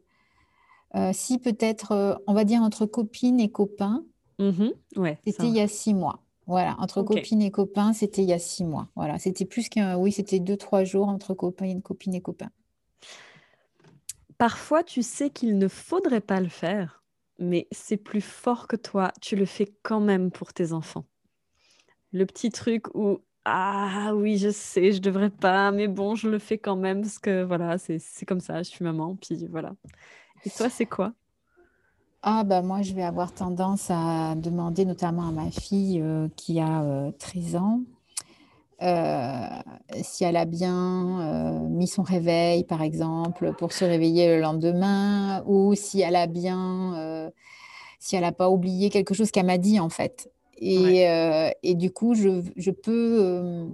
euh, 0.95 1.11
si 1.13 1.39
peut-être, 1.39 2.21
on 2.27 2.33
va 2.33 2.43
dire 2.43 2.61
entre 2.61 2.85
copines 2.85 3.39
et 3.39 3.49
copains, 3.49 4.03
mmh 4.39 4.69
ouais, 4.97 5.19
c'était 5.23 5.47
il 5.47 5.55
y 5.55 5.61
a 5.61 5.67
six 5.67 5.93
mois. 5.93 6.19
Voilà, 6.51 6.75
entre 6.79 7.01
copines 7.01 7.41
et 7.41 7.49
copains, 7.49 7.93
c'était 7.93 8.23
il 8.23 8.27
y 8.27 8.33
a 8.33 8.39
six 8.39 8.65
mois. 8.65 8.89
Voilà, 8.97 9.17
c'était 9.19 9.45
plus 9.45 9.69
qu'un. 9.69 9.95
Oui, 9.95 10.11
c'était 10.11 10.41
deux, 10.41 10.57
trois 10.57 10.83
jours 10.83 11.07
entre 11.07 11.33
copines 11.33 12.13
et 12.13 12.21
copains. 12.21 12.51
Parfois, 14.37 14.83
tu 14.83 15.01
sais 15.01 15.29
qu'il 15.29 15.57
ne 15.57 15.69
faudrait 15.69 16.19
pas 16.19 16.41
le 16.41 16.49
faire, 16.49 17.05
mais 17.39 17.69
c'est 17.71 17.95
plus 17.95 18.19
fort 18.19 18.67
que 18.67 18.75
toi. 18.75 19.13
Tu 19.21 19.37
le 19.37 19.45
fais 19.45 19.73
quand 19.81 20.01
même 20.01 20.29
pour 20.29 20.51
tes 20.51 20.73
enfants. 20.73 21.05
Le 22.11 22.25
petit 22.25 22.49
truc 22.49 22.93
où 22.95 23.21
ah 23.45 24.11
oui, 24.13 24.37
je 24.37 24.49
sais, 24.49 24.91
je 24.91 24.99
devrais 24.99 25.29
pas, 25.29 25.71
mais 25.71 25.87
bon, 25.87 26.15
je 26.15 26.27
le 26.27 26.37
fais 26.37 26.57
quand 26.57 26.75
même 26.75 27.01
parce 27.01 27.17
que 27.17 27.43
voilà, 27.43 27.77
c'est 27.77 28.25
comme 28.27 28.41
ça, 28.41 28.61
je 28.61 28.69
suis 28.69 28.83
maman, 28.83 29.15
puis 29.15 29.47
voilà. 29.49 29.73
Et 30.43 30.49
toi, 30.49 30.69
c'est 30.69 30.85
quoi? 30.85 31.13
Ah 32.23 32.43
bah 32.43 32.61
moi, 32.61 32.83
je 32.83 32.93
vais 32.93 33.01
avoir 33.01 33.33
tendance 33.33 33.87
à 33.89 34.35
demander 34.35 34.85
notamment 34.85 35.27
à 35.27 35.31
ma 35.31 35.49
fille 35.49 35.99
euh, 36.01 36.27
qui 36.35 36.59
a 36.59 37.11
13 37.17 37.55
euh, 37.55 37.57
ans 37.57 37.81
euh, 38.83 40.01
si 40.03 40.23
elle 40.23 40.37
a 40.37 40.45
bien 40.45 41.67
mis 41.69 41.87
son 41.87 42.03
réveil, 42.03 42.63
par 42.63 42.81
exemple, 42.81 43.53
pour 43.57 43.73
se 43.73 43.85
réveiller 43.85 44.35
le 44.35 44.41
lendemain, 44.41 45.43
ou 45.45 45.75
si 45.75 46.01
elle 46.01 46.15
a 46.15 46.25
bien, 46.25 47.31
si 47.99 48.15
elle 48.15 48.23
n'a 48.23 48.31
pas 48.31 48.49
oublié 48.49 48.89
quelque 48.89 49.13
chose 49.13 49.29
qu'elle 49.29 49.45
m'a 49.45 49.59
dit 49.59 49.79
en 49.79 49.89
fait. 49.89 50.31
Et, 50.57 51.05
et 51.61 51.75
du 51.75 51.91
coup, 51.91 52.15
je, 52.15 52.41
je 52.55 52.71
peux, 52.71 53.67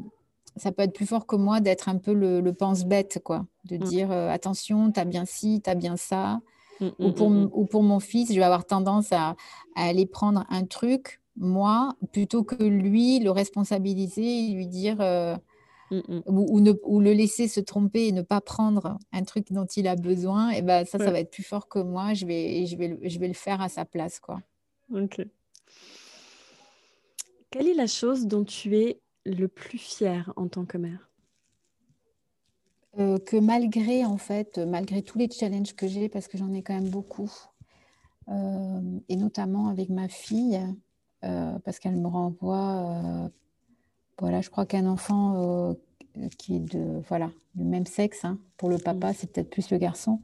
ça 0.58 0.74
peut 0.74 0.84
être 0.84 0.94
plus 0.94 1.06
fort 1.06 1.26
que 1.26 1.38
moi 1.38 1.62
d'être 1.62 1.88
un 1.88 1.98
peu 1.98 2.12
le, 2.12 2.42
le 2.42 2.54
pense-bête, 2.54 3.22
quoi, 3.24 3.46
de 3.64 3.78
mmh. 3.78 3.84
dire 3.84 4.12
attention, 4.12 4.92
tu 4.92 5.00
as 5.00 5.06
bien 5.06 5.24
ci, 5.24 5.62
tu 5.64 5.70
as 5.70 5.76
bien 5.76 5.96
ça. 5.96 6.42
Mmh, 6.80 6.88
ou, 7.00 7.08
mmh, 7.08 7.14
pour, 7.14 7.30
mmh, 7.30 7.50
ou, 7.54 7.66
pour, 7.66 7.84
mon 7.84 8.00
fils, 8.00 8.30
je 8.30 8.36
vais 8.36 8.46
avoir 8.46 8.66
tendance 8.66 9.12
à, 9.12 9.36
aller 9.76 10.06
prendre 10.06 10.46
un 10.50 10.66
truc, 10.66 11.22
moi, 11.36 11.96
plutôt 12.12 12.44
que 12.44 12.64
lui, 12.64 13.20
le 13.20 13.32
responsabiliser 13.32 14.46
et 14.46 14.54
lui 14.54 14.68
dire, 14.68 14.98
euh, 15.02 15.36
ou, 15.92 16.60
ne, 16.60 16.74
ou, 16.84 17.00
le 17.00 17.14
laisser 17.14 17.48
se 17.48 17.60
tromper 17.60 18.08
et 18.08 18.12
ne 18.12 18.22
pas 18.22 18.42
prendre 18.42 18.98
un 19.14 19.24
truc 19.24 19.52
dont 19.52 19.66
il 19.66 19.88
a 19.88 19.96
besoin, 19.96 20.50
et 20.50 20.62
ben 20.62 20.86
ça, 20.86 20.98
ça 20.98 21.12
va 21.12 21.20
être 21.20 21.32
plus 21.32 21.44
fort 21.44 21.68
que 21.68 21.80
moi. 21.80 22.14
Je 22.14 22.26
vais, 22.26 22.66
je 22.66 22.76
vais, 22.76 23.00
je 23.04 23.20
vais 23.20 23.28
le 23.28 23.34
faire 23.34 23.62
à 23.62 23.70
sa 23.70 23.86
place. 23.86 24.20
Quoi. 24.20 24.42
Ok. 24.94 25.22
Quelle 27.50 27.68
est 27.68 27.74
la 27.74 27.88
chose 27.88 28.28
dont 28.28 28.44
tu 28.44 28.76
es 28.78 29.00
le 29.26 29.48
plus 29.48 29.78
fier 29.78 30.34
en 30.36 30.48
tant 30.48 30.66
que 30.66 30.78
mère? 30.78 31.10
Euh, 33.00 33.20
que 33.20 33.38
malgré, 33.38 34.06
en 34.06 34.18
fait, 34.18 34.58
malgré 34.58 35.04
tous 35.04 35.18
les 35.18 35.30
challenges 35.30 35.76
que 35.76 35.88
j'ai, 35.88 36.10
parce 36.10 36.28
que 36.28 36.38
j'en 36.38 36.52
ai 36.54 36.64
quand 36.64 36.74
même 36.74 36.90
beaucoup, 36.90 37.32
euh, 38.30 38.82
et 39.08 39.16
notamment 39.16 39.68
avec 39.68 39.90
ma 39.90 40.08
fille, 40.08 40.60
euh, 41.24 41.60
parce 41.60 41.80
qu'elle 41.80 41.96
me 41.98 42.08
renvoie, 42.08 43.30
voilà, 44.20 44.42
je 44.42 44.50
crois 44.50 44.66
qu'un 44.66 44.88
enfant 44.88 45.76
qui 46.40 46.56
est 46.56 46.60
de, 46.60 47.02
voilà, 47.08 47.30
du 47.56 47.64
même 47.64 47.86
sexe, 47.86 48.26
hein, 48.26 48.40
pour 48.58 48.70
le 48.70 48.78
papa, 48.80 49.14
c'est 49.14 49.32
peut-être 49.32 49.50
plus 49.52 49.70
le 49.70 49.78
garçon. 49.78 50.22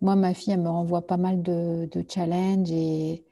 Moi, 0.00 0.16
ma 0.16 0.34
fille, 0.34 0.52
elle 0.54 0.62
me 0.62 0.70
renvoie 0.70 1.06
pas 1.06 1.18
mal 1.18 1.42
de, 1.42 1.88
de 1.92 2.04
challenges 2.08 2.70
et 2.70 3.24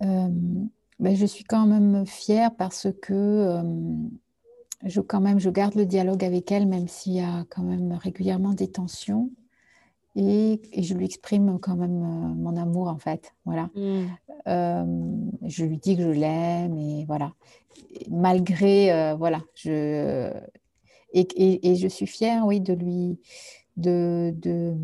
ben, 0.00 1.14
je 1.14 1.26
suis 1.26 1.44
quand 1.44 1.66
même 1.66 2.06
fière 2.06 2.54
parce 2.56 2.88
que 3.02 3.62
je, 4.84 5.00
quand 5.00 5.20
même, 5.20 5.38
je 5.38 5.50
garde 5.50 5.74
le 5.74 5.86
dialogue 5.86 6.24
avec 6.24 6.50
elle, 6.52 6.66
même 6.66 6.88
s'il 6.88 7.14
y 7.14 7.20
a 7.20 7.44
quand 7.50 7.62
même 7.62 7.92
régulièrement 7.92 8.52
des 8.52 8.68
tensions. 8.68 9.30
Et, 10.16 10.62
je 10.76 10.94
lui 10.94 11.04
exprime 11.04 11.58
quand 11.60 11.76
même 11.76 12.02
euh, 12.02 12.34
mon 12.34 12.56
amour, 12.56 12.88
en 12.88 12.98
fait. 12.98 13.34
Voilà. 13.44 13.70
Mm. 13.74 14.06
Euh, 14.48 14.84
je 15.44 15.64
lui 15.64 15.76
dis 15.76 15.96
que 15.96 16.02
je 16.02 16.08
l'aime, 16.08 16.76
et 16.76 17.04
voilà. 17.04 17.32
malgré, 18.10 18.92
euh, 18.92 19.14
voilà, 19.14 19.42
je... 19.54 20.32
Et, 21.12 21.70
et, 21.70 21.76
je 21.76 21.88
suis 21.88 22.06
fière, 22.06 22.46
oui, 22.46 22.60
de 22.60 22.72
lui... 22.72 23.18
De, 23.76 24.32
de, 24.36 24.74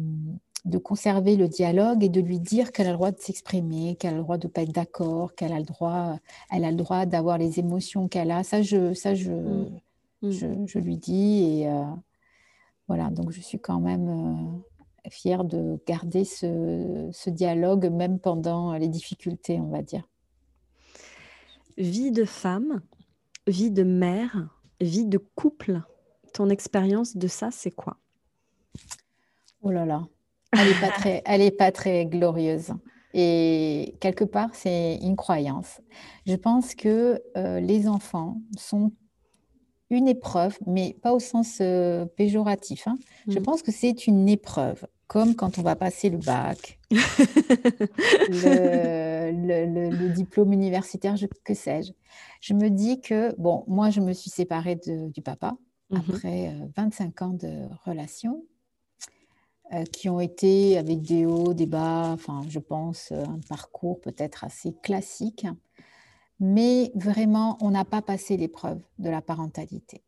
de, 0.65 0.79
conserver 0.79 1.37
le 1.37 1.49
dialogue 1.49 2.05
et 2.05 2.09
de 2.09 2.21
lui 2.21 2.41
dire 2.41 2.73
qu'elle 2.73 2.87
a 2.87 2.91
le 2.91 2.97
droit 2.97 3.11
de 3.11 3.21
s'exprimer, 3.21 3.97
qu'elle 3.97 4.15
a 4.15 4.17
le 4.17 4.23
droit 4.23 4.39
de 4.39 4.47
ne 4.47 4.53
pas 4.53 4.63
être 4.63 4.73
d'accord, 4.73 5.35
qu'elle 5.35 5.53
a 5.53 5.59
le 5.59 5.65
droit, 5.65 6.19
elle 6.51 6.65
a 6.65 6.71
le 6.71 6.77
droit 6.77 7.07
d'avoir 7.07 7.39
les 7.39 7.59
émotions 7.59 8.09
qu'elle 8.09 8.31
a. 8.31 8.43
Ça, 8.45 8.63
je, 8.63 8.95
ça, 8.95 9.15
je, 9.15 9.33
mm. 9.33 9.81
Mm. 10.23 10.67
Je, 10.67 10.79
lui 10.79 10.97
dis. 10.97 11.61
Et 11.61 11.69
euh, 11.69 11.85
voilà, 12.89 13.11
donc 13.11 13.31
je 13.31 13.41
suis 13.41 13.59
quand 13.59 13.81
même 13.81 14.09
euh, 14.09 15.11
fière 15.11 15.45
de 15.45 15.81
garder 15.87 16.25
ce, 16.25 17.31
dialogue, 17.31 17.91
même 17.91 18.19
pendant 18.19 18.75
les 18.75 18.89
difficultés, 18.89 19.61
on 19.61 19.69
va 19.69 19.83
dire. 19.83 20.09
Vie 21.77 22.13
de 22.13 22.25
femme, 22.25 22.83
vie 23.47 23.71
de 23.71 23.83
mère, 23.83 24.49
vie 24.81 25.07
de 25.07 25.19
couple, 25.19 25.83
ton 26.33 26.51
expérience 26.51 27.17
de 27.17 27.29
ça, 27.29 27.51
c'est 27.51 27.71
quoi? 27.71 27.99
Oh 29.63 29.71
là 29.71 29.85
là, 29.85 30.07
elle 30.53 30.69
n'est 30.69 30.81
pas, 30.81 30.89
très, 30.99 31.23
elle 31.25 31.43
est 31.43 31.57
pas 31.57 31.73
très 31.73 32.07
glorieuse. 32.07 32.73
Et 33.15 33.97
quelque 34.01 34.25
part, 34.25 34.55
c'est 34.55 34.99
une 35.03 35.17
croyance. 35.17 35.81
Je 36.27 36.35
pense 36.35 36.75
que 36.75 37.23
euh, 37.37 37.61
les 37.61 37.87
enfants 37.87 38.41
sont 38.57 38.93
une 39.91 40.09
épreuve, 40.09 40.59
mais 40.67 40.97
pas 41.03 41.13
au 41.13 41.21
sens 41.21 41.59
euh, 41.61 42.07
péjoratif. 42.17 42.89
Hein. 42.89 42.97
Je 43.29 43.39
mm. 43.39 43.43
pense 43.43 43.61
que 43.63 43.71
c'est 43.71 44.07
une 44.07 44.29
épreuve, 44.29 44.87
comme 45.07 45.35
quand 45.35 45.59
on 45.59 45.63
va 45.63 45.77
passer 45.77 46.09
le 46.09 46.17
bac, 46.17 46.79
le, 46.91 47.01
diplôme 50.09 50.53
universitaire, 50.55 51.17
que 51.45 51.55
sais-je. 51.55 51.93
Je 52.41 52.55
me 52.55 52.71
dis 52.71 53.01
que, 53.03 53.35
bon, 53.39 53.65
moi, 53.69 53.91
je 53.91 54.01
me 54.01 54.15
suis 54.15 54.31
séparée 54.31 54.77
du 54.77 55.21
papa 55.23 55.55
mm-hmm. 55.91 55.99
après 55.99 56.55
25 56.77 57.21
euh, 57.21 57.25
ans 57.27 57.35
de 57.35 57.69
relation. 57.85 58.43
Euh, 59.73 59.85
qui 59.85 60.11
ont 60.11 60.21
été 60.21 60.77
avec 60.77 61.01
des 61.01 61.25
hauts, 61.25 61.55
des 61.55 61.65
bas, 61.65 62.11
enfin, 62.13 62.43
je 62.51 62.59
pense, 62.59 63.11
euh, 63.11 63.25
un 63.25 63.41
parcours 63.49 64.01
peut-être 64.01 64.45
assez 64.45 64.75
classique. 64.83 65.47
Mais 66.41 66.93
vraiment, 66.95 67.57
on 67.63 67.71
n'a 67.71 67.87
pas 67.87 68.03
passé 68.03 68.37
l'épreuve 68.37 68.83
de 68.99 69.09
la 69.09 69.23
parentalité. 69.23 70.03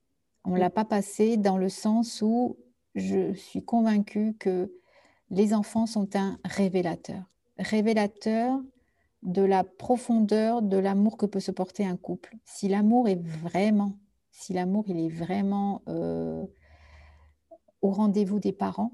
On 0.44 0.50
ne 0.50 0.58
l'a 0.58 0.68
pas 0.68 0.84
passé 0.84 1.38
dans 1.38 1.56
le 1.56 1.70
sens 1.70 2.20
où 2.20 2.58
je 2.94 3.32
suis 3.32 3.64
convaincue 3.64 4.34
que 4.38 4.70
les 5.30 5.54
enfants 5.54 5.86
sont 5.86 6.14
un 6.14 6.38
révélateur. 6.44 7.22
Révélateur 7.58 8.60
de 9.22 9.42
la 9.42 9.64
profondeur 9.64 10.60
de 10.60 10.76
l'amour 10.76 11.16
que 11.16 11.24
peut 11.24 11.40
se 11.40 11.52
porter 11.52 11.86
un 11.86 11.96
couple. 11.96 12.36
Si 12.44 12.68
l'amour 12.68 13.08
est 13.08 13.22
vraiment, 13.22 13.96
si 14.30 14.52
l'amour 14.52 14.84
il 14.88 14.98
est 14.98 15.08
vraiment 15.08 15.80
euh, 15.88 16.44
au 17.80 17.90
rendez-vous 17.90 18.40
des 18.40 18.52
parents, 18.52 18.92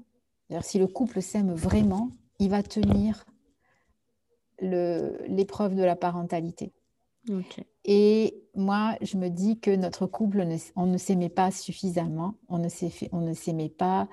si 0.59 0.79
le 0.79 0.87
couple 0.87 1.21
s'aime 1.21 1.53
vraiment, 1.53 2.09
il 2.39 2.49
va 2.49 2.63
tenir 2.63 3.25
l'épreuve 4.61 5.75
de 5.75 5.83
la 5.83 5.95
parentalité. 5.95 6.73
Et 7.85 8.43
moi, 8.55 8.95
je 9.01 9.17
me 9.17 9.29
dis 9.29 9.59
que 9.59 9.75
notre 9.75 10.05
couple, 10.05 10.45
on 10.75 10.85
ne 10.85 10.97
s'aimait 10.97 11.29
pas 11.29 11.51
suffisamment, 11.51 12.35
on 12.49 12.59
ne 12.59 13.33
s'aimait 13.33 13.69
pas 13.69 14.07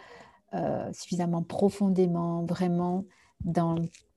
euh, 0.54 0.90
suffisamment 0.92 1.42
profondément, 1.42 2.44
vraiment, 2.44 3.04
dans 3.44 3.76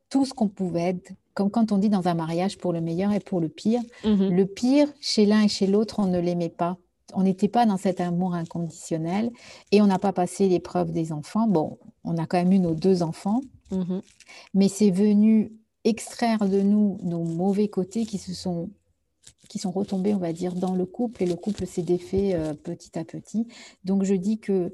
tout 0.09 0.25
ce 0.25 0.33
qu'on 0.33 0.47
pouvait 0.47 0.89
être. 0.89 1.11
Comme 1.33 1.49
quand 1.49 1.71
on 1.71 1.77
dit 1.77 1.89
dans 1.89 2.07
un 2.07 2.13
mariage 2.13 2.57
pour 2.57 2.73
le 2.73 2.81
meilleur 2.81 3.11
et 3.11 3.19
pour 3.19 3.39
le 3.39 3.49
pire. 3.49 3.81
Mhm. 4.03 4.29
Le 4.29 4.45
pire, 4.45 4.87
chez 4.99 5.25
l'un 5.25 5.43
et 5.43 5.47
chez 5.47 5.67
l'autre, 5.67 5.99
on 5.99 6.07
ne 6.07 6.19
l'aimait 6.19 6.49
pas 6.49 6.77
on 7.13 7.23
n'était 7.23 7.47
pas 7.47 7.65
dans 7.65 7.77
cet 7.77 8.01
amour 8.01 8.33
inconditionnel 8.33 9.31
et 9.71 9.81
on 9.81 9.87
n'a 9.87 9.99
pas 9.99 10.13
passé 10.13 10.47
l'épreuve 10.47 10.91
des 10.91 11.11
enfants. 11.11 11.47
Bon, 11.47 11.77
on 12.03 12.17
a 12.17 12.25
quand 12.25 12.37
même 12.37 12.51
eu 12.51 12.59
nos 12.59 12.75
deux 12.75 13.03
enfants, 13.03 13.41
mhm. 13.71 14.01
mais 14.53 14.67
c'est 14.67 14.91
venu 14.91 15.51
extraire 15.83 16.47
de 16.47 16.61
nous 16.61 16.97
nos 17.03 17.23
mauvais 17.23 17.67
côtés 17.67 18.05
qui 18.05 18.17
se 18.17 18.33
sont 18.33 18.69
qui 19.49 19.59
sont 19.59 19.71
retombés, 19.71 20.13
on 20.13 20.19
va 20.19 20.31
dire, 20.31 20.53
dans 20.53 20.75
le 20.75 20.85
couple 20.85 21.23
et 21.23 21.25
le 21.25 21.35
couple 21.35 21.65
s'est 21.67 21.81
défait 21.81 22.35
euh, 22.35 22.53
petit 22.53 22.97
à 22.97 23.03
petit. 23.03 23.47
Donc 23.83 24.05
je 24.05 24.13
dis 24.13 24.39
que 24.39 24.73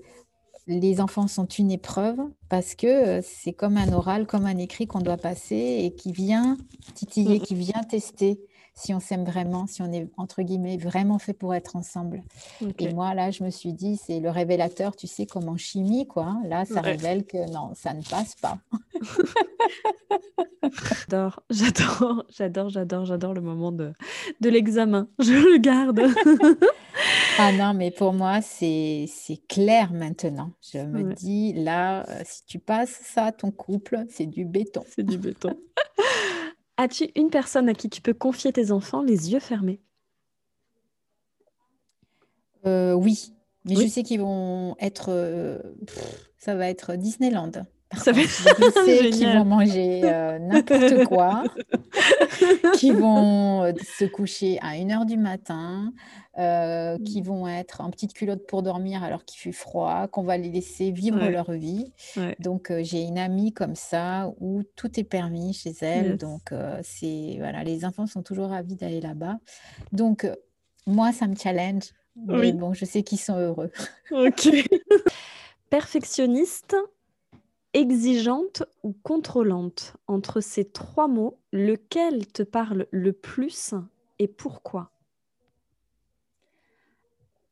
les 0.67 1.01
enfants 1.01 1.27
sont 1.27 1.47
une 1.47 1.71
épreuve 1.71 2.19
parce 2.47 2.75
que 2.75 2.85
euh, 2.85 3.21
c'est 3.23 3.53
comme 3.53 3.77
un 3.77 3.91
oral, 3.91 4.27
comme 4.27 4.45
un 4.45 4.57
écrit 4.57 4.85
qu'on 4.85 4.99
doit 4.99 5.17
passer 5.17 5.79
et 5.81 5.95
qui 5.95 6.11
vient 6.11 6.57
titiller, 6.93 7.39
mhm. 7.39 7.45
qui 7.45 7.55
vient 7.55 7.83
tester 7.89 8.39
si 8.77 8.93
on 8.93 8.99
s'aime 8.99 9.25
vraiment, 9.25 9.65
si 9.65 9.81
on 9.81 9.91
est, 9.91 10.07
entre 10.17 10.43
guillemets, 10.43 10.77
vraiment 10.77 11.17
fait 11.17 11.33
pour 11.33 11.55
être 11.55 11.75
ensemble. 11.75 12.21
Et 12.77 12.93
moi, 12.93 13.15
là, 13.15 13.31
je 13.31 13.43
me 13.43 13.49
suis 13.49 13.73
dit, 13.73 13.97
c'est 13.97 14.19
le 14.19 14.29
révélateur, 14.29 14.95
tu 14.95 15.07
sais, 15.07 15.25
comme 15.25 15.49
en 15.49 15.57
chimie, 15.57 16.05
quoi. 16.05 16.37
Là, 16.45 16.63
ça 16.63 16.81
révèle 16.81 17.25
que 17.25 17.51
non, 17.51 17.71
ça 17.73 17.95
ne 17.95 18.03
passe 18.03 18.35
pas. 18.35 18.59
j'adore, 21.09 21.41
j'adore, 21.49 22.25
j'adore, 22.29 22.69
j'adore, 22.69 23.05
j'adore 23.05 23.33
le 23.33 23.41
moment 23.41 23.71
de, 23.71 23.93
de 24.41 24.49
l'examen. 24.49 25.07
Je 25.17 25.33
le 25.33 25.57
garde. 25.57 26.01
ah 27.39 27.51
non, 27.53 27.73
mais 27.73 27.89
pour 27.89 28.13
moi, 28.13 28.41
c'est 28.43 29.07
clair 29.49 29.91
maintenant. 29.91 30.51
Je 30.71 30.77
me 30.77 31.15
dis, 31.15 31.53
là, 31.53 32.07
euh, 32.09 32.21
si 32.23 32.45
tu 32.45 32.59
passes 32.59 32.99
ça, 33.03 33.31
ton 33.31 33.49
couple, 33.49 34.05
c'est 34.07 34.27
du 34.27 34.45
béton. 34.45 34.83
C'est 34.87 35.03
du 35.03 35.17
béton. 35.17 35.57
As-tu 36.77 37.09
une 37.15 37.29
personne 37.29 37.69
à 37.69 37.73
qui 37.73 37.89
tu 37.89 38.01
peux 38.01 38.13
confier 38.13 38.53
tes 38.53 38.71
enfants 38.71 39.01
les 39.01 39.31
yeux 39.31 39.39
fermés? 39.39 39.81
Euh, 42.65 42.93
Oui, 42.93 43.33
mais 43.65 43.75
je 43.75 43.87
sais 43.87 44.03
qu'ils 44.03 44.21
vont 44.21 44.75
être. 44.79 45.09
Euh, 45.09 45.59
ça 46.37 46.55
va 46.55 46.69
être 46.69 46.95
Disneyland. 46.95 47.51
Ça 47.95 48.11
être 48.11 48.29
sais 48.85 49.09
qu'ils 49.11 49.29
vont 49.29 49.45
manger 49.45 50.01
euh, 50.03 50.39
n'importe 50.39 51.05
quoi, 51.05 51.43
qui 52.73 52.91
vont 52.91 53.73
se 53.97 54.05
coucher 54.05 54.59
à 54.61 54.73
1h 54.73 55.05
du 55.05 55.17
matin, 55.17 55.93
euh, 56.39 56.99
qui 57.03 57.21
mmh. 57.21 57.25
vont 57.25 57.47
être 57.47 57.81
en 57.81 57.89
petite 57.89 58.13
culotte 58.13 58.45
pour 58.45 58.61
dormir 58.61 59.03
alors 59.03 59.25
qu'il 59.25 59.39
fait 59.39 59.51
froid, 59.51 60.07
qu'on 60.07 60.21
va 60.21 60.37
les 60.37 60.51
laisser 60.51 60.91
vivre 60.91 61.17
leur 61.29 61.51
vie. 61.51 61.91
Donc, 62.39 62.69
euh, 62.69 62.83
j'ai 62.83 63.01
une 63.01 63.17
amie 63.17 63.53
comme 63.53 63.73
ça 63.73 64.31
où 64.39 64.61
tout 64.75 64.99
est 64.99 65.03
permis 65.03 65.53
chez 65.53 65.73
elle. 65.81 66.17
Donc, 66.17 66.51
euh, 66.51 66.79
c'est 66.83 67.37
voilà, 67.39 67.63
les 67.63 67.85
enfants 67.85 68.05
sont 68.05 68.21
toujours 68.21 68.49
ravis 68.49 68.75
d'aller 68.75 69.01
là-bas. 69.01 69.39
Donc, 69.91 70.29
moi, 70.85 71.11
ça 71.11 71.25
me 71.25 71.35
challenge. 71.35 71.85
Mais 72.15 72.51
bon, 72.51 72.73
je 72.73 72.85
sais 72.85 73.01
qu'ils 73.01 73.19
sont 73.19 73.37
heureux. 73.37 73.71
Ok. 74.11 74.49
Perfectionniste, 75.71 76.75
exigeante 77.73 78.63
ou 78.83 78.93
contrôlante? 78.93 79.97
Entre 80.07 80.41
ces 80.41 80.65
trois 80.65 81.07
mots, 81.07 81.37
lequel 81.51 82.27
te 82.27 82.43
parle 82.43 82.87
le 82.91 83.13
plus 83.13 83.73
et 84.19 84.27
pourquoi? 84.27 84.91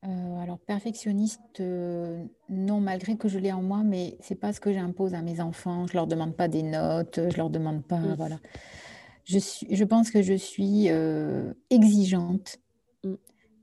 Euh, 0.05 0.37
alors, 0.39 0.59
perfectionniste, 0.59 1.61
euh, 1.61 2.23
non, 2.49 2.79
malgré 2.79 3.17
que 3.17 3.27
je 3.27 3.39
l'ai 3.39 3.51
en 3.51 3.63
moi, 3.63 3.81
mais 3.83 4.17
c'est 4.19 4.35
pas 4.35 4.53
ce 4.53 4.59
que 4.59 4.71
j'impose 4.71 5.15
à 5.15 5.21
mes 5.21 5.39
enfants. 5.39 5.87
Je 5.87 5.93
leur 5.93 6.05
demande 6.05 6.35
pas 6.35 6.47
des 6.47 6.61
notes, 6.61 7.19
je 7.29 7.37
leur 7.37 7.49
demande 7.49 7.83
pas, 7.83 7.99
mm. 7.99 8.15
voilà. 8.15 8.39
Je, 9.23 9.39
suis, 9.39 9.67
je 9.71 9.83
pense 9.83 10.11
que 10.11 10.21
je 10.21 10.35
suis 10.35 10.89
euh, 10.89 11.53
exigeante 11.71 12.59
mm. 13.03 13.15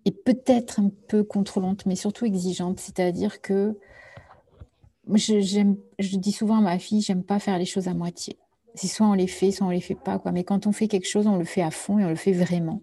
et 0.06 0.10
peut-être 0.10 0.80
un 0.80 0.90
peu 1.06 1.22
contrôlante, 1.22 1.86
mais 1.86 1.94
surtout 1.94 2.24
exigeante. 2.24 2.80
C'est-à-dire 2.80 3.40
que 3.40 3.78
je, 5.14 5.40
je 5.98 6.16
dis 6.16 6.32
souvent 6.32 6.58
à 6.58 6.60
ma 6.60 6.78
fille, 6.78 7.00
j'aime 7.00 7.22
pas 7.22 7.38
faire 7.38 7.58
les 7.58 7.64
choses 7.64 7.88
à 7.88 7.94
moitié. 7.94 8.38
C'est 8.74 8.86
soit 8.86 9.06
on 9.06 9.14
les 9.14 9.26
fait, 9.26 9.50
soit 9.50 9.66
on 9.66 9.70
les 9.70 9.80
fait 9.80 9.94
pas, 9.94 10.18
quoi. 10.18 10.32
Mais 10.32 10.44
quand 10.44 10.66
on 10.66 10.72
fait 10.72 10.88
quelque 10.88 11.08
chose, 11.08 11.26
on 11.26 11.36
le 11.36 11.44
fait 11.44 11.62
à 11.62 11.70
fond 11.70 11.98
et 11.98 12.04
on 12.04 12.08
le 12.08 12.14
fait 12.14 12.32
vraiment. 12.32 12.80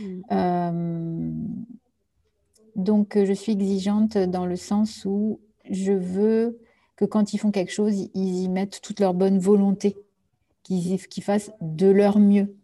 Mm. 0.00 1.44
Donc, 2.76 3.16
euh, 3.16 3.26
je 3.26 3.32
suis 3.32 3.52
exigeante 3.52 4.16
dans 4.16 4.46
le 4.46 4.56
sens 4.56 5.04
où 5.04 5.40
je 5.70 5.92
veux 5.92 6.58
que 6.96 7.04
quand 7.04 7.32
ils 7.32 7.38
font 7.38 7.50
quelque 7.50 7.72
chose, 7.72 8.10
ils 8.14 8.42
y 8.42 8.48
mettent 8.48 8.80
toute 8.82 9.00
leur 9.00 9.14
bonne 9.14 9.38
volonté, 9.38 9.96
qu'ils 10.62 11.22
fassent 11.22 11.50
de 11.60 11.88
leur 11.88 12.18
mieux. 12.18 12.54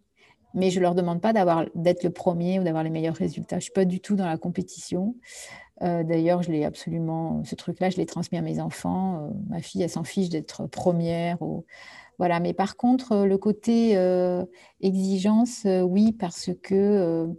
Mais 0.54 0.70
je 0.70 0.78
ne 0.78 0.82
leur 0.82 0.94
demande 0.94 1.20
pas 1.20 1.32
d'être 1.74 2.02
le 2.02 2.10
premier 2.10 2.58
ou 2.58 2.64
d'avoir 2.64 2.82
les 2.82 2.90
meilleurs 2.90 3.16
résultats. 3.16 3.56
Je 3.56 3.60
ne 3.60 3.62
suis 3.64 3.72
pas 3.72 3.84
du 3.84 4.00
tout 4.00 4.16
dans 4.16 4.26
la 4.26 4.38
compétition. 4.38 5.14
Euh, 5.82 6.02
d'ailleurs, 6.04 6.42
je 6.42 6.50
l'ai 6.50 6.64
absolument, 6.64 7.42
ce 7.44 7.54
truc-là, 7.54 7.90
je 7.90 7.96
l'ai 7.96 8.06
transmis 8.06 8.38
à 8.38 8.42
mes 8.42 8.60
enfants. 8.60 9.24
Euh, 9.24 9.30
ma 9.48 9.60
fille, 9.60 9.82
elle 9.82 9.90
s'en 9.90 10.04
fiche 10.04 10.28
d'être 10.28 10.66
première. 10.66 11.38
Voilà. 12.18 12.40
Mais 12.40 12.54
par 12.54 12.76
contre, 12.76 13.26
le 13.26 13.38
côté 13.38 13.98
exigence, 14.80 15.66
oui, 15.66 16.12
parce 16.12 16.50
que 16.62 17.36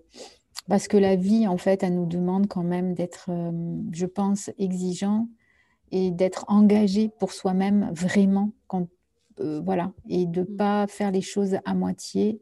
parce 0.68 0.88
que 0.88 0.98
la 0.98 1.16
vie, 1.16 1.48
en 1.48 1.58
fait, 1.58 1.84
elle 1.84 1.96
nous 1.96 2.06
demande 2.06 2.48
quand 2.48 2.64
même 2.64 2.94
d'être, 2.94 3.28
euh, 3.30 3.52
je 3.92 4.06
pense, 4.06 4.50
exigeant 4.58 5.30
et 5.92 6.12
d'être 6.12 6.46
engagé 6.50 7.10
pour 7.20 7.32
soi-même 7.32 7.90
vraiment, 7.94 8.52
quand, 8.68 8.88
euh, 9.40 9.62
voilà, 9.64 9.94
et 10.10 10.26
de 10.26 10.42
ne 10.42 10.46
mm. 10.46 10.58
pas 10.58 10.88
faire 10.88 11.12
les 11.12 11.22
choses 11.22 11.58
à 11.64 11.74
moitié. 11.74 12.42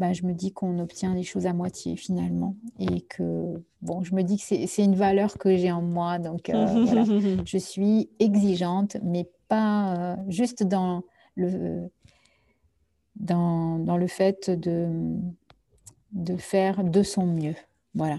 Ben, 0.00 0.14
je 0.14 0.24
me 0.24 0.32
dis 0.32 0.50
qu'on 0.50 0.78
obtient 0.78 1.14
les 1.14 1.22
choses 1.22 1.44
à 1.44 1.52
moitié 1.52 1.94
finalement 1.94 2.56
et 2.78 3.02
que 3.02 3.62
bon, 3.82 4.02
je 4.02 4.14
me 4.14 4.22
dis 4.22 4.38
que 4.38 4.42
c'est 4.42 4.82
une 4.82 4.94
valeur 4.94 5.36
que 5.36 5.54
j'ai 5.54 5.70
en 5.70 5.82
moi, 5.82 6.18
donc 6.18 6.48
euh, 6.48 6.84
voilà. 6.86 7.04
je 7.44 7.58
suis 7.58 8.08
exigeante, 8.18 8.96
mais 9.02 9.28
pas 9.48 10.16
juste 10.26 10.62
dans 10.62 11.02
le 11.34 11.90
dans, 13.16 13.78
dans 13.78 13.98
le 13.98 14.06
fait 14.06 14.48
de 14.48 14.88
de 16.12 16.36
faire 16.38 16.82
de 16.82 17.02
son 17.02 17.26
mieux. 17.26 17.56
Voilà. 17.94 18.16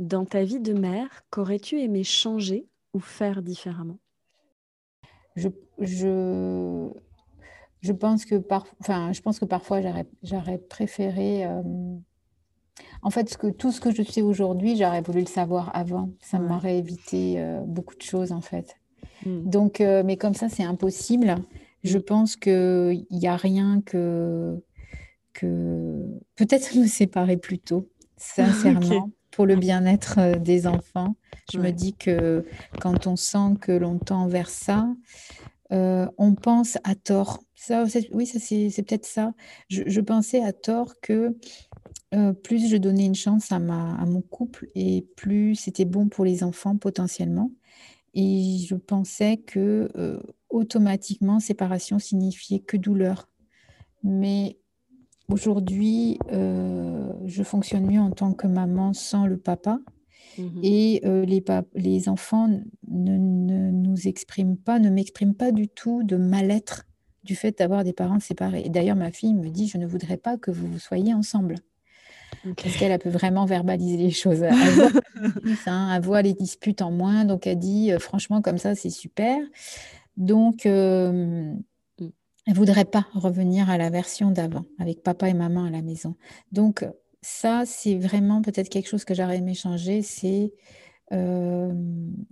Dans 0.00 0.24
ta 0.24 0.42
vie 0.42 0.58
de 0.58 0.72
mère, 0.72 1.22
qu'aurais-tu 1.30 1.80
aimé 1.80 2.02
changer 2.02 2.66
ou 2.94 2.98
faire 2.98 3.42
différemment? 3.42 4.00
Je, 5.36 5.48
je, 5.78 6.90
je, 7.82 7.92
pense 7.92 8.24
que 8.24 8.36
par, 8.36 8.66
enfin, 8.80 9.12
je 9.12 9.20
pense 9.20 9.38
que 9.38 9.44
parfois 9.44 9.80
j'aurais 10.22 10.58
préféré. 10.58 11.44
Euh, 11.44 11.62
en 13.02 13.10
fait, 13.10 13.28
ce 13.28 13.36
que, 13.36 13.48
tout 13.48 13.72
ce 13.72 13.80
que 13.80 13.90
je 13.90 14.02
sais 14.02 14.22
aujourd'hui, 14.22 14.76
j'aurais 14.76 15.02
voulu 15.02 15.20
le 15.20 15.26
savoir 15.26 15.70
avant. 15.74 16.10
Ça 16.20 16.38
m'aurait 16.38 16.78
évité 16.78 17.34
euh, 17.38 17.60
beaucoup 17.60 17.96
de 17.96 18.02
choses, 18.02 18.32
en 18.32 18.40
fait. 18.40 18.76
Hmm. 19.26 19.42
Donc, 19.48 19.80
euh, 19.80 20.02
mais 20.04 20.16
comme 20.16 20.34
ça, 20.34 20.48
c'est 20.48 20.62
impossible. 20.62 21.34
Je 21.82 21.98
pense 21.98 22.36
qu'il 22.36 23.04
n'y 23.10 23.26
a 23.26 23.36
rien 23.36 23.82
que, 23.84 24.62
que... 25.32 26.06
peut-être 26.36 26.76
me 26.76 26.86
séparer 26.86 27.36
plus 27.36 27.58
tôt, 27.58 27.88
sincèrement, 28.16 29.10
pour 29.32 29.46
le 29.46 29.56
bien-être 29.56 30.38
des 30.38 30.68
enfants. 30.68 31.16
Je 31.52 31.58
me 31.58 31.70
dis 31.72 31.94
que 31.94 32.46
quand 32.80 33.08
on 33.08 33.16
sent 33.16 33.56
que 33.60 33.72
l'on 33.72 33.98
tend 33.98 34.28
vers 34.28 34.48
ça, 34.48 34.88
euh, 35.72 36.06
on 36.18 36.34
pense 36.34 36.78
à 36.84 36.94
tort. 36.94 37.42
Ça, 37.54 37.84
oui, 38.12 38.26
ça, 38.26 38.38
c'est 38.38 38.82
peut-être 38.82 39.06
ça. 39.06 39.32
Je, 39.68 40.00
pensais 40.00 40.42
à 40.42 40.52
tort 40.52 41.00
que 41.00 41.36
euh, 42.14 42.32
plus 42.32 42.68
je 42.68 42.76
donnais 42.76 43.06
une 43.06 43.14
chance 43.14 43.52
à, 43.52 43.58
mon 43.58 44.20
couple 44.20 44.66
et 44.74 45.06
plus 45.16 45.54
c'était 45.54 45.84
bon 45.84 46.08
pour 46.08 46.24
les 46.24 46.42
enfants 46.44 46.76
potentiellement. 46.76 47.50
Et 48.14 48.58
je 48.68 48.74
pensais 48.74 49.38
que 49.38 49.88
euh, 49.96 50.20
automatiquement, 50.50 51.40
séparation 51.40 51.98
signifiait 51.98 52.60
que 52.60 52.76
douleur. 52.76 53.28
Mais 54.02 54.58
aujourd'hui, 55.28 56.18
je 56.28 57.42
fonctionne 57.44 57.86
mieux 57.86 58.00
en 58.00 58.10
tant 58.10 58.34
que 58.34 58.48
maman 58.48 58.92
sans 58.92 59.26
le 59.26 59.38
papa. 59.38 59.78
Mmh 60.38 60.60
et 60.62 61.00
les, 61.04 61.44
les 61.74 62.08
enfants 62.08 62.48
ne, 62.88 63.18
nous 63.18 64.08
expriment 64.08 64.56
pas, 64.56 64.78
ne 64.78 64.90
m'expriment 64.90 65.34
pas 65.34 65.52
du 65.52 65.68
tout 65.68 66.02
de 66.02 66.16
mal-être 66.16 66.86
du 67.24 67.36
fait 67.36 67.58
d'avoir 67.58 67.84
des 67.84 67.92
parents 67.92 68.20
séparés. 68.20 68.68
D'ailleurs, 68.68 68.96
ma 68.96 69.12
fille 69.12 69.34
me 69.34 69.48
dit, 69.48 69.68
je 69.68 69.78
ne 69.78 69.86
voudrais 69.86 70.16
pas 70.16 70.36
que 70.36 70.50
vous 70.50 70.78
soyez 70.78 71.14
ensemble. 71.14 71.56
Parce 72.56 72.76
qu'elle 72.76 72.98
peut 72.98 73.10
vraiment 73.10 73.44
verbaliser 73.44 73.98
les 73.98 74.10
choses. 74.10 74.42
Elle 74.42 74.54
voit, 74.54 74.90
hein, 75.66 75.94
elle 75.94 76.02
voit 76.02 76.22
les 76.22 76.32
disputes 76.34 76.82
en 76.82 76.90
moins, 76.90 77.24
donc 77.24 77.46
elle 77.46 77.58
dit, 77.58 77.92
franchement, 77.98 78.42
comme 78.42 78.58
ça, 78.58 78.74
c'est 78.74 78.90
super. 78.90 79.38
Donc, 80.16 80.64
mmh. 80.64 81.58
elle 81.98 82.12
ne 82.48 82.54
voudrait 82.54 82.86
pas 82.86 83.06
revenir 83.14 83.70
à 83.70 83.78
la 83.78 83.90
version 83.90 84.30
d'avant, 84.30 84.64
avec 84.78 85.02
papa 85.02 85.28
et 85.28 85.34
maman 85.34 85.64
à 85.64 85.70
la 85.70 85.82
maison. 85.82 86.16
Donc, 86.50 86.84
ça, 87.22 87.64
c'est 87.66 87.96
vraiment 87.96 88.42
peut-être 88.42 88.68
quelque 88.68 88.88
chose 88.88 89.04
que 89.04 89.14
j'aurais 89.14 89.38
aimé 89.38 89.54
changer, 89.54 90.02
c'est 90.02 90.52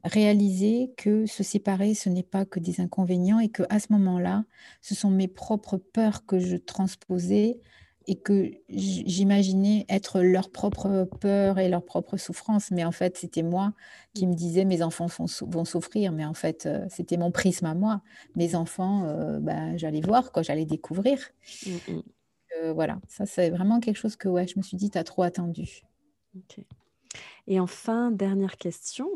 réaliser 0.04 0.92
que 0.96 1.26
se 1.26 1.42
séparer, 1.42 1.94
ce 1.94 2.08
n'est 2.08 2.22
pas 2.22 2.44
que 2.46 2.58
des 2.60 2.80
inconvénients 2.80 3.38
et 3.38 3.50
que 3.50 3.62
à 3.68 3.78
ce 3.78 3.92
moment-là, 3.92 4.44
ce 4.80 4.94
sont 4.94 5.10
mes 5.10 5.28
propres 5.28 5.76
peurs 5.76 6.24
que 6.24 6.38
je 6.38 6.56
transposais 6.56 7.60
et 8.06 8.16
que 8.16 8.50
j'imaginais 8.68 9.84
être 9.88 10.20
leurs 10.22 10.50
propres 10.50 11.08
peurs 11.20 11.58
et 11.58 11.68
leurs 11.68 11.84
propres 11.84 12.16
souffrances. 12.16 12.70
Mais 12.70 12.84
en 12.84 12.92
fait, 12.92 13.18
c'était 13.18 13.42
moi 13.42 13.74
qui 14.14 14.26
me 14.26 14.34
disais 14.34 14.64
mes 14.64 14.82
enfants 14.82 15.06
vont 15.42 15.64
souffrir. 15.64 16.10
Mais 16.10 16.24
en 16.24 16.34
fait, 16.34 16.68
c'était 16.88 17.18
mon 17.18 17.30
prisme 17.30 17.66
à 17.66 17.74
moi. 17.74 18.02
Mes 18.34 18.54
enfants, 18.54 19.02
bah, 19.40 19.76
j'allais 19.76 20.00
voir, 20.00 20.30
j'allais 20.42 20.64
découvrir. 20.64 21.18
Mmh, 21.66 22.00
voilà, 22.74 23.00
ça 23.08 23.26
c'est 23.26 23.50
vraiment 23.50 23.80
quelque 23.80 23.96
chose 23.96 24.16
que 24.16 24.28
ouais, 24.28 24.46
je 24.46 24.58
me 24.58 24.62
suis 24.62 24.76
dit, 24.76 24.90
tu 24.90 24.98
as 24.98 25.04
trop 25.04 25.22
attendu. 25.22 25.82
Et 27.46 27.58
enfin, 27.58 28.10
dernière 28.10 28.56
question, 28.56 29.08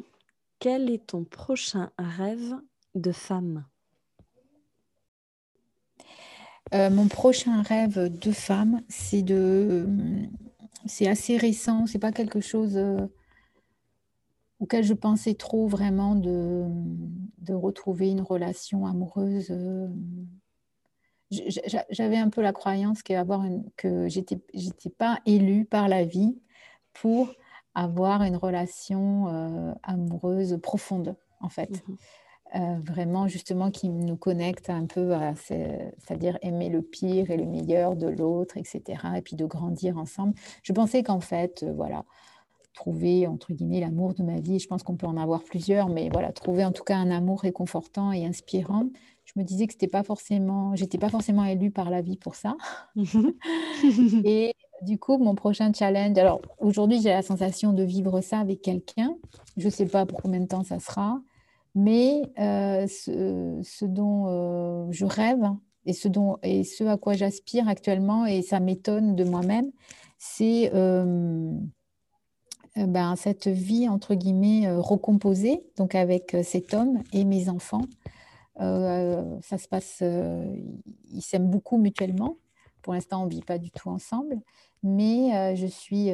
quel 0.59 0.91
est 0.91 1.07
ton 1.07 1.25
prochain 1.25 1.91
rêve 1.99 2.55
de 2.95 3.13
femme? 3.13 3.65
Euh, 6.75 6.91
Mon 6.91 7.09
prochain 7.09 7.63
rêve 7.63 8.19
de 8.19 8.33
femme, 8.33 8.83
c'est 8.89 9.23
de, 9.23 9.87
c'est 10.87 11.07
assez 11.07 11.37
récent, 11.37 11.87
c'est 11.87 11.99
pas 11.99 12.13
quelque 12.13 12.41
chose 12.41 12.77
euh, 12.77 13.07
auquel 14.59 14.83
je 14.83 14.95
pensais 14.95 15.35
trop 15.35 15.69
vraiment 15.69 16.17
de, 16.17 16.65
de 17.39 17.55
retrouver 17.55 18.11
une 18.11 18.23
relation 18.23 18.87
amoureuse. 18.87 19.53
J'avais 21.31 22.17
un 22.17 22.29
peu 22.29 22.43
la 22.43 22.53
croyance 22.53 23.03
que 23.03 24.09
j'étais 24.09 24.39
n'étais 24.55 24.91
pas 24.91 25.19
élue 25.27 25.65
par 25.65 25.89
la 25.89 26.05
vie 26.05 26.39
pour 26.93 27.33
avoir 27.75 28.23
une 28.23 28.37
relation 28.37 29.29
euh, 29.29 29.73
amoureuse 29.83 30.59
profonde, 30.63 31.17
en 31.41 31.49
fait. 31.49 31.71
Mmh 31.89 31.97
euh, 32.55 32.77
vraiment, 32.85 33.27
justement, 33.27 33.71
qui 33.73 33.89
nous 33.89 34.17
connecte 34.17 34.71
un 34.71 34.87
peu 34.87 35.13
à, 35.13 35.35
c'est-à-dire 35.35 36.39
aimer 36.41 36.69
le 36.69 36.83
pire 36.83 37.31
et 37.31 37.37
le 37.37 37.47
meilleur 37.47 37.97
de 37.97 38.07
l'autre, 38.07 38.57
etc. 38.57 39.03
Et 39.17 39.23
puis 39.23 39.35
de 39.35 39.45
grandir 39.45 39.99
ensemble. 39.99 40.35
Je 40.63 40.73
pensais 40.73 41.03
qu'en 41.03 41.19
fait, 41.19 41.65
euh, 41.65 41.73
voilà, 41.73 42.05
trouver, 42.73 43.27
entre 43.27 43.53
guillemets, 43.53 43.81
l'amour 43.81 44.15
de 44.15 44.23
ma 44.23 44.39
vie, 44.39 44.61
je 44.61 44.69
pense 44.69 44.85
qu'on 44.85 44.97
peut 44.97 45.07
en 45.07 45.17
avoir 45.17 45.43
plusieurs, 45.43 45.89
mais 45.89 46.09
voilà, 46.13 46.33
trouver 46.33 46.65
en 46.65 46.71
tout 46.71 46.85
cas 46.85 46.97
un 46.97 47.11
amour 47.11 47.41
réconfortant 47.41 48.13
et 48.13 48.25
inspirant, 48.25 48.85
je 49.35 49.41
me 49.41 49.45
disais 49.45 49.67
que 49.67 49.73
c'était 49.73 49.89
pas 49.89 50.03
forcément, 50.03 50.77
j'étais 50.77 50.99
pas 50.99 51.09
forcément 51.09 51.45
élue 51.45 51.71
par 51.71 51.91
la 51.91 52.03
vie 52.03 52.17
pour 52.17 52.37
ça. 52.37 52.57
et 54.25 54.55
du 54.83 54.99
coup, 54.99 55.19
mon 55.19 55.35
prochain 55.35 55.73
challenge, 55.73 56.17
alors 56.19 56.41
aujourd'hui, 56.59 57.01
j'ai 57.01 57.11
la 57.11 57.23
sensation 57.23 57.73
de 57.73 57.83
vivre 57.83 58.21
ça 58.21 58.39
avec 58.39 58.63
quelqu'un. 58.63 59.17
Je 59.57 59.67
ne 59.67 59.71
sais 59.71 59.87
pas 59.87 60.07
pour 60.07 60.23
combien 60.23 60.41
de 60.41 60.47
temps 60.47 60.63
ça 60.63 60.79
sera, 60.79 61.21
mais 61.75 62.23
euh, 62.39 62.87
ce, 62.87 63.85
dont 63.85 64.27
euh, 64.29 64.87
je 64.91 65.05
rêve 65.05 65.43
et 65.85 65.93
ce, 65.93 66.07
dont, 66.07 66.39
et 66.43 66.63
ce 66.63 66.85
à 66.85 66.97
quoi 66.97 67.15
j'aspire 67.15 67.69
actuellement, 67.69 68.27
et 68.27 68.43
ça 68.43 68.61
m'étonne 68.61 69.17
de 69.17 69.25
moi-même, 69.25 69.71
c'est 70.17 70.71
euh, 70.75 71.51
ben, 72.77 73.17
cette 73.17 73.49
vie, 73.49 73.89
entre 73.89 74.15
guillemets, 74.15 74.71
recomposée, 74.77 75.65
donc 75.77 75.95
avec 75.97 76.37
cet 76.45 76.73
homme 76.73 77.03
et 77.13 77.25
mes 77.25 77.49
enfants. 77.49 77.83
Euh, 78.61 79.23
ça 79.43 79.59
se 79.59 79.69
passe, 79.69 79.99
euh, 80.03 80.57
ils 81.13 81.23
s'aiment 81.23 81.49
beaucoup 81.49 81.77
mutuellement. 81.79 82.37
Pour 82.83 82.95
l'instant, 82.95 83.23
on 83.23 83.27
ne 83.27 83.31
vit 83.31 83.43
pas 83.43 83.59
du 83.59 83.71
tout 83.71 83.89
ensemble, 83.89 84.37
mais 84.83 85.35
euh, 85.35 85.57
je 85.57 85.67
suis, 85.67 86.11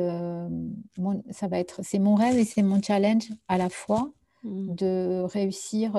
ça 1.30 1.48
va 1.48 1.58
être, 1.58 1.80
c'est 1.82 1.98
mon 1.98 2.14
rêve 2.14 2.38
et 2.38 2.44
c'est 2.44 2.62
mon 2.62 2.80
challenge 2.80 3.30
à 3.48 3.58
la 3.58 3.68
fois 3.68 4.12
mmh. 4.44 4.74
de 4.76 5.22
réussir 5.24 5.94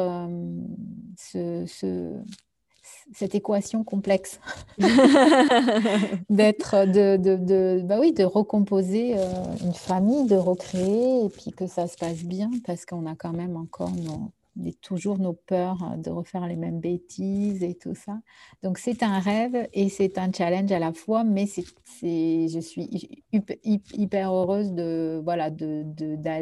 ce, 1.18 2.16
cette 3.14 3.36
équation 3.36 3.84
complexe 3.84 4.40
d'être 6.30 6.86
de, 6.86 7.18
de, 7.18 7.36
de, 7.36 7.82
bah 7.84 8.00
oui 8.00 8.14
de 8.14 8.24
recomposer 8.24 9.16
une 9.62 9.74
famille 9.74 10.26
de 10.26 10.38
recréer 10.38 11.26
et 11.26 11.30
puis 11.30 11.52
que 11.52 11.68
ça 11.68 11.88
se 11.88 11.98
passe 11.98 12.24
bien 12.24 12.50
parce 12.66 12.86
qu'on 12.86 13.06
a 13.08 13.16
quand 13.16 13.34
même 13.34 13.58
encore 13.58 13.92
nos, 13.92 14.32
toujours 14.82 15.20
nos 15.20 15.34
peurs 15.34 15.82
hein, 15.84 15.98
de 15.98 16.10
refaire 16.10 16.48
les 16.48 16.56
mêmes 16.56 16.80
bêtises 16.80 17.64
et 17.64 17.76
tout 17.76 17.96
ça. 17.96 18.20
Donc 18.64 18.78
c'est 18.78 19.04
un 19.04 19.20
rêve 19.20 19.68
et 19.74 19.90
c'est 19.90 20.18
un 20.18 20.32
challenge 20.32 20.72
à 20.72 20.80
la 20.80 20.94
fois, 20.94 21.24
mais 21.24 21.46
c'est, 21.48 21.64
je 22.48 22.60
suis 22.60 22.90
hyper 23.34 24.32
heureuse 24.34 24.74
de, 24.74 25.22
voilà, 25.24 25.50
de, 25.50 25.84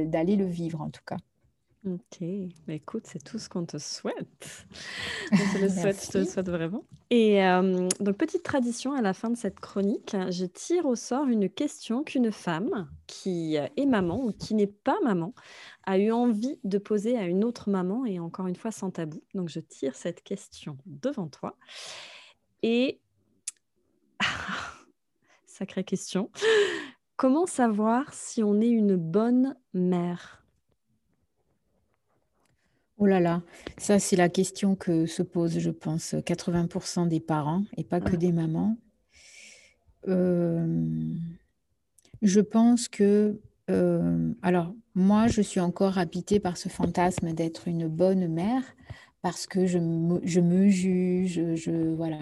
d'aller 0.06 0.36
le 0.36 0.46
vivre 0.46 0.82
en 0.82 0.90
tout 0.90 1.04
cas. 1.06 1.18
Ok, 1.86 2.28
bah, 2.68 2.74
écoute, 2.74 3.04
c'est 3.06 3.24
tout 3.24 3.40
ce 3.40 3.48
qu'on 3.48 3.66
te 3.66 3.78
souhaite. 3.78 4.68
On 5.32 5.38
te 5.38 5.62
le 5.62 5.70
souhaite, 5.70 6.06
je 6.06 6.12
te 6.12 6.18
le 6.18 6.26
souhaite 6.26 6.50
vraiment. 6.50 6.84
Et 7.10 7.42
euh, 7.42 7.88
donc, 8.02 8.18
petite 8.18 8.44
tradition 8.44 8.94
à 8.94 9.02
la 9.02 9.14
fin 9.14 9.30
de 9.30 9.38
cette 9.38 9.62
chronique, 9.62 10.14
je 10.30 10.46
tire 10.46 10.86
au 10.86 10.96
sort 10.96 11.28
une 11.28 11.50
question 11.50 12.04
qu'une 12.04 12.34
femme 12.34 12.90
qui 13.08 13.56
est 13.56 13.86
maman 13.86 14.26
ou 14.26 14.34
qui 14.34 14.56
n'est 14.56 14.68
pas 14.68 14.98
maman 15.06 15.34
a 15.86 15.98
eu 15.98 16.12
envie 16.12 16.60
de 16.66 16.78
poser 16.80 17.18
à 17.18 17.24
une 17.24 17.46
autre 17.46 17.70
maman 17.70 18.06
et 18.06 18.20
encore 18.20 18.48
une 18.48 18.58
fois 18.58 18.72
sans 18.72 18.92
tabou. 18.92 19.24
Donc, 19.34 19.48
je 19.48 19.62
tire 19.62 19.96
cette 19.96 20.22
question 20.22 20.78
devant 20.86 21.28
toi. 21.28 21.56
Et, 22.62 23.00
sacrée 25.46 25.86
question, 25.86 26.30
comment 27.16 27.46
savoir 27.46 28.14
si 28.14 28.44
on 28.44 28.60
est 28.60 28.68
une 28.68 28.98
bonne 28.98 29.56
mère? 29.74 30.40
Oh 33.02 33.06
là 33.06 33.22
là, 33.22 33.42
ça 33.78 33.98
c'est 33.98 34.18
la 34.18 34.28
question 34.28 34.76
que 34.76 35.06
se 35.06 35.24
posent, 35.24 35.60
je 35.60 35.70
pense, 35.70 36.16
80% 36.16 37.08
des 37.08 37.22
parents 37.22 37.64
et 37.78 37.86
pas 37.86 38.02
que 38.02 38.18
des 38.18 38.34
mamans. 38.34 38.76
Euh, 40.10 41.16
je 42.22 42.42
pense 42.42 42.90
que, 42.90 43.40
euh, 43.70 44.34
alors 44.42 44.74
moi, 44.96 45.28
je 45.28 45.42
suis 45.42 45.62
encore 45.62 45.98
habitée 45.98 46.42
par 46.42 46.58
ce 46.58 46.68
fantasme 46.68 47.32
d'être 47.32 47.70
une 47.70 47.88
bonne 47.88 48.28
mère 48.28 48.64
parce 49.22 49.48
que 49.48 49.66
je 49.66 49.80
me, 49.80 50.20
je 50.24 50.42
me 50.42 50.68
juge, 50.68 51.56
je, 51.56 51.94
voilà. 51.96 52.20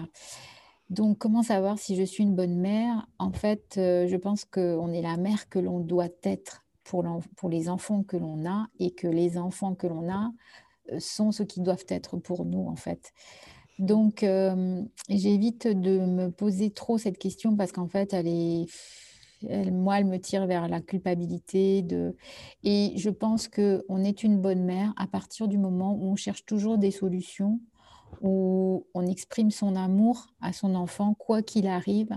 Donc, 0.90 1.18
comment 1.18 1.42
savoir 1.42 1.80
si 1.80 1.96
je 1.96 2.04
suis 2.04 2.22
une 2.22 2.36
bonne 2.36 2.56
mère? 2.56 3.08
En 3.18 3.32
fait, 3.32 3.74
euh, 3.78 4.06
je 4.06 4.16
pense 4.16 4.44
qu'on 4.44 4.92
est 4.92 5.02
la 5.02 5.16
mère 5.16 5.48
que 5.48 5.58
l'on 5.58 5.80
doit 5.80 6.08
être 6.22 6.64
pour, 6.84 7.04
pour 7.36 7.48
les 7.48 7.68
enfants 7.68 8.04
que 8.04 8.16
l'on 8.16 8.48
a 8.48 8.68
et 8.78 8.92
que 8.92 9.08
les 9.08 9.38
enfants 9.38 9.74
que 9.74 9.88
l'on 9.88 10.08
a 10.08 10.30
sont 10.98 11.32
ce 11.32 11.42
qui 11.42 11.60
doivent 11.60 11.86
être 11.88 12.16
pour 12.16 12.44
nous, 12.44 12.66
en 12.66 12.76
fait. 12.76 13.12
Donc, 13.78 14.22
euh, 14.22 14.82
j'évite 15.08 15.68
de 15.68 16.00
me 16.00 16.30
poser 16.30 16.70
trop 16.70 16.98
cette 16.98 17.18
question 17.18 17.56
parce 17.56 17.70
qu'en 17.70 17.86
fait, 17.86 18.12
elle 18.12 18.26
est, 18.26 18.66
moi, 19.70 20.00
elle 20.00 20.06
me 20.06 20.18
tire 20.18 20.46
vers 20.46 20.68
la 20.68 20.80
culpabilité. 20.80 21.82
De... 21.82 22.16
Et 22.64 22.92
je 22.96 23.10
pense 23.10 23.48
qu'on 23.48 24.04
est 24.04 24.22
une 24.24 24.40
bonne 24.40 24.64
mère 24.64 24.92
à 24.96 25.06
partir 25.06 25.46
du 25.46 25.58
moment 25.58 25.94
où 25.94 26.10
on 26.10 26.16
cherche 26.16 26.44
toujours 26.44 26.78
des 26.78 26.90
solutions 26.90 27.60
où 28.20 28.86
on 28.94 29.06
exprime 29.06 29.50
son 29.50 29.76
amour 29.76 30.26
à 30.40 30.52
son 30.52 30.74
enfant, 30.74 31.14
quoi 31.14 31.42
qu'il 31.42 31.66
arrive. 31.66 32.10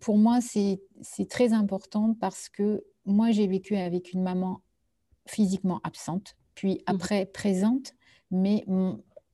pour 0.00 0.18
moi, 0.18 0.38
c'est 0.40 1.28
très 1.28 1.52
important 1.52 2.14
parce 2.20 2.48
que 2.48 2.84
moi, 3.06 3.30
j'ai 3.30 3.46
vécu 3.46 3.76
avec 3.76 4.12
une 4.12 4.22
maman 4.22 4.60
physiquement 5.26 5.80
absente, 5.82 6.36
puis 6.58 6.74
mmh 6.74 6.78
après 6.86 7.26
présente, 7.26 7.94
mais 8.32 8.64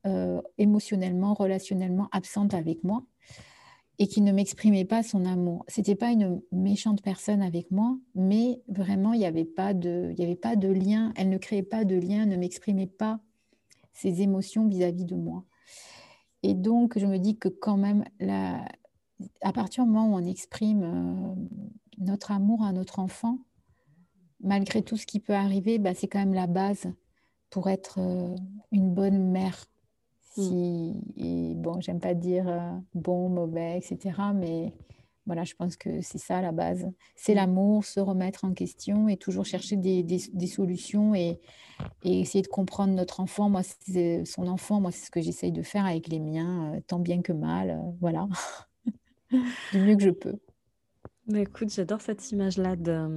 euh, 0.05 0.43
émotionnellement, 0.59 1.33
relationnellement 1.33 2.09
absente 2.13 2.53
avec 2.53 2.85
moi 2.85 3.03
et 3.99 4.07
qui 4.09 4.21
ne 4.21 4.31
m'exprimait 4.31 4.85
pas 4.85 5.03
son 5.03 5.25
amour. 5.25 5.65
C'était 5.67 5.95
pas 5.95 6.11
une 6.11 6.43
méchante 6.53 7.01
personne 7.01 7.41
avec 7.41 7.71
moi, 7.71 7.97
mais 8.15 8.61
vraiment 8.69 9.15
il 9.15 9.21
n'y 9.21 9.25
avait 9.25 9.47
pas 9.47 9.73
de, 9.73 10.11
il 10.13 10.21
y 10.21 10.23
avait 10.23 10.37
pas 10.37 10.55
de 10.55 10.69
lien. 10.69 11.15
Elle 11.17 11.31
ne 11.31 11.39
créait 11.39 11.63
pas 11.63 11.87
de 11.87 11.95
lien, 11.95 12.27
ne 12.27 12.37
m'exprimait 12.37 12.87
pas 12.87 13.21
ses 13.95 14.21
émotions 14.21 14.69
vis-à-vis 14.69 15.07
de 15.07 15.17
moi. 15.17 15.45
Et 16.43 16.53
donc 16.53 16.99
je 16.99 17.07
me 17.07 17.17
dis 17.17 17.39
que 17.39 17.49
quand 17.49 17.79
même, 17.79 18.05
la, 18.21 18.63
à 19.41 19.55
partir 19.55 19.85
du 19.85 19.91
moment 19.91 20.15
où 20.15 20.21
on 20.21 20.27
exprime 20.27 20.83
euh, 20.83 21.35
notre 21.97 22.33
amour 22.33 22.63
à 22.65 22.73
notre 22.73 22.99
enfant, 22.99 23.39
malgré 24.41 24.83
tout 24.83 24.99
ce 24.99 25.07
qui 25.07 25.21
peut 25.21 25.33
arriver, 25.33 25.79
bah, 25.79 25.95
c'est 25.95 26.07
quand 26.07 26.19
même 26.19 26.35
la 26.35 26.47
base 26.47 26.93
pour 27.55 27.69
être 27.69 28.01
euh, 28.01 28.35
une 28.73 28.93
bonne 28.93 29.31
mère. 29.31 29.65
Mm. 30.37 30.43
Si, 30.43 30.93
et 31.17 31.55
bon, 31.55 31.81
j'aime 31.81 32.01
pas 32.01 32.13
dire 32.13 32.49
euh, 32.49 32.73
bon, 32.95 33.29
mauvais, 33.29 33.79
etc. 33.79 34.13
Mais 34.35 34.73
voilà, 35.25 35.45
je 35.45 35.55
pense 35.55 35.77
que 35.77 36.01
c'est 36.01 36.19
ça 36.19 36.43
la 36.43 36.51
base. 36.51 36.91
C'est 37.15 37.35
mm. 37.35 37.37
l'amour, 37.37 37.85
se 37.85 38.01
remettre 38.01 38.45
en 38.45 38.55
question 38.55 39.07
et 39.09 39.17
toujours 39.17 39.45
chercher 39.45 39.77
des, 39.77 40.03
des, 40.03 40.47
solutions 40.49 41.15
et, 41.15 41.39
et, 42.03 42.19
essayer 42.19 42.43
de 42.43 42.49
comprendre 42.49 42.93
notre 42.93 43.21
enfant. 43.21 43.49
Moi, 43.49 43.63
c'est 43.63 44.25
son 44.25 44.49
enfant, 44.49 44.81
moi, 44.81 44.91
c'est 44.91 45.07
ce 45.07 45.11
que 45.13 45.21
j'essaye 45.21 45.53
de 45.53 45.63
faire 45.63 45.87
avec 45.87 46.09
les 46.09 46.19
miens, 46.19 46.75
euh, 46.75 46.81
tant 46.89 46.99
bien 46.99 47.23
que 47.23 47.33
mal. 47.33 47.81
voilà, 48.01 48.27
du 49.31 49.79
mieux 49.79 49.95
que 49.95 50.03
je 50.03 50.11
peux. 50.11 50.41
Bah, 51.27 51.39
écoute, 51.39 51.73
j'adore 51.73 52.03
cette 52.03 52.33
image-là 52.33 52.77
de 52.77 53.09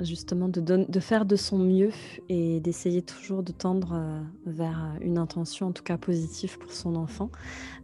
justement 0.00 0.48
de, 0.48 1.00
faire 1.00 1.24
de 1.24 1.36
son 1.36 1.58
mieux 1.58 1.92
et 2.28 2.58
d'essayer 2.58 3.02
toujours 3.02 3.44
de 3.44 3.52
tendre 3.52 3.92
euh, 3.94 4.20
vers 4.46 4.82
euh, 4.82 4.98
une 5.00 5.16
intention, 5.16 5.68
en 5.68 5.72
tout 5.72 5.84
cas 5.84 5.96
positive 5.96 6.58
pour 6.58 6.72
son 6.72 6.96
enfant. 6.96 7.30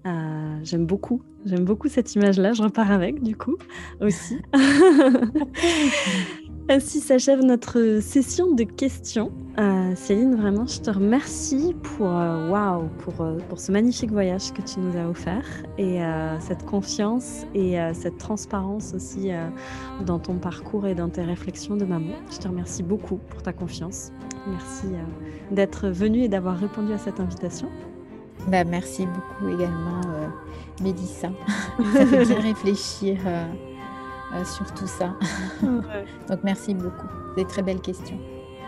Euh, 0.04 0.58
j'aime 0.64 0.84
beaucoup, 0.84 1.22
j'aime 1.48 1.64
beaucoup 1.64 1.88
cette 1.88 2.14
image-là. 2.14 2.52
Je 2.52 2.62
repars 2.62 2.90
avec 2.90 3.22
du 3.22 3.36
coup 3.36 3.56
aussi. 4.00 4.38
Ainsi 6.70 7.00
s'achève 7.00 7.42
notre 7.42 8.00
session 8.02 8.52
de 8.52 8.62
questions. 8.62 9.32
Euh, 9.58 9.94
Céline, 9.96 10.34
vraiment, 10.36 10.66
je 10.66 10.80
te 10.82 10.90
remercie 10.90 11.74
pour, 11.82 12.10
euh, 12.10 12.82
pour, 12.98 13.22
euh, 13.22 13.38
pour 13.48 13.58
ce 13.58 13.72
magnifique 13.72 14.12
voyage 14.12 14.52
que 14.52 14.60
tu 14.60 14.78
nous 14.80 14.94
as 14.98 15.08
offert 15.08 15.46
et 15.78 16.00
cette 16.40 16.66
confiance 16.66 17.46
et 17.54 17.76
cette 17.94 18.18
transparence 18.18 18.92
aussi 18.94 19.30
dans 20.04 20.18
ton 20.18 20.34
parcours 20.34 20.86
et 20.86 20.94
dans 20.94 21.08
tes 21.08 21.22
réflexions 21.22 21.76
de 21.76 21.86
maman. 21.86 22.14
Je 22.30 22.36
te 22.36 22.48
remercie 22.48 22.82
beaucoup 22.82 23.16
pour 23.30 23.42
ta 23.42 23.54
confiance. 23.54 24.12
Merci 24.46 24.88
d'être 25.50 25.88
venue 25.88 26.24
et 26.24 26.28
d'avoir 26.28 26.58
répondu 26.58 26.92
à 26.92 26.98
cette 26.98 27.18
invitation. 27.18 27.68
Bah, 28.48 28.64
merci 28.64 29.06
beaucoup 29.06 29.48
également, 29.54 30.00
Mélissa. 30.80 31.30
Ça 31.92 32.06
fait 32.06 32.24
bien 32.24 32.40
réfléchir 32.40 33.18
euh, 33.26 34.44
sur 34.44 34.72
tout 34.74 34.86
ça. 34.86 35.14
Donc 35.62 36.40
merci 36.44 36.74
beaucoup. 36.74 37.06
Des 37.36 37.44
très 37.44 37.62
belles 37.62 37.80
questions. 37.80 38.18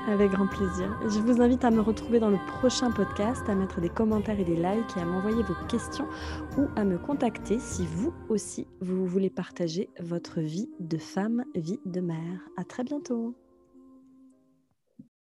Avec 0.08 0.30
grand 0.30 0.46
plaisir. 0.46 0.98
Je 1.02 1.18
vous 1.20 1.42
invite 1.42 1.64
à 1.64 1.70
me 1.70 1.80
retrouver 1.80 2.20
dans 2.20 2.30
le 2.30 2.38
prochain 2.58 2.90
podcast, 2.90 3.42
à 3.48 3.54
mettre 3.54 3.80
des 3.80 3.90
commentaires 3.90 4.40
et 4.40 4.44
des 4.44 4.56
likes 4.56 4.96
et 4.96 5.00
à 5.00 5.04
m'envoyer 5.04 5.42
vos 5.42 5.54
questions 5.68 6.06
ou 6.56 6.66
à 6.74 6.84
me 6.84 6.96
contacter 6.96 7.58
si 7.58 7.86
vous 7.86 8.12
aussi 8.28 8.66
vous 8.80 9.06
voulez 9.06 9.30
partager 9.30 9.90
votre 10.00 10.40
vie 10.40 10.70
de 10.80 10.96
femme, 10.96 11.44
vie 11.54 11.80
de 11.84 12.00
mère. 12.00 12.40
À 12.56 12.64
très 12.64 12.82
bientôt. 12.82 13.34